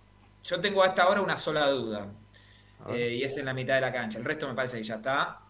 [0.45, 2.07] Yo tengo hasta ahora una sola duda.
[2.91, 4.19] eh, y es en la mitad de la cancha.
[4.19, 5.41] El resto me parece que ya está.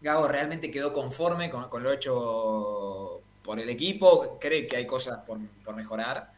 [0.00, 4.38] Gago realmente quedó conforme con, con lo hecho por el equipo.
[4.38, 6.32] Cree que hay cosas por, por mejorar.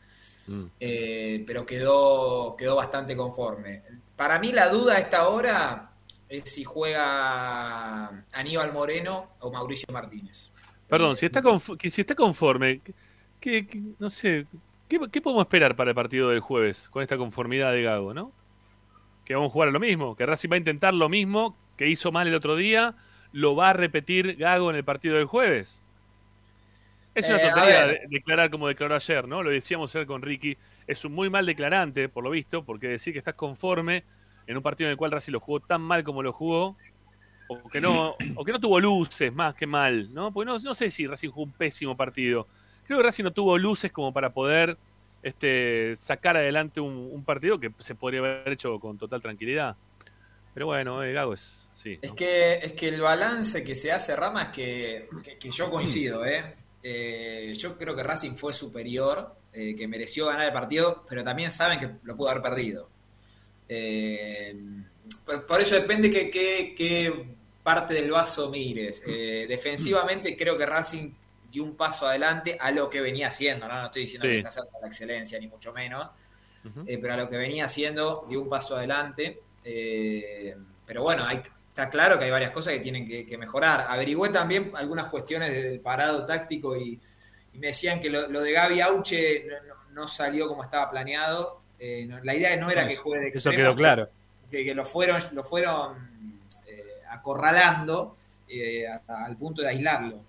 [0.47, 0.65] Mm.
[0.79, 3.83] eh, pero quedó, quedó bastante conforme.
[4.15, 5.91] Para mí la duda a esta hora
[6.29, 10.53] es si juega Aníbal Moreno o Mauricio Martínez.
[10.89, 12.81] Perdón, si está, conf- que si está conforme,
[13.41, 14.47] ¿qué, qué- no sé,
[14.89, 18.33] ¿qué, qué podemos esperar para el partido del jueves con esta conformidad de Gago, no?
[19.25, 21.89] Que vamos a jugar a lo mismo, que Racing va a intentar lo mismo que
[21.89, 22.97] hizo mal el otro día,
[23.33, 25.83] lo va a repetir Gago en el partido del jueves.
[27.15, 29.43] Es una Eh, tontería de- declarar como declaró ayer, ¿no?
[29.43, 30.57] Lo decíamos ayer con Ricky.
[30.87, 34.05] Es un muy mal declarante, por lo visto, porque decir que estás conforme
[34.47, 36.77] en un partido en el cual Racing lo jugó tan mal como lo jugó,
[37.49, 40.33] o que no, o que no tuvo luces más que mal, ¿no?
[40.33, 42.47] Porque no, no sé si Racing jugó un pésimo partido.
[42.87, 44.77] Creo que Racing no tuvo luces como para poder
[45.23, 49.77] este, sacar adelante un, un partido que se podría haber hecho con total tranquilidad.
[50.55, 51.99] Pero bueno, eh, Gago es así.
[52.01, 55.69] Es que, es que el balance que se hace, Rama, es que, que- que yo
[55.71, 56.55] coincido, ¿eh?
[56.83, 61.51] Eh, Yo creo que Racing fue superior, eh, que mereció ganar el partido, pero también
[61.51, 62.89] saben que lo pudo haber perdido.
[63.69, 64.57] Eh,
[65.25, 67.36] por, por eso depende que, que- qué
[67.67, 69.03] parte del vaso mires.
[69.07, 71.11] Eh, defensivamente creo que Racing
[71.51, 73.75] dio un paso adelante a lo que venía haciendo, ¿no?
[73.81, 74.31] No estoy diciendo Sí.
[74.35, 76.09] que está cerca de la excelencia, ni mucho menos.
[76.87, 79.41] Eh, pero a lo que venía haciendo dio un paso adelante.
[79.65, 80.55] Eh,
[80.87, 83.87] pero bueno, hay- está claro que hay varias cosas que tienen que, que mejorar.
[83.89, 86.99] Averigüé también algunas cuestiones del parado táctico y,
[87.53, 90.89] y me decían que lo, lo de Gaby Auche no, no- no salió como estaba
[90.91, 91.61] planeado.
[91.79, 94.09] Eh, no- la idea no era que juegue de Eso extremo, quedó claro.
[94.51, 96.16] Que, que lo fueron, lo fueron
[97.11, 98.17] acorralando
[98.49, 100.25] eh, hasta al punto de aislarlo.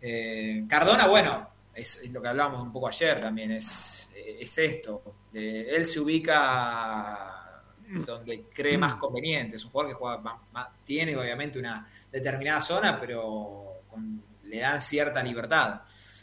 [0.00, 5.02] Eh, Cardona, bueno, es, es lo que hablábamos un poco ayer también, es, es esto.
[5.32, 7.62] Eh, él se ubica
[8.04, 9.56] donde cree más conveniente.
[9.56, 14.58] Es un jugador que juega más- más- tiene obviamente una determinada zona, pero con- le
[14.60, 15.80] dan cierta libertad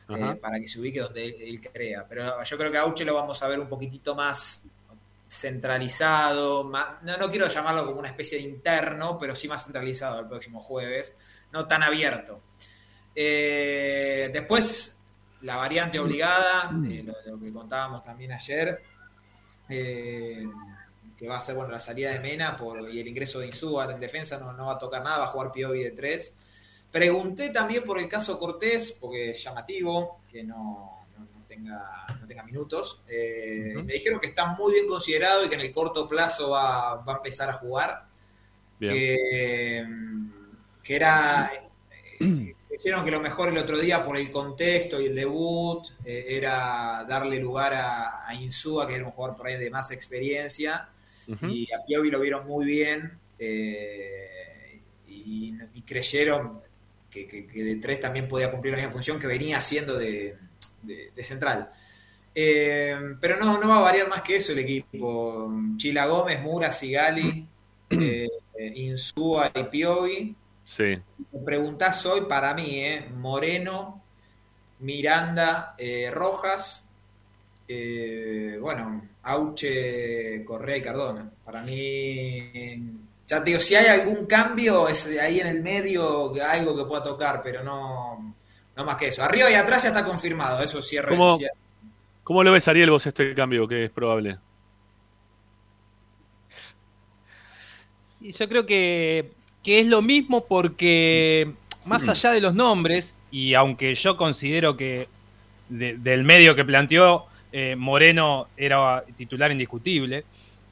[0.09, 2.05] eh, para que se ubique donde él, él crea.
[2.07, 4.67] Pero yo creo que a Auche lo vamos a ver un poquitito más
[5.35, 10.19] centralizado, más- no, no quiero llamarlo como una especie de interno, pero sí más centralizado
[10.21, 11.13] el próximo jueves,
[11.51, 12.41] no tan abierto.
[13.13, 14.99] Eh, después,
[15.41, 18.81] la variante obligada, eh, lo, lo que contábamos también ayer,
[19.69, 20.45] eh,
[21.17, 23.91] que va a ser bueno la salida de Mena por, y el ingreso de Insúa
[23.91, 26.35] en defensa, no, no va a tocar nada, va a jugar Piovi de 3.
[26.91, 30.94] Pregunté también por el caso Cortés, porque es llamativo que no
[31.55, 33.01] tenga, no tenga minutos.
[33.09, 33.73] Eh.
[33.83, 37.13] Me dijeron que está muy bien considerado y que en el corto plazo va, va
[37.13, 38.05] a empezar a jugar.
[38.79, 38.93] Bien.
[38.93, 39.85] Que,
[40.83, 41.51] que era.
[42.19, 46.25] eh, Dijeron que lo mejor el otro día por el contexto y el debut eh,
[46.29, 50.89] era darle lugar a, a Insúa, que era un jugador por ahí de más experiencia,
[51.49, 56.59] y a Piovi lo vieron muy bien eh, y, y creyeron,
[57.09, 60.35] que, que- que de tres también podía cumplir la misma función que venía haciendo de,
[60.81, 61.69] de- de central.
[62.33, 65.51] Eh, pero no, no va a variar más que eso el equipo.
[65.77, 67.47] Chila Gómez, Mura, Sigali,
[67.89, 68.27] eh,
[68.75, 70.35] Insúa y Piovi.
[70.65, 70.97] Sí.
[71.31, 74.03] Me preguntás hoy, para mí, eh, Moreno,
[74.79, 76.89] Miranda, eh, Rojas,
[77.67, 81.31] eh, bueno, Auche, Correa y Cardona.
[81.43, 82.51] Para mí,
[83.27, 86.85] ya te digo, si hay algún cambio, es ahí en el medio que- algo que
[86.85, 88.35] pueda tocar, pero no,
[88.75, 89.23] no más que eso.
[89.23, 91.09] Arriba y atrás ya está confirmado, eso cierra.
[91.09, 91.53] ¿Cómo, cierra.
[92.23, 94.37] ¿Cómo lo ves, Ariel, vos este cambio que es probable?
[98.21, 99.31] Y yo creo que,
[99.63, 101.51] que es lo mismo porque
[101.85, 105.07] más allá de los nombres, y aunque yo considero que
[105.69, 110.25] de- del medio que planteó eh, Moreno era titular indiscutible,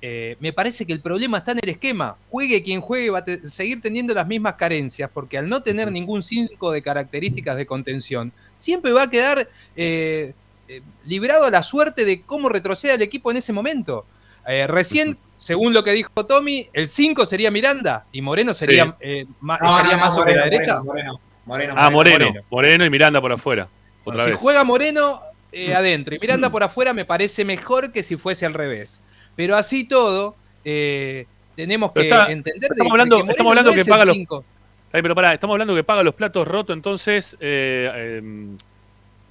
[0.05, 2.17] eh, me parece que el problema está en el esquema.
[2.29, 5.89] Juegue quien juegue, va a te- seguir teniendo las mismas carencias, porque al no tener
[5.93, 9.47] ningún 5 de características de contención, siempre va a quedar
[9.77, 10.33] eh,
[10.67, 14.05] eh, librado a la suerte de cómo retroceda el equipo en ese momento.
[14.45, 18.91] Eh, recién, según lo que dijo Tommy, el 5 sería Miranda y Moreno sería, Sí.
[18.99, 20.83] eh, ma- No, estaría no, no, más sobre la Moreno, derecha.
[20.83, 22.25] Moreno, Moreno, Ah, Moreno.
[22.25, 22.41] Moreno.
[22.49, 23.69] Moreno y Miranda por afuera.
[24.03, 24.41] Otra si vez.
[24.41, 25.21] juega Moreno
[25.53, 28.99] eh, adentro y Miranda por afuera, me parece mejor que si fuese al revés.
[29.35, 33.69] Pero así todo, eh, tenemos que está- entender de- estamos de hablando, Moreno estamos hablando
[33.71, 34.17] no que es paga el los.
[34.17, 34.45] cinco.
[34.91, 37.35] Ay, pero pará, estamos hablando que paga los platos rotos, entonces.
[37.39, 38.17] Eh, eh,
[38.53, 38.65] este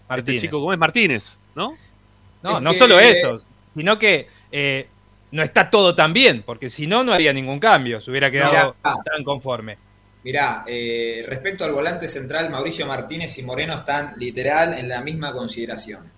[0.09, 0.41] Martínez.
[0.41, 0.79] chico, ¿cómo es?
[0.79, 1.77] Martínez, ¿no?
[2.43, 3.43] No, Es no que- solo eso,
[3.75, 4.87] sino que eh,
[5.31, 8.75] no está todo tan bien, porque si no, no haría ningún cambio, se hubiera quedado
[8.85, 8.97] Mirá.
[9.05, 9.79] tan conforme.
[10.25, 15.33] Mirá, eh, respecto al volante central, Mauricio Martínez y Moreno están literal en la misma
[15.33, 16.11] consideración.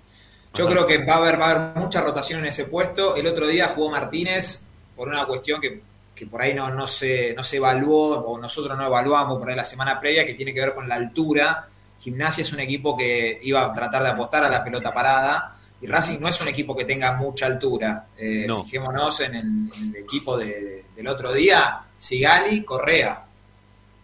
[0.57, 3.17] Yo creo que va a, haber, va a haber mucha rotación en ese puesto.
[3.17, 5.83] El otro día jugó Martínez por una cuestión que,
[6.15, 9.57] que por ahí no, no, se, no se evaluó, o nosotros no evaluamos por ahí
[9.57, 11.69] la semana previa, que tiene que ver con la altura.
[12.01, 15.57] Gimnasia es un equipo que iba a tratar de apostar a la pelota parada.
[15.81, 18.07] Y Racing no es un equipo que tenga mucha altura.
[18.17, 18.65] Eh, No.
[18.65, 23.25] Fijémonos en el, en el equipo de- del otro día, Sigali, Correa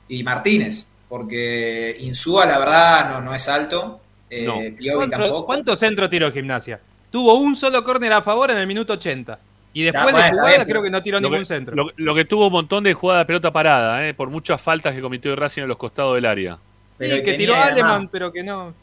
[0.08, 3.99] y Martínez, porque Insúa la verdad no, no es alto,
[4.30, 4.54] eh, No.
[4.76, 5.46] Piovi ¿Cuánto- tampoco.
[5.46, 6.80] ¿Cuántos centros tiró Gimnasia?
[7.10, 9.38] Tuvo un solo córner a favor en el minuto 80.
[9.72, 11.74] Y después de jugada bien, creo que no tiró ningún que, centro.
[11.76, 14.94] lo- lo que tuvo un montón de jugada de pelota parada, eh, por muchas faltas
[14.94, 16.58] que cometió Racing a los costados del área.
[16.98, 18.74] Pero Sí, que tiró Aleman, pero que no.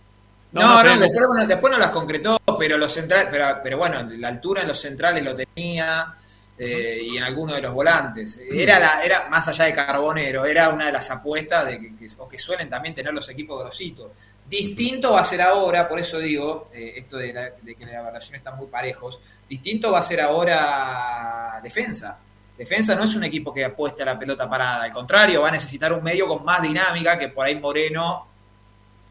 [0.54, 4.08] No, No, no, no, pero- después, no las concretó, pero los centrales, pero, pero bueno,
[4.18, 6.14] la altura en los centrales lo tenía
[6.58, 8.42] eh, y en alguno de los volantes.
[8.52, 12.08] Era la, era más allá de Carbonero, era una de las apuestas de que, que-
[12.18, 14.08] o que suelen también tener los equipos grositos.
[14.50, 18.00] Distinto va a ser ahora, por eso digo, eh, esto de, la- de que la
[18.00, 19.20] evaluación están muy parejos,
[19.50, 22.20] distinto va a ser ahora defensa.
[22.58, 25.52] Defensa no es un equipo que apuesta a la pelota parada, al contrario, va a
[25.52, 28.26] necesitar un medio con más dinámica que por ahí Moreno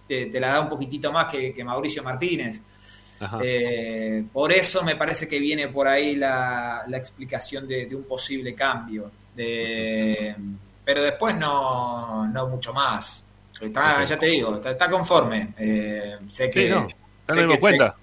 [0.07, 2.63] te, te la da un poquitito más que, que Mauricio Martínez.
[3.43, 8.05] Eh, por eso me parece que viene por ahí la, la explicación de, de un
[8.05, 9.11] posible cambio.
[9.35, 10.35] De-
[10.85, 13.26] pero después no, no mucho más.
[13.61, 15.55] Está, ya te digo, está, está conforme.
[15.59, 16.67] Eh, sé que.
[16.67, 16.87] Sí, no.
[16.87, 16.95] Ya
[17.35, 17.97] sé nos dimos que- cuenta.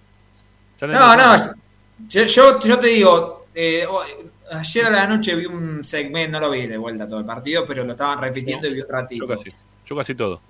[0.81, 1.37] Ya nos no, no,
[2.07, 3.85] yo, yo, yo te digo, eh,
[4.51, 7.65] ayer a la noche vi un segmento, no lo vi de vuelta todo el partido,
[7.65, 9.25] pero lo estaban repitiendo y vi un ratito.
[9.27, 9.51] Yo casi,
[9.85, 10.41] yo casi todo.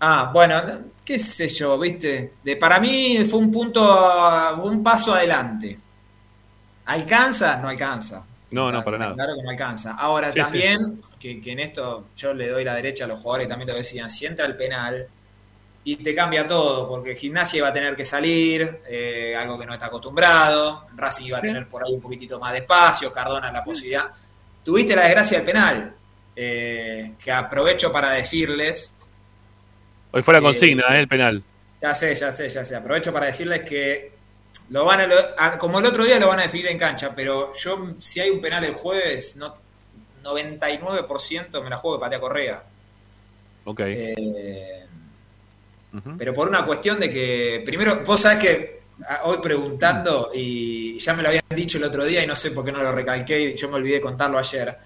[0.00, 0.62] Ah, bueno,
[1.04, 2.34] qué sé yo, viste.
[2.44, 5.78] De, para mí fue un punto, un paso adelante.
[6.86, 7.56] ¿Alcanza?
[7.58, 8.24] No alcanza.
[8.50, 9.14] No, no, para nada.
[9.14, 9.94] Claro que no alcanza.
[9.94, 13.46] Ahora Sí, también, Que, que en esto yo le doy la derecha a los jugadores
[13.46, 15.06] que también lo decían, si entra el penal
[15.84, 19.72] y te cambia todo, porque Gimnasia iba a tener que salir, eh, algo que no
[19.72, 23.64] está acostumbrado, Racing iba a tener por ahí un poquitito más de espacio, Cardona la
[23.64, 24.10] posibilidad.
[24.64, 25.94] Tuviste la desgracia del penal,
[26.36, 28.94] eh, que aprovecho para decirles,
[30.10, 31.42] Hoy fue la consigna, eh, el penal.
[31.80, 32.76] ya sé, ya sé, ya sé.
[32.76, 34.17] Aprovecho para decirles que
[34.70, 37.94] lo van a, como el otro día lo van a definir en cancha, pero yo
[37.98, 39.56] si hay un penal el jueves, no
[40.22, 42.62] 99% me la juego de patea Correa.
[43.64, 43.80] Ok.
[43.80, 44.86] Eh,
[46.16, 48.78] pero por una cuestión de que, primero, vos sabés que
[49.24, 52.64] hoy preguntando, y ya me lo habían dicho el otro día y no sé por
[52.64, 54.76] qué no lo recalqué, y yo me olvidé contarlo ayer.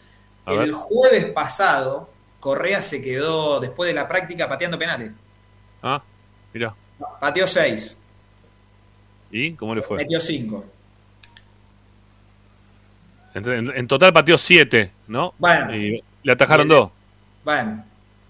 [0.44, 0.70] A el ver.
[0.72, 2.10] jueves pasado,
[2.40, 5.12] Correa se quedó después de la práctica pateando penales.
[5.82, 6.02] Ah,
[6.52, 6.74] mirá.
[7.20, 7.98] Pateó 6,
[9.32, 9.96] ¿Y cómo le fue?
[9.96, 10.64] metió 5.
[13.34, 15.32] En, total pateó 7, ¿no?
[15.38, 15.74] Bueno.
[15.74, 16.90] Y le atajaron dos.
[17.42, 17.82] Bueno,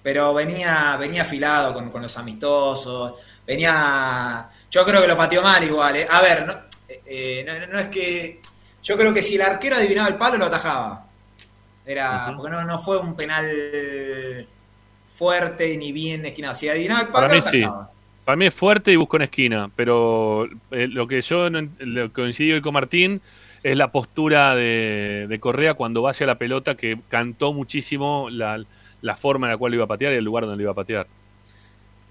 [0.02, 4.48] pero venía, venía afilado con, con los amistosos, venía...
[4.70, 5.96] Yo creo que lo pateó mal igual.
[5.96, 6.06] ¿eh?
[6.08, 6.52] A ver, no,
[6.88, 8.40] eh, eh, no, no es que...
[8.82, 11.06] Yo creo que si el arquero adivinaba el palo, lo atajaba.
[11.84, 14.46] Era, porque no, no fue un penal
[15.12, 16.54] fuerte ni bien esquinado.
[16.54, 17.62] Si adivinaba el Para palo, mí sí.
[17.62, 17.91] atajaba.
[18.24, 22.12] Para mí es fuerte y busco en esquina, pero eh, lo que yo no lo
[22.12, 23.20] coincidí hoy con Martín
[23.64, 28.64] es la postura de, de Correa cuando va hacia la pelota, que cantó muchísimo la,
[29.00, 30.72] la forma en la cual lo iba a patear y el lugar donde lo iba
[30.72, 31.06] a patear.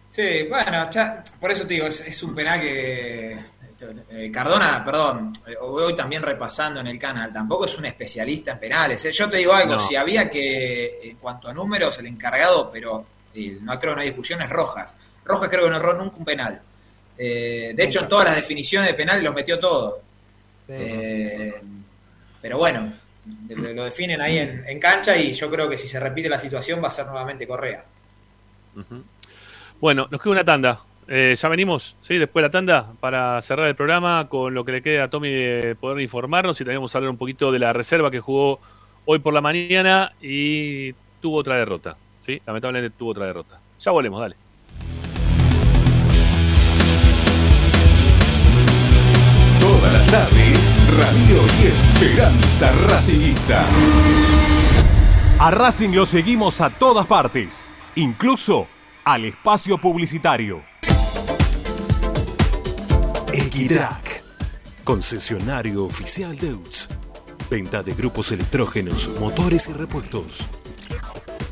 [0.10, 3.38] Sí, bueno, ya- por eso te digo, es, es un penal que
[4.12, 8.60] eh, Cardona, perdón, eh, hoy también repasando en el canal, tampoco es un especialista en
[8.60, 9.06] penales.
[9.06, 9.12] eh.
[9.14, 9.80] Yo te digo algo, No.
[9.80, 14.02] si había que, en cuanto a números, el encargado, pero eh, no creo que no
[14.02, 14.94] hay discusiones rojas.
[15.26, 16.62] Rojas creo que no erró nunca un penal.
[17.18, 19.96] Eh, de hecho, en todas las definiciones de penales los metió todos.
[20.68, 21.54] Eh,
[22.42, 22.94] pero bueno,
[23.50, 26.82] lo, definen ahí en, en cancha y yo creo que si se repite la situación
[26.84, 27.84] va a ser nuevamente Correa.
[29.80, 30.82] Bueno, nos queda una tanda.
[31.08, 32.18] Eh, ya venimos, ¿sí?
[32.18, 35.30] Después de la tanda, para cerrar el programa con lo que le queda a Tommy
[35.30, 38.60] de poder informarnos y tenemos que hablar un poquito de la reserva que jugó
[39.06, 41.98] hoy por la mañana y tuvo otra derrota.
[42.20, 42.42] ¿sí?
[42.46, 43.60] Lamentablemente tuvo otra derrota.
[43.80, 44.36] Ya volvemos, dale.
[50.12, 50.60] Tardes,
[50.98, 53.66] Radio y Esperanza Racingista.
[55.40, 58.68] A Racing lo seguimos a todas partes, incluso
[59.06, 60.64] al espacio publicitario.
[63.32, 64.22] Equitrack,
[64.84, 66.90] concesionario oficial de UTS.
[67.50, 70.50] Venta de grupos electrógenos, motores y repuestos.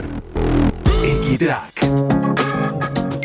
[1.05, 1.83] Equitrack.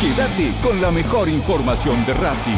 [0.00, 2.52] Quédate con la mejor información de Racing.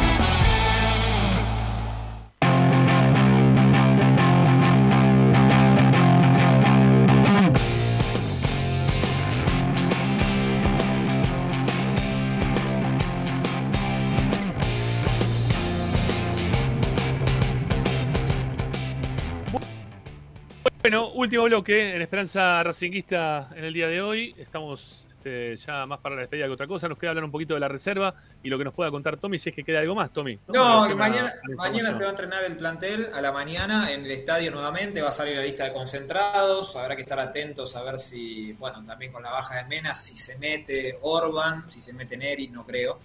[20.83, 24.35] Bueno, último bloque en Esperanza Racinguista en el día de hoy.
[24.37, 26.89] Estamos este, ya más para la despedida que otra cosa.
[26.89, 29.37] Nos queda hablar un poquito de la reserva y lo que nos pueda contar Tommy,
[29.37, 30.39] si es que queda algo más, Tommy.
[30.47, 34.49] No, mañana, mañana se va a entrenar el plantel a la mañana en el estadio
[34.49, 38.53] nuevamente, va a salir la lista de concentrados, habrá que estar atentos a ver si,
[38.53, 42.47] bueno, también con la baja de Mena, si se mete Orban, si se mete Neri,
[42.47, 42.99] no creo.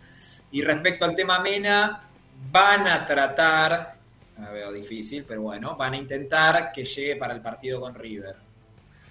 [0.52, 2.02] Y respecto al tema Mena,
[2.50, 3.96] van a tratar,
[4.38, 8.36] la veo difícil, pero bueno, van a intentar que llegue para el partido con River.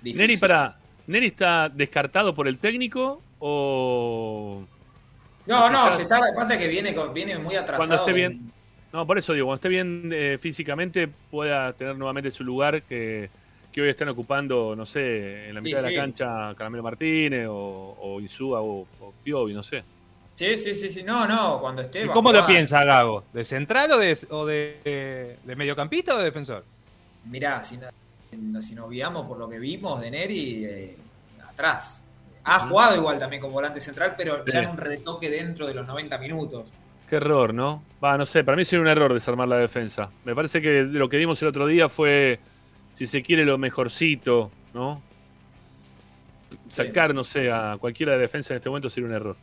[0.02, 0.22] Difícil.
[0.22, 0.78] Neri, para,
[1.08, 4.64] ¿Neri está descartado por el técnico o...?
[5.46, 7.78] No, no, se está, pasa que viene, viene muy atrasado.
[7.78, 8.52] Cuando esté bien...
[8.92, 13.30] No, por eso digo, cuando esté bien eh, físicamente pueda tener nuevamente su lugar que,
[13.72, 15.96] que hoy están ocupando, no sé, en la mitad Sí, de sí.
[15.96, 19.84] la cancha Caramelo Martínez o, o Insúa o, o Piovi, no sé.
[20.34, 22.04] Sí, sí, sí, sí, no, no, cuando esté...
[22.04, 23.24] ¿Y va a cómo lo piensa Gago?
[23.34, 26.64] ¿De central o de, o de, de- de mediocampista o de defensor?
[27.26, 27.88] Mirá, si, no-
[28.62, 30.98] si nos guiamos por lo que vimos de Neri, eh,
[31.48, 32.04] atrás.
[32.44, 34.52] Ha jugado igual también como volante central, pero Sí.
[34.54, 36.72] ya en un retoque dentro de los 90 minutos.
[37.10, 37.84] Qué error, ¿no?
[38.04, 40.12] Va, no sé, para mí sería un error desarmar la defensa.
[40.26, 42.40] Me parece que lo que vimos el otro día fue,
[42.94, 45.02] si se quiere, lo mejorcito, ¿no?
[46.68, 49.36] Sacar, no sé, a cualquiera de defensa en este momento sería un error.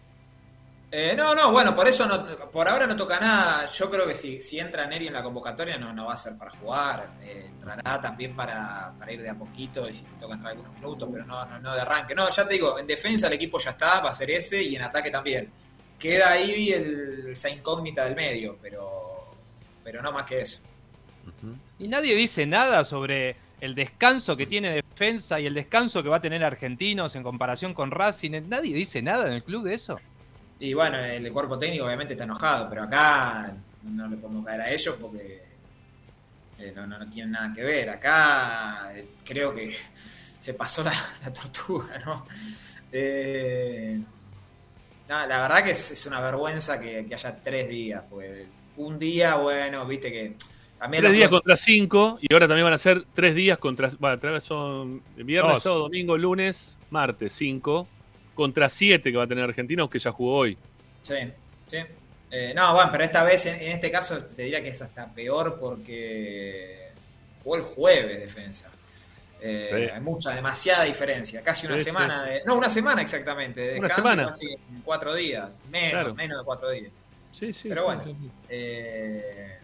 [0.95, 3.65] Eh, no, no, bueno, por eso no, por ahora no toca nada.
[3.65, 6.51] Yo creo que si, si entra Neri en la convocatoria no, va a ser para
[6.51, 7.15] jugar.
[7.23, 10.75] Eh, entrará también para, para ir de a poquito y si le toca entrar algunos
[10.75, 12.15] minutos, pero no, no, no de arranque.
[12.15, 14.77] No, ya te digo, en defensa el equipo ya está, va a ser ese y
[14.77, 15.51] en ataque también.
[15.99, 19.35] Queda ahí el, esa incógnita del medio, pero,
[19.83, 20.61] pero no más que eso.
[21.79, 26.17] Y nadie dice nada sobre el descanso que tiene defensa y el descanso que va
[26.17, 28.43] a tener Argentinos en comparación con Racing.
[28.47, 29.99] Nadie dice nada en el club de eso.
[30.63, 33.53] Y bueno, el cuerpo técnico obviamente está enojado, pero acá
[33.83, 35.43] no le podemos caer a ellos porque
[36.61, 37.91] eh, no, no, no tienen nada que ver.
[37.91, 39.75] Acá eh, creo que
[40.39, 40.93] se pasó la,
[41.25, 42.25] la tortuga, ¿no?
[42.93, 44.01] Eh,
[45.09, 49.35] la verdad que es, es una vergüenza que, que haya tres días, pues un día,
[49.35, 50.37] bueno, viste que
[50.79, 53.91] también Tres días cosas- contra cinco y ahora también van a ser tres días contra.
[53.99, 57.89] Bueno, otra vez son viernes, sábado, domingo, lunes, martes, cinco.
[58.35, 60.57] Contra siete que va a tener Argentinos que ya jugó hoy.
[61.01, 61.15] Sí,
[61.67, 61.79] sí.
[62.31, 65.13] Eh, no, bueno, pero esta vez, en, en este caso, te diría que es hasta
[65.13, 66.89] peor porque
[67.45, 68.71] jugó el jueves defensa.
[69.41, 69.91] Eh, Sí.
[69.95, 71.43] Hay mucha, demasiada diferencia.
[71.43, 72.31] Casi una Sí, semana, sí.
[72.31, 73.61] de- no, una semana exactamente.
[73.61, 74.27] De Una semana.
[74.29, 75.51] casi cuatro días.
[75.71, 76.15] Menos, Claro.
[76.15, 76.93] menos de cuatro días.
[77.33, 77.69] Sí, sí.
[77.69, 78.05] Pero bueno,
[78.49, 79.59] eh,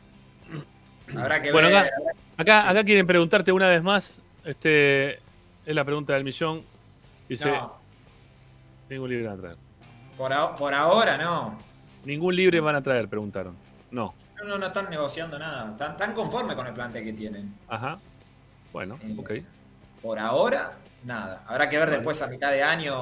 [1.16, 1.76] habrá que Bueno, ver.
[1.78, 1.90] acá,
[2.36, 4.20] acá, acá quieren preguntarte una vez más.
[4.44, 5.14] Este
[5.64, 6.64] es la pregunta del millón.
[7.28, 7.77] Dice: No,
[8.90, 9.56] Ningún libre van a traer.
[10.16, 11.58] por, a- por ahora no.
[12.04, 13.56] Ningún libre van a traer, preguntaron.
[13.90, 14.14] No.
[14.38, 15.70] No, no, no están negociando nada.
[15.72, 17.54] Están, están conformes con el plantel que tienen.
[17.68, 17.96] Ajá.
[18.72, 19.32] Bueno, Eh, ok.
[20.02, 21.42] Por ahora, nada.
[21.46, 22.94] Habrá que ver después a mitad de año.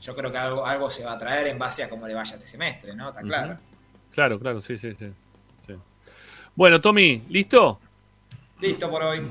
[0.00, 2.34] Yo creo que algo, algo se va a traer en base a cómo le vaya
[2.36, 3.08] este semestre, ¿no?
[3.08, 3.58] Está claro.
[4.12, 5.12] Claro, claro, sí, sí, sí.
[5.66, 5.74] sí.
[6.54, 7.78] Bueno, Tommy, ¿listo?
[8.60, 9.22] Listo por hoy.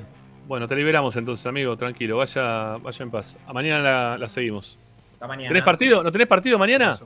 [0.47, 3.37] Bueno, te liberamos entonces, amigo, tranquilo, vaya, vaya en paz.
[3.47, 4.77] A mañana la, la seguimos.
[5.17, 5.47] Hasta mañana.
[5.47, 6.03] ¿Tenés partido?
[6.03, 6.99] ¿No tenés partido mañana?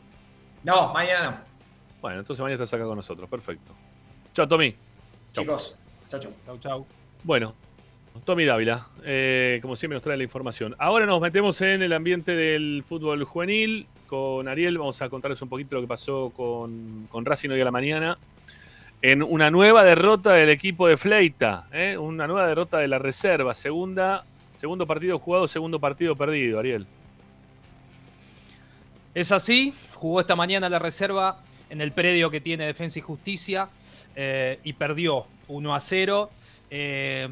[0.65, 1.38] No, mañana no.
[2.01, 3.73] Bueno, entonces mañana estás acá con nosotros, perfecto.
[4.33, 4.75] Chao, Tommy.
[5.31, 5.79] Chicos,
[6.09, 6.33] chau, chau.
[6.45, 6.85] Chau, chau.
[7.23, 7.55] Bueno,
[8.25, 10.75] Tommy Dávila, eh, como siempre nos trae la información.
[10.77, 13.88] Ahora nos metemos en el ambiente del fútbol juvenil.
[14.07, 17.65] Con Ariel vamos a contarles un poquito lo que pasó con, con Racing hoy a
[17.65, 18.17] la mañana.
[19.01, 21.97] En una nueva derrota del equipo de Fleita, ¿eh?
[21.97, 23.53] una nueva derrota de la reserva.
[23.53, 24.25] Segunda,
[24.57, 26.85] segundo partido jugado, segundo partido perdido, Ariel.
[29.13, 33.67] Es así, jugó esta mañana la reserva en el predio que tiene Defensa y Justicia
[34.15, 36.29] eh, y perdió 1 a 0.
[36.69, 37.27] Eh,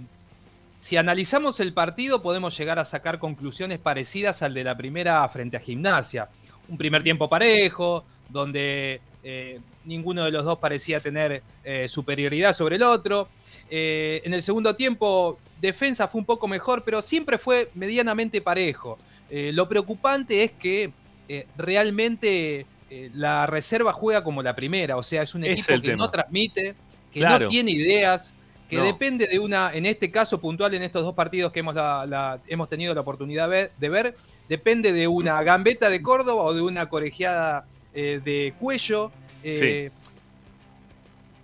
[0.77, 5.55] si analizamos el partido podemos llegar a sacar conclusiones parecidas al de la primera frente
[5.55, 6.27] a Gimnasia.
[6.67, 11.41] Un primer tiempo parejo, donde eh, ninguno de los dos parecía tener
[11.87, 13.29] superioridad sobre el otro.
[13.69, 18.97] En el segundo tiempo, defensa fue un poco mejor, pero siempre fue medianamente parejo.
[19.29, 20.91] Lo preocupante es que
[21.29, 25.81] eh, realmente eh, la reserva juega como la primera, o sea, es un equipo es
[25.81, 26.03] que tema.
[26.05, 26.75] no transmite,
[27.13, 27.45] que Claro.
[27.45, 28.33] no tiene ideas,
[28.69, 28.83] que No.
[28.83, 32.39] depende de una, en este caso puntual, en estos dos partidos que hemos, la- la-
[32.47, 34.15] hemos tenido la oportunidad de- de ver,
[34.47, 39.11] depende de una gambeta de Córdoba o de una colegiada eh, de cuello.
[39.41, 39.89] eh,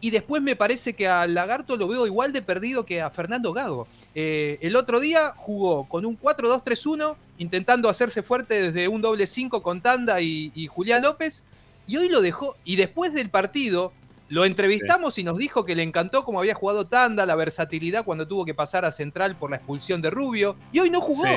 [0.06, 3.53] Y después me parece que a Lagarto lo veo igual de perdido que a Fernando
[3.53, 3.88] Gago.
[4.14, 9.64] Eh, el otro día jugó con un 4-2-3-1, intentando hacerse fuerte desde un doble 5
[9.64, 11.44] con Tanda y, y Julián López,
[11.88, 12.56] y hoy lo dejó.
[12.64, 13.94] Y después del partido
[14.30, 18.27] lo entrevistamos y nos dijo que le encantó cómo había jugado Tanda, la versatilidad cuando
[18.27, 21.26] tuvo que pasar a central por la expulsión de Rubio, y hoy no jugó.
[21.26, 21.34] Sí.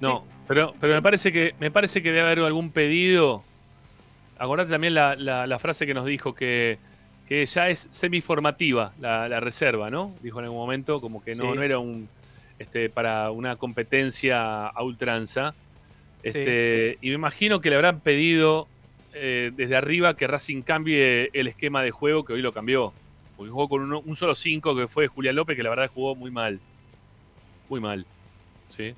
[0.00, 0.24] No.
[0.46, 3.42] Pero, pero me parece que me parece que debe haber algún pedido.
[4.38, 6.78] Acordate también la, la- la frase que nos dijo que,
[7.28, 10.14] que ya es semiformativa la, la reserva, ¿no?
[10.22, 11.56] Dijo en algún momento como que no, Sí.
[11.56, 12.08] no era un
[12.58, 15.54] este para una competencia a ultranza.
[16.22, 18.68] Este, Y me imagino que le habrán pedido
[19.12, 22.92] eh, desde arriba que Racing cambie el esquema de juego que hoy lo cambió.
[23.36, 26.30] Porque jugó con un solo 5 que fue Julián López, que la verdad jugó muy
[26.30, 26.60] mal.
[27.68, 28.06] Muy mal.
[28.76, 28.94] ¿Sí?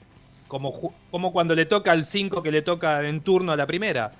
[0.49, 4.13] como, como cuando le toca al 5 que le toca en turno a la primera.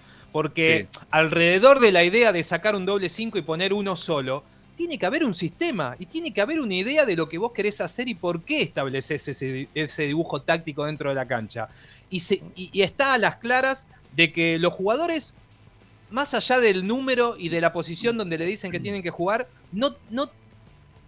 [0.43, 4.45] Porque alrededor de la idea de sacar un doble 5 y poner uno solo,
[4.77, 7.53] tiene que haber un sistema y tiene que haber una idea de lo que vos
[7.53, 11.69] querés hacer y por qué estableces ese, di- ese dibujo táctico dentro de la cancha.
[12.11, 15.33] Y, se- y- y está a las claras de que los jugadores,
[16.11, 19.49] más allá del número y de la posición donde le dicen que tienen que jugar,
[19.73, 20.31] no, no,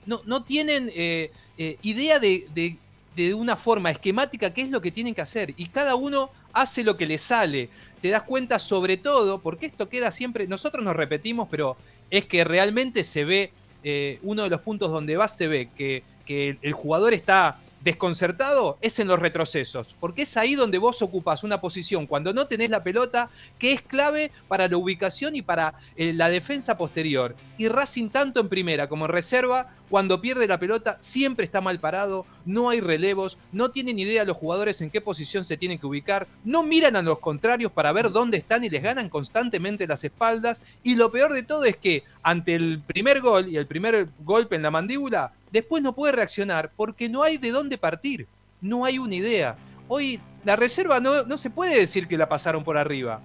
[0.07, 2.79] no, no tienen eh, eh, idea de, de-
[3.15, 5.53] de una forma esquemática qué es lo que tienen que hacer.
[5.57, 7.69] Y cada uno hace lo que le sale.
[8.01, 11.77] Te das cuenta sobre todo, porque esto queda siempre, nosotros nos repetimos, pero
[12.11, 13.53] es que realmente se ve,
[13.85, 18.77] eh, uno de los puntos donde va se ve que, que el- jugador está desconcertado
[18.81, 22.70] es en los retrocesos, porque es ahí donde vos ocupas una posición cuando no tenés
[22.70, 27.35] la pelota que es clave para la ubicación y para eh, la defensa posterior.
[27.57, 31.81] Y Racing tanto en primera como en reserva, cuando pierde la pelota siempre está mal
[31.81, 35.86] parado, no hay relevos, no tienen idea los jugadores en qué posición se tienen que
[35.86, 40.05] ubicar, no miran a los contrarios para ver dónde están y les ganan constantemente las
[40.05, 40.62] espaldas.
[40.82, 44.56] Y lo peor de todo es que ante el primer gol y el primer golpe
[44.56, 48.27] en la mandíbula, después no puede reaccionar porque no hay de dónde partir,
[48.60, 49.56] no hay una idea.
[49.89, 53.20] Hoy la reserva no, no se puede decir que la pasaron por arriba.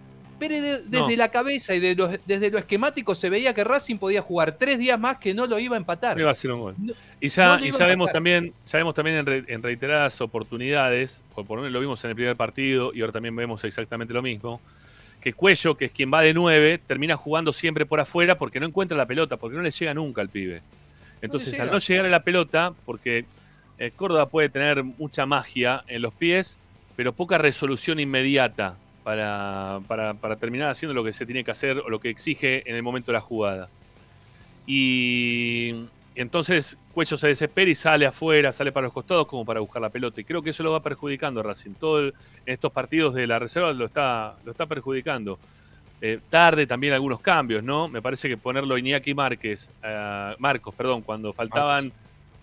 [0.48, 1.18] Pero de- desde No.
[1.18, 4.78] la cabeza y de los- desde lo esquemático se veía que Racing podía jugar tres
[4.78, 6.20] días más que no lo iba a empatar.
[6.20, 6.76] Iba a ser un gol.
[6.78, 11.22] No- Y ya, no y vemos también, ya vemos también en, re- en reiteradas oportunidades,
[11.34, 14.14] por por lo menos lo vimos en el primer partido y ahora también vemos exactamente
[14.14, 14.60] lo mismo,
[15.22, 18.65] que Cuello, que es quien va de 9, termina jugando siempre por afuera porque no
[18.65, 20.61] encuentra la pelota, porque no le llega nunca al pibe.
[21.22, 23.24] Entonces, al no llegar a la pelota, porque
[23.80, 26.60] eh, Córdoba puede tener mucha magia en los pies,
[26.98, 31.78] pero poca resolución inmediata para, para- para terminar haciendo lo que se tiene que hacer
[31.80, 33.70] o lo que exige en el momento de la jugada.
[34.66, 35.76] Y
[36.16, 39.90] entonces Cuello se desespera y sale afuera, sale para los costados como para buscar la
[39.90, 40.22] pelota.
[40.22, 41.72] Y creo que eso lo va perjudicando a Racing.
[41.72, 42.14] Todo el-
[42.46, 45.40] en estos partidos de la reserva lo está, lo está perjudicando.
[46.02, 47.88] Eh, tarde también algunos cambios, ¿no?
[47.88, 51.92] Me parece que ponerlo Iñaki Márquez, eh, Marcos, perdón, cuando faltaban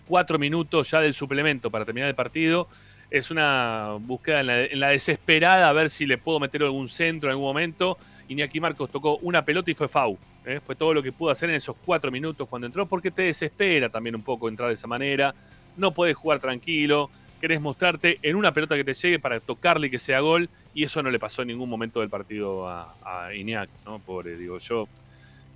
[0.07, 2.67] cuatro minutos ya del suplemento para terminar el partido,
[3.11, 7.31] es una búsqueda en la, desesperada a ver si le puedo meter algún centro en
[7.31, 7.97] algún momento.
[8.29, 10.17] Iñaki Marcos tocó una pelota y fue FAU.
[10.45, 10.61] ¿eh?
[10.61, 13.89] Fue todo lo que pudo hacer en esos cuatro minutos cuando entró, porque te desespera
[13.89, 15.35] también un poco entrar de esa manera.
[15.75, 17.09] No puedes jugar tranquilo,
[17.41, 20.85] querés mostrarte en una pelota que te llegue para tocarle y que sea gol, y
[20.85, 23.99] eso no le pasó en ningún momento del partido a, a Iñaki, ¿no?
[23.99, 24.87] Pobre, digo, yo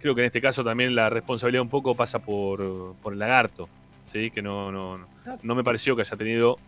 [0.02, 3.69] creo que en este caso también la responsabilidad un poco pasa por, por el lagarto,
[4.11, 4.30] ¿sí?
[4.30, 5.07] Que no, no,
[5.41, 6.60] no me pareció que haya tenido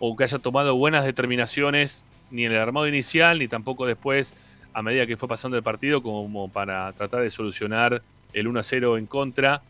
[0.00, 4.34] o que haya tomado buenas determinaciones ni en el armado inicial ni tampoco después
[4.72, 8.02] a medida que fue pasando el partido como para tratar de solucionar
[8.32, 9.62] el 1 a 0 en contra,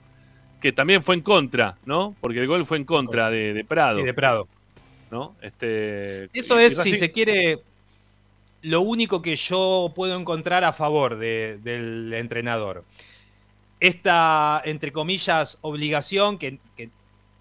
[0.60, 2.14] que también fue en contra, ¿no?
[2.20, 3.98] Porque el gol fue en contra de, de Prado.
[3.98, 4.46] Sí, de Prado.
[5.10, 5.34] ¿no?
[5.42, 7.58] Este, Eso es, si se quiere,
[8.62, 12.84] lo único que yo puedo encontrar a favor de- del entrenador.
[13.80, 16.90] Esta, entre comillas, obligación que, que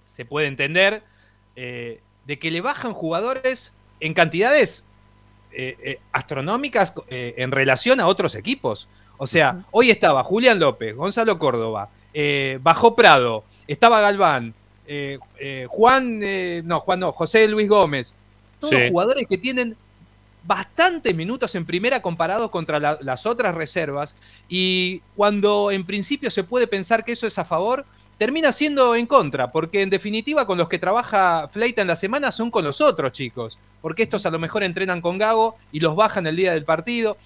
[0.06, 1.04] se puede entender,
[1.58, 2.00] eh,
[2.30, 4.86] de que le bajan jugadores en cantidades
[5.52, 8.88] eh, eh, astronómicas eh, en relación a otros equipos.
[9.18, 14.54] O sea, hoy estaba Julián López, Gonzalo Córdoba, eh, bajó Prado, estaba Galván,
[14.86, 18.14] eh, eh, Juan, eh, no, Juan no, José Luis Gómez,
[18.60, 18.90] todos Sí.
[18.92, 19.76] jugadores que tienen
[20.44, 24.16] bastantes minutos en primera comparados contra la- las otras reservas
[24.48, 27.86] y cuando en principio se puede pensar que eso es a favor,
[28.20, 32.32] termina siendo en contra, porque en definitiva con los que trabaja Fleita en la semana
[32.32, 35.96] son con los otros chicos, porque estos a lo mejor entrenan con Gago y los
[35.96, 37.18] bajan el día del partido.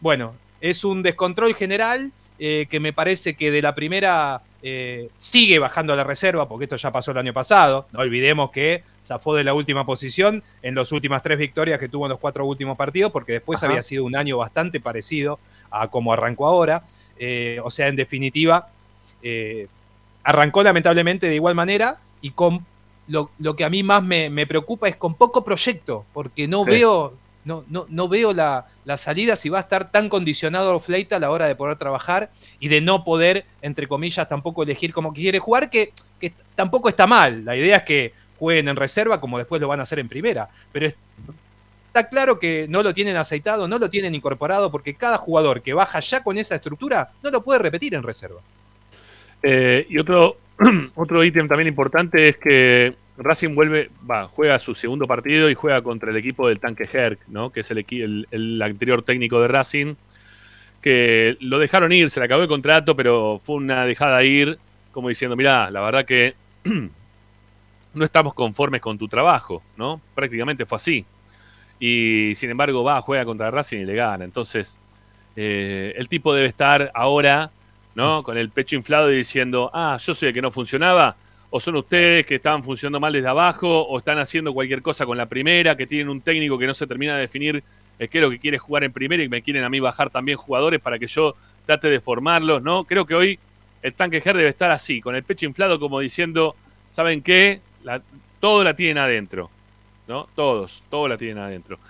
[0.00, 5.58] Bueno, es un descontrol general eh, que me parece que de la primera eh, sigue
[5.58, 7.88] bajando a la reserva, porque esto ya pasó el año pasado.
[7.90, 12.06] No olvidemos que zafó de la última posición en las últimas tres victorias que tuvo
[12.06, 13.66] en los cuatro últimos partidos, porque después Ajá.
[13.66, 16.84] había sido un año bastante parecido a como arrancó ahora.
[17.18, 18.68] Eh, o sea, en definitiva,
[19.20, 19.66] eh,
[20.24, 22.64] arrancó lamentablemente de igual manera y con
[23.06, 26.64] lo, lo que a mí más me, me preocupa es con poco proyecto, porque no
[26.64, 26.70] Sí.
[26.70, 27.14] veo,
[27.44, 31.18] no, no, no veo la, la salida si va a estar tan condicionado Fleita a
[31.18, 32.30] la hora de poder trabajar
[32.60, 37.06] y de no poder, entre comillas, tampoco elegir cómo quiere jugar, que, que tampoco está
[37.06, 37.44] mal.
[37.46, 40.48] La idea es que jueguen en reserva como después lo van a hacer en primera.
[40.72, 40.94] Pero es-
[41.88, 45.72] Está claro que no lo tienen aceitado, no lo tienen incorporado, porque cada jugador que
[45.72, 48.40] baja ya con esa estructura no lo puede repetir en reserva.
[49.42, 50.38] Eh, y otro,
[50.94, 55.82] otro ítem también importante es que Racing vuelve, va, juega su segundo partido y juega
[55.82, 57.50] contra el equipo del tanque Herc, ¿no?
[57.50, 59.94] Que es el, el anterior técnico de Racing,
[60.80, 64.58] que lo dejaron ir, se le acabó el contrato, pero fue una dejada ir,
[64.92, 66.34] como diciendo, mirá, la verdad que
[67.94, 70.00] no estamos conformes con tu trabajo, ¿no?
[70.14, 71.04] Prácticamente fue así.
[71.80, 74.24] Y sin embargo va, juega contra Racing y le gana.
[74.24, 74.80] Entonces,
[75.36, 77.50] eh, el tipo debe estar ahora,
[77.98, 78.22] ¿no?
[78.22, 81.16] Con el pecho inflado y diciendo, ah, yo soy el que no funcionaba,
[81.50, 85.18] o son ustedes que estaban funcionando mal desde abajo, o están haciendo cualquier cosa con
[85.18, 87.64] la primera, que tienen un técnico que no se termina de definir
[87.98, 90.10] eh, qué es lo que quiere jugar en primera y me quieren a mí bajar
[90.10, 91.34] también jugadores para que yo
[91.66, 92.84] trate de formarlos, ¿no?
[92.84, 93.36] Creo que hoy
[93.82, 96.54] el tanque Ger debe estar así, con el pecho inflado como diciendo,
[96.92, 97.60] ¿saben qué?
[97.82, 98.00] La-
[98.38, 99.50] todo la tienen adentro,
[100.06, 100.28] ¿no?
[100.36, 101.80] Todos, todo la tienen adentro.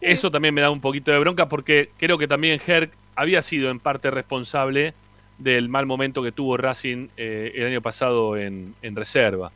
[0.00, 3.70] Eso también me da un poquito de bronca porque creo que también Herc había sido
[3.70, 4.94] en parte responsable
[5.38, 9.52] del mal momento que tuvo Racing eh, el año pasado en, en reserva.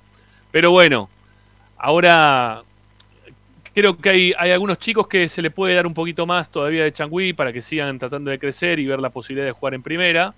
[0.51, 1.09] Pero bueno,
[1.79, 2.63] ahora
[3.75, 6.85] creo que hay, hay algunos chicos que se le puede dar un poquito más todavía
[6.85, 9.83] de changüí para que sigan tratando de crecer y ver la posibilidad de jugar en
[9.83, 10.35] primera.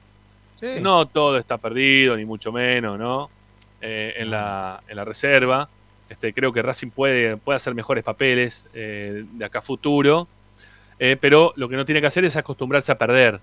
[0.80, 3.30] No todo está perdido, ni mucho menos, ¿no?
[3.80, 5.68] Eh, en, la, en la reserva.
[6.08, 10.28] Este, creo que Racing puede, puede hacer mejores papeles eh, de acá a futuro.
[11.20, 13.40] Pero lo que no tiene que hacer es acostumbrarse a perder.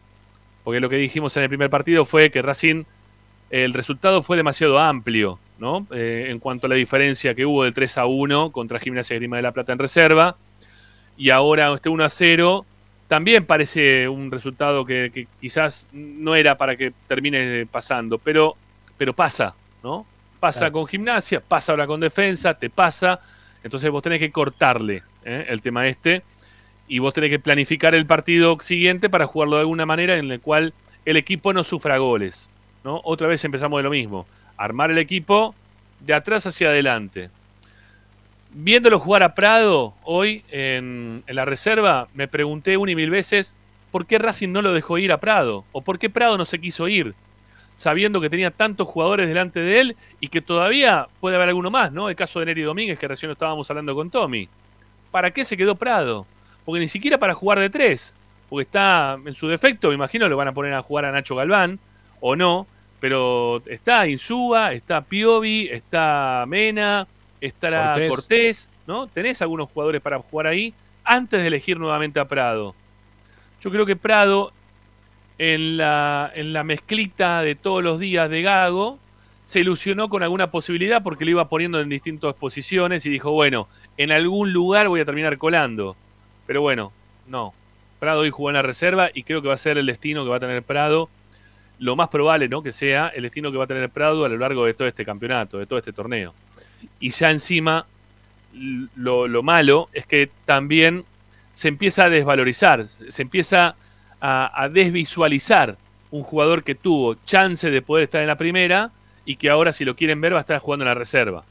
[0.70, 2.84] Porque lo que dijimos en el primer partido fue que Racing,
[3.50, 5.88] el resultado fue demasiado amplio, ¿no?
[5.90, 9.20] Eh, en cuanto a la diferencia que hubo del 3 a 1 contra Gimnasia de
[9.22, 10.38] Grima de la Plata en reserva.
[11.18, 12.68] Y ahora este 1 a 0
[13.08, 18.56] también parece un resultado que, que quizás no era para que termine pasando, pero,
[18.96, 20.06] pero pasa, ¿no?
[20.40, 20.74] Pasa Claro.
[20.74, 23.20] con gimnasia, pasa ahora con defensa, te pasa.
[23.64, 25.48] Entonces vos tenés que cortarle ¿eh?
[25.50, 26.22] el tema este
[26.90, 30.42] y vos tenés que planificar el partido siguiente para jugarlo de alguna manera en el
[30.42, 30.74] cual
[31.06, 32.50] el equipo no sufra goles.
[32.84, 33.00] ¿no?
[33.06, 34.26] Otra vez empezamos de lo mismo.
[34.58, 35.56] Armar el equipo
[36.00, 37.30] de atrás hacia adelante.
[38.52, 43.54] Viéndolo jugar a Prado hoy en, la reserva, me pregunté una y mil veces
[43.92, 46.60] por qué Racing no lo dejó ir a Prado o por qué Prado no se
[46.60, 47.14] quiso ir,
[47.76, 51.92] sabiendo que tenía tantos jugadores delante de él y que todavía puede haber alguno más,
[51.92, 52.10] ¿no?
[52.10, 54.50] El caso de Neri Domínguez, que recién estábamos hablando con Tommy.
[55.12, 56.26] ¿Para qué se quedó Prado?
[56.70, 58.14] Porque ni siquiera para jugar de tres,
[58.48, 61.36] porque está en su defecto, me imagino lo van a poner a jugar a Nacho
[61.36, 61.80] Galván,
[62.20, 62.68] o no,
[63.00, 67.08] pero está Insúa, está Piovi, está Mena,
[67.42, 68.10] estará Cortés.
[68.10, 68.72] Cortés.
[68.86, 69.08] ¿no?
[69.08, 70.72] Tenés algunos jugadores para jugar ahí
[71.04, 72.76] antes de elegir nuevamente a Prado.
[73.62, 74.52] Yo creo que Prado,
[75.40, 79.00] en la, en la mezclita de todos los días de Gago,
[79.42, 83.68] se ilusionó con alguna posibilidad porque lo iba poniendo en distintas posiciones y dijo, bueno,
[83.98, 85.98] en algún lugar voy a terminar colando.
[86.50, 86.92] Pero bueno,
[87.28, 87.54] no.
[88.00, 90.32] Prado hoy jugó en la reserva y creo que va a ser el destino que
[90.32, 91.08] va a tener Prado.
[91.78, 92.64] Lo más probable, ¿no?
[92.64, 95.06] Que sea el destino que va a tener Prado a lo largo de todo este
[95.06, 96.34] campeonato, de todo este torneo.
[97.00, 97.86] Y ya encima,
[98.96, 101.06] lo, lo malo es que también
[101.52, 103.76] se empieza a desvalorizar, se se empieza
[104.20, 105.78] a, a desvisualizar
[106.10, 108.90] un jugador que tuvo chance de poder estar en la primera
[109.24, 111.44] y que ahora si lo quieren ver va a estar jugando en la reserva.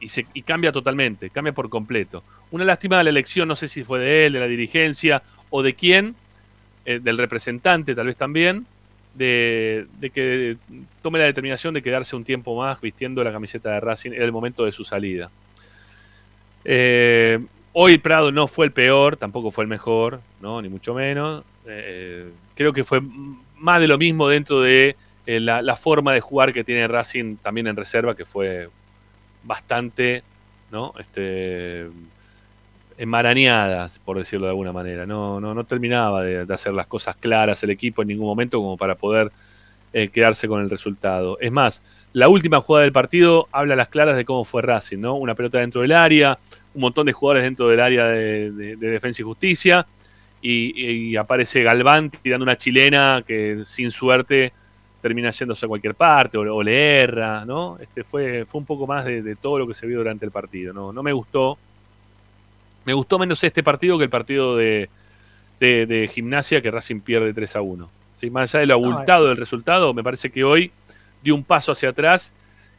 [0.00, 2.24] Y, cambia totalmente, cambia por completo.
[2.50, 5.62] Una lástima de la elección, no sé si fue de él, de la dirigencia o
[5.62, 6.14] de quién,
[6.86, 8.64] eh, del representante tal vez también,
[9.14, 10.56] de, que
[11.02, 14.32] tome la determinación de quedarse un tiempo más vistiendo la camiseta de Racing, era el
[14.32, 15.30] momento de su salida.
[16.64, 17.38] Eh,
[17.72, 20.62] hoy Prado no fue el peor, tampoco fue el mejor, ¿no?
[20.62, 21.44] ni mucho menos.
[21.66, 23.02] Eh, creo que fue
[23.58, 24.96] más de lo mismo dentro de
[25.26, 28.68] la forma de jugar que tiene Racing también en reserva, que fue
[29.42, 30.22] bastante,
[30.70, 30.94] ¿no?
[30.98, 31.88] Este,
[32.98, 35.06] enmarañadas, por decirlo de alguna manera.
[35.06, 38.76] No, no, no terminaba de, hacer las cosas claras el equipo en ningún momento como
[38.76, 39.32] para poder
[39.92, 41.38] eh, quedarse con el resultado.
[41.40, 44.98] Es más, la última jugada del partido habla a las claras de cómo fue Racing,
[44.98, 45.14] ¿no?
[45.14, 46.38] Una pelota dentro del área,
[46.74, 49.86] un montón de jugadores dentro del área de defensa y justicia,
[50.42, 54.52] y, y aparece Galván tirando una chilena que sin suerte
[55.00, 57.78] termina yéndose a cualquier parte o, o le erra, ¿no?
[57.80, 60.30] Este fue, fue un poco más de, de todo lo que se vio durante el
[60.30, 60.92] partido, ¿no?
[60.92, 61.58] No me gustó.
[62.84, 64.88] Me gustó menos este partido que el partido de,
[65.58, 67.90] de- de gimnasia que Racing pierde 3 a 1.
[68.20, 68.30] ¿Sí?
[68.30, 70.70] Más allá de lo abultado del resultado, me parece que hoy
[71.22, 72.32] dio un paso hacia atrás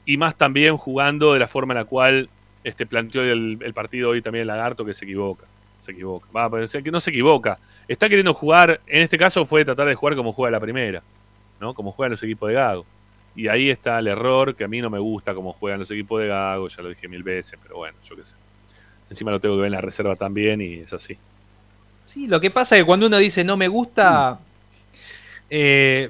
[0.05, 2.29] y más también jugando de la forma en la cual
[2.63, 5.45] este, planteó el, el partido hoy también el Lagarto, que se equivoca.
[5.79, 6.27] Se equivoca.
[6.35, 7.57] Va, pero es que no se equivoca.
[7.87, 11.01] Está queriendo jugar, en este caso fue tratar de jugar como juega la primera,
[11.61, 11.73] ¿no?
[11.73, 12.85] Como juegan los equipos de Gago.
[13.35, 16.19] Y ahí está el error, que a mí no me gusta como juegan los equipos
[16.21, 18.35] de Gago, ya lo dije mil veces, pero bueno, yo qué sé.
[19.09, 21.17] encima lo tengo que ver en la reserva también y es así.
[22.03, 24.39] Sí, lo que pasa es que cuando uno dice no me gusta,
[25.49, 26.09] eh,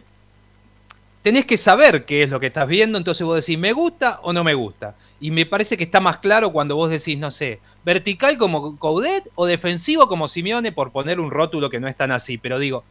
[1.22, 4.34] tenés que saber qué es lo que estás viendo, entonces vos decís me gusta o
[4.34, 4.96] no me gusta.
[5.20, 9.30] Y me parece que está más claro cuando vos decís, no sé, vertical como Coudet
[9.36, 12.40] o defensivo como Simeone, por poner un rótulo que no es tan así.
[12.40, 12.84] Pero digo,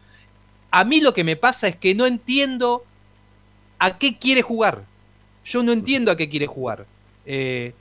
[0.71, 2.85] a mí lo que me pasa es que no entiendo
[3.79, 4.83] a qué quiere jugar.
[5.45, 6.87] Yo no entiendo a qué quiere jugar.
[7.27, 7.73] Eh,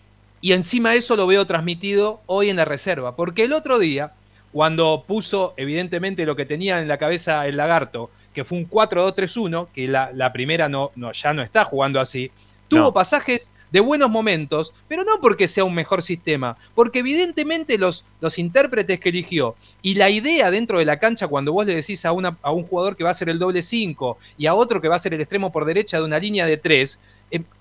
[0.41, 3.16] y encima eso lo veo transmitido hoy en la reserva.
[3.16, 4.14] Porque el otro día,
[4.52, 9.68] cuando puso evidentemente lo que tenía en la cabeza el lagarto, que fue un 4-2-3-1,
[9.74, 12.32] que la, la primera no, no, ya no está jugando así,
[12.68, 12.94] tuvo No.
[12.94, 18.40] pasajes de buenos momentos, pero no porque sea un mejor sistema, porque evidentemente los, los
[18.40, 22.12] intérpretes que eligió y la idea dentro de la cancha cuando vos le decís a,
[22.12, 24.88] una, a un jugador que va a ser el doble 5 y a otro que
[24.88, 27.00] va a ser el extremo por derecha de una línea de 3,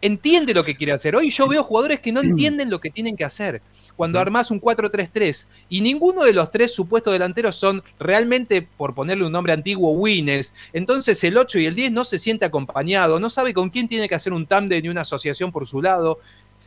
[0.01, 1.15] entiende lo que quiere hacer.
[1.15, 3.61] Hoy yo veo jugadores que no entienden lo que tienen que hacer.
[3.97, 9.27] Cuando armás un 4-3-3 y ninguno de los tres supuestos delanteros son realmente, por ponerle
[9.27, 13.31] un nombre antiguo, winners, entonces el 8 y el 10 no se siente acompañado, no
[13.31, 16.21] sabe con quién tiene que hacer un tándem ni una asociación por su lado.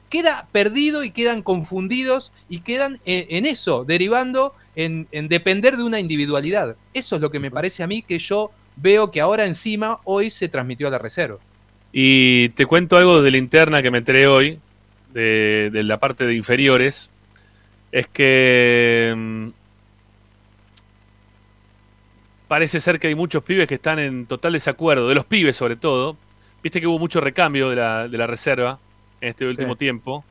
[0.09, 5.83] Queda perdido y quedan confundidos y quedan en, en eso, derivando en, en depender de
[5.83, 6.75] una individualidad.
[6.93, 10.29] Eso es lo que me parece a mí que yo veo que ahora encima hoy
[10.29, 11.39] se transmitió a la reserva.
[11.93, 14.59] Y te cuento algo de la interna que me enteré hoy,
[15.13, 17.11] de, de la parte de inferiores.
[17.91, 19.47] Es que mm,
[22.47, 25.75] parece ser que hay muchos pibes que están en total desacuerdo, de los pibes sobre
[25.75, 26.17] todo.
[26.63, 28.79] Viste que hubo mucho recambio de la, de la reserva
[29.19, 29.79] en este último Sí.
[29.79, 30.23] tiempo.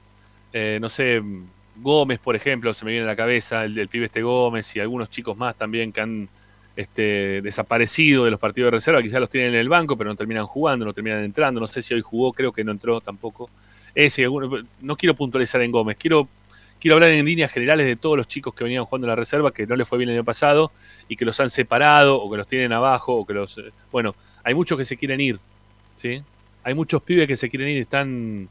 [0.52, 1.22] Eh, no sé,
[1.76, 4.80] Gómez, por ejemplo, se me viene a la cabeza, el, el pibe este Gómez y
[4.80, 6.28] algunos chicos más también que han
[6.76, 10.16] este, desaparecido de los partidos de reserva, quizás los tienen en el banco, pero no
[10.16, 11.60] terminan jugando, no terminan entrando.
[11.60, 13.50] No sé si hoy jugó, creo que no entró tampoco.
[13.94, 14.26] Ese,
[14.80, 16.28] no quiero puntualizar en Gómez, quiero,
[16.80, 19.52] quiero hablar en líneas generales de todos los chicos que venían jugando en la reserva,
[19.52, 20.70] que no les fue bien el año pasado
[21.08, 23.58] y que los han separado o que los tienen abajo o que los...
[23.58, 24.14] eh, Bueno,
[24.44, 25.40] hay muchos que se quieren ir,
[25.96, 26.22] ¿sí?
[26.62, 28.48] Hay muchos pibes que se quieren ir están,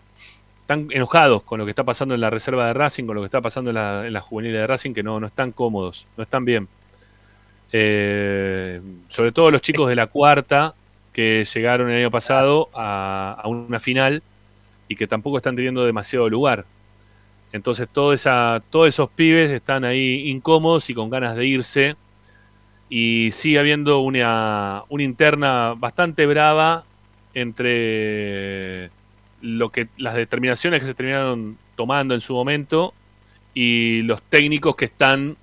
[0.62, 3.26] están enojados con lo que está pasando en la reserva de Racing, con lo que
[3.26, 6.24] está pasando en la, en la juvenil de Racing, que no, no están cómodos, no
[6.24, 6.68] están bien.
[7.72, 10.74] Eh, sobre todo los chicos de la cuarta
[11.14, 14.24] que llegaron el año pasado a, una final
[14.88, 16.66] y que tampoco están teniendo demasiado lugar.
[17.52, 18.26] Entonces todos
[18.88, 21.96] esos pibes están ahí incómodos y con ganas de irse.
[22.90, 26.86] Y sigue habiendo una, una interna bastante brava
[27.34, 28.90] entre
[29.42, 32.94] lo que las determinaciones que se terminaron tomando en su momento
[33.54, 35.38] y los técnicos que están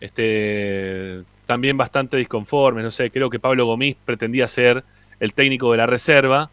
[0.00, 2.84] este, también bastante disconformes.
[2.84, 4.84] No sé, creo que Pablo Gomis pretendía ser
[5.18, 6.48] el técnico de la reserva.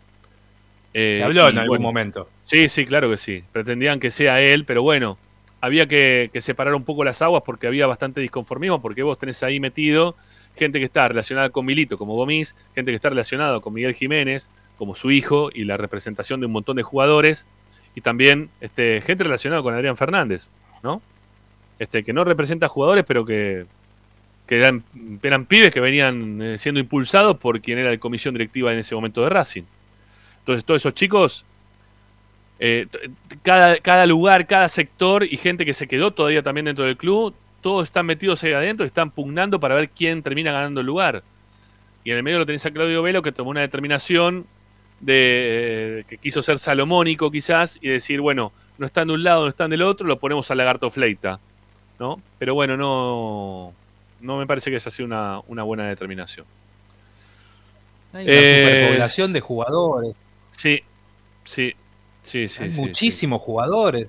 [0.92, 2.28] Eh, Se habló en algún momento.
[2.46, 3.44] Sí, sí, claro que sí.
[3.52, 5.20] Pretendían que sea él, pero bueno,
[5.62, 9.44] había que, que separar un poco las aguas porque había bastante disconformismo, porque vos tenés
[9.44, 10.16] ahí metido
[10.56, 14.50] gente que está relacionada con Milito, como Gomis, gente que está relacionada con Miguel Jiménez,
[14.80, 17.46] como su hijo, y la representación de un montón de jugadores,
[17.94, 20.50] y también este, gente relacionada con Adrián Fernández,
[20.82, 21.04] ¿no?
[21.78, 23.68] Este, que no representa jugadores, pero que,
[24.48, 24.84] que eran,
[25.46, 29.22] pibes que venían eh, siendo impulsados por quien era la comisión directiva en ese momento
[29.22, 29.64] de Racing.
[30.40, 31.46] Entonces, todos esos chicos
[32.60, 32.88] eh,
[33.44, 37.84] cada lugar, cada sector y gente que se quedó todavía también dentro del club, todos
[37.84, 41.24] están metidos ahí adentro y están pugnando para ver quién termina ganando el lugar.
[42.04, 44.46] Y en el medio lo tenés a Claudio Velo que tomó una determinación
[45.00, 49.44] de eh, que quiso ser salomónico quizás y decir, bueno, no están de un lado,
[49.44, 51.40] no están del otro, lo ponemos al lagarto fleita.
[52.00, 52.22] ¿no?
[52.40, 53.74] Pero bueno, no,
[54.20, 56.48] no me parece que esa sido una, una buena determinación.
[58.12, 60.14] Hay una Eh, superpoblación de jugadores.
[60.52, 60.82] Sí,
[61.46, 61.74] sí,
[62.22, 62.64] sí, sí.
[62.64, 64.08] Hay sí, muchísimos jugadores.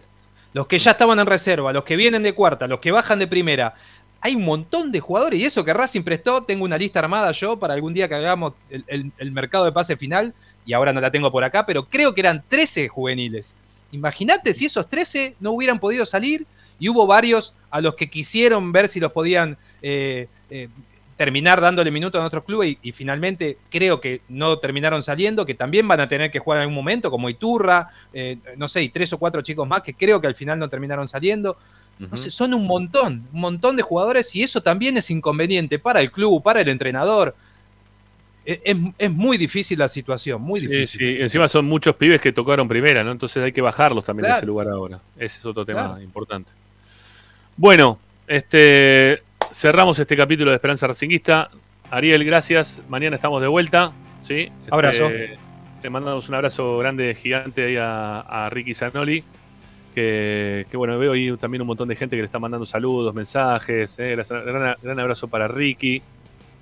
[0.53, 3.27] Los que ya estaban en reserva, los que vienen de cuarta, los que bajan de
[3.27, 3.75] primera.
[4.21, 7.59] Hay un montón de jugadores y eso que Racing prestó, tengo una lista armada yo
[7.59, 11.01] para algún día que hagamos el, el- el mercado de pase final y ahora no
[11.01, 13.55] la tengo por acá, pero creo que eran 13 juveniles.
[13.93, 16.47] Imagínate si esos 13 no hubieran podido salir
[16.79, 20.69] y hubo varios a los que quisieron ver si los podían eh, eh,
[21.17, 25.55] terminar dándole minutos en otros clubes y, y finalmente creo que no terminaron saliendo, que
[25.55, 28.89] también van a tener que jugar en algún momento, como Iturra, eh, no sé, y
[28.91, 31.57] tres o cuatro chicos más que creo que al final no terminaron saliendo.
[31.99, 36.01] No sé, son un montón, un montón de jugadores y eso también es inconveniente para
[36.01, 37.35] el club, para el entrenador.
[38.47, 41.01] E- Es, es muy difícil la situación, muy Sí, difícil.
[41.01, 41.17] sí.
[41.23, 43.11] Encima son muchos pibes que tocaron primera, ¿no?
[43.11, 44.39] Entonces hay que bajarlos también de Claro.
[44.39, 45.01] ese lugar ahora.
[45.17, 46.01] Ese es otro tema Claro.
[46.03, 46.53] importante.
[47.61, 47.99] Bueno,
[48.29, 49.21] este
[49.51, 51.51] cerramos este capítulo de Esperanza Racinguista.
[51.91, 52.81] Ariel, gracias.
[52.89, 53.93] Mañana estamos de vuelta.
[54.21, 54.43] ¿sí?
[54.43, 55.09] Este, Abrazo.
[55.83, 59.25] Le mandamos un abrazo grande, gigante ahí a, a Ricky Zanoli,
[59.93, 63.13] que, que, bueno, veo ahí también un montón de gente que le está mandando saludos,
[63.13, 63.99] mensajes.
[63.99, 66.01] eh, gran, gran abrazo para Ricky.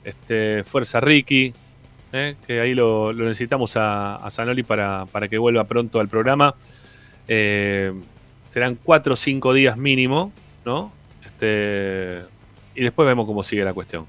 [0.03, 1.53] Este, fuerza Ricky.
[2.15, 6.09] eh, que ahí lo, lo necesitamos a, a Zanoli para, para que vuelva pronto al
[6.09, 6.55] programa.
[7.29, 7.93] Eh,
[8.49, 10.33] serán cuatro o cinco días mínimo,
[10.67, 10.93] ¿no?
[11.25, 12.23] Este,
[12.75, 14.05] y después vemos cómo sigue la cuestión.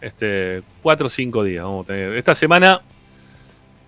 [0.00, 2.14] Este, cuatro o cinco días vamos a tener.
[2.16, 2.80] Esta semana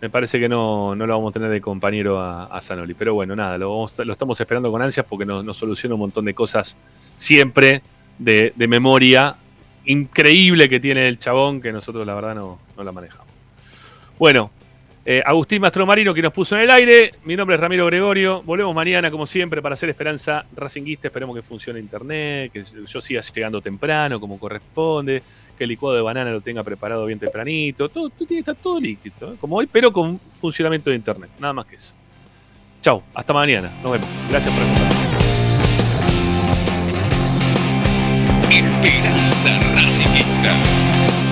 [0.00, 2.94] me parece que no, no lo vamos a tener de compañero a, a Zanoli.
[2.94, 6.00] Pero bueno, nada, lo, vamos- lo estamos esperando con ansias porque nos, nos soluciona un
[6.02, 6.76] montón de cosas
[7.16, 7.82] siempre
[8.18, 9.36] de, de memoria
[9.86, 13.26] increíble que tiene el chabón que nosotros la verdad no, no la manejamos.
[14.18, 14.50] Bueno,
[15.08, 17.14] eh, Agustín Mastromarino que nos puso en el aire.
[17.22, 18.42] Mi nombre es Ramiro Gregorio.
[18.42, 21.06] Volvemos mañana, como siempre, para hacer Esperanza Racinguista.
[21.06, 25.22] Esperemos que funcione internet, que yo siga llegando temprano, como corresponde,
[25.56, 27.88] que el licuado de banana lo tenga preparado bien tempranito.
[27.88, 29.36] Todo, estar todo líquido, ¿eh?
[29.40, 31.30] como hoy, pero con funcionamiento de internet.
[31.38, 31.94] Nada más que eso.
[32.80, 33.78] Chau, hasta mañana.
[33.84, 34.08] Nos vemos.
[34.28, 35.24] Gracias por acompañarnos.
[38.50, 41.25] Esperanza Racingista.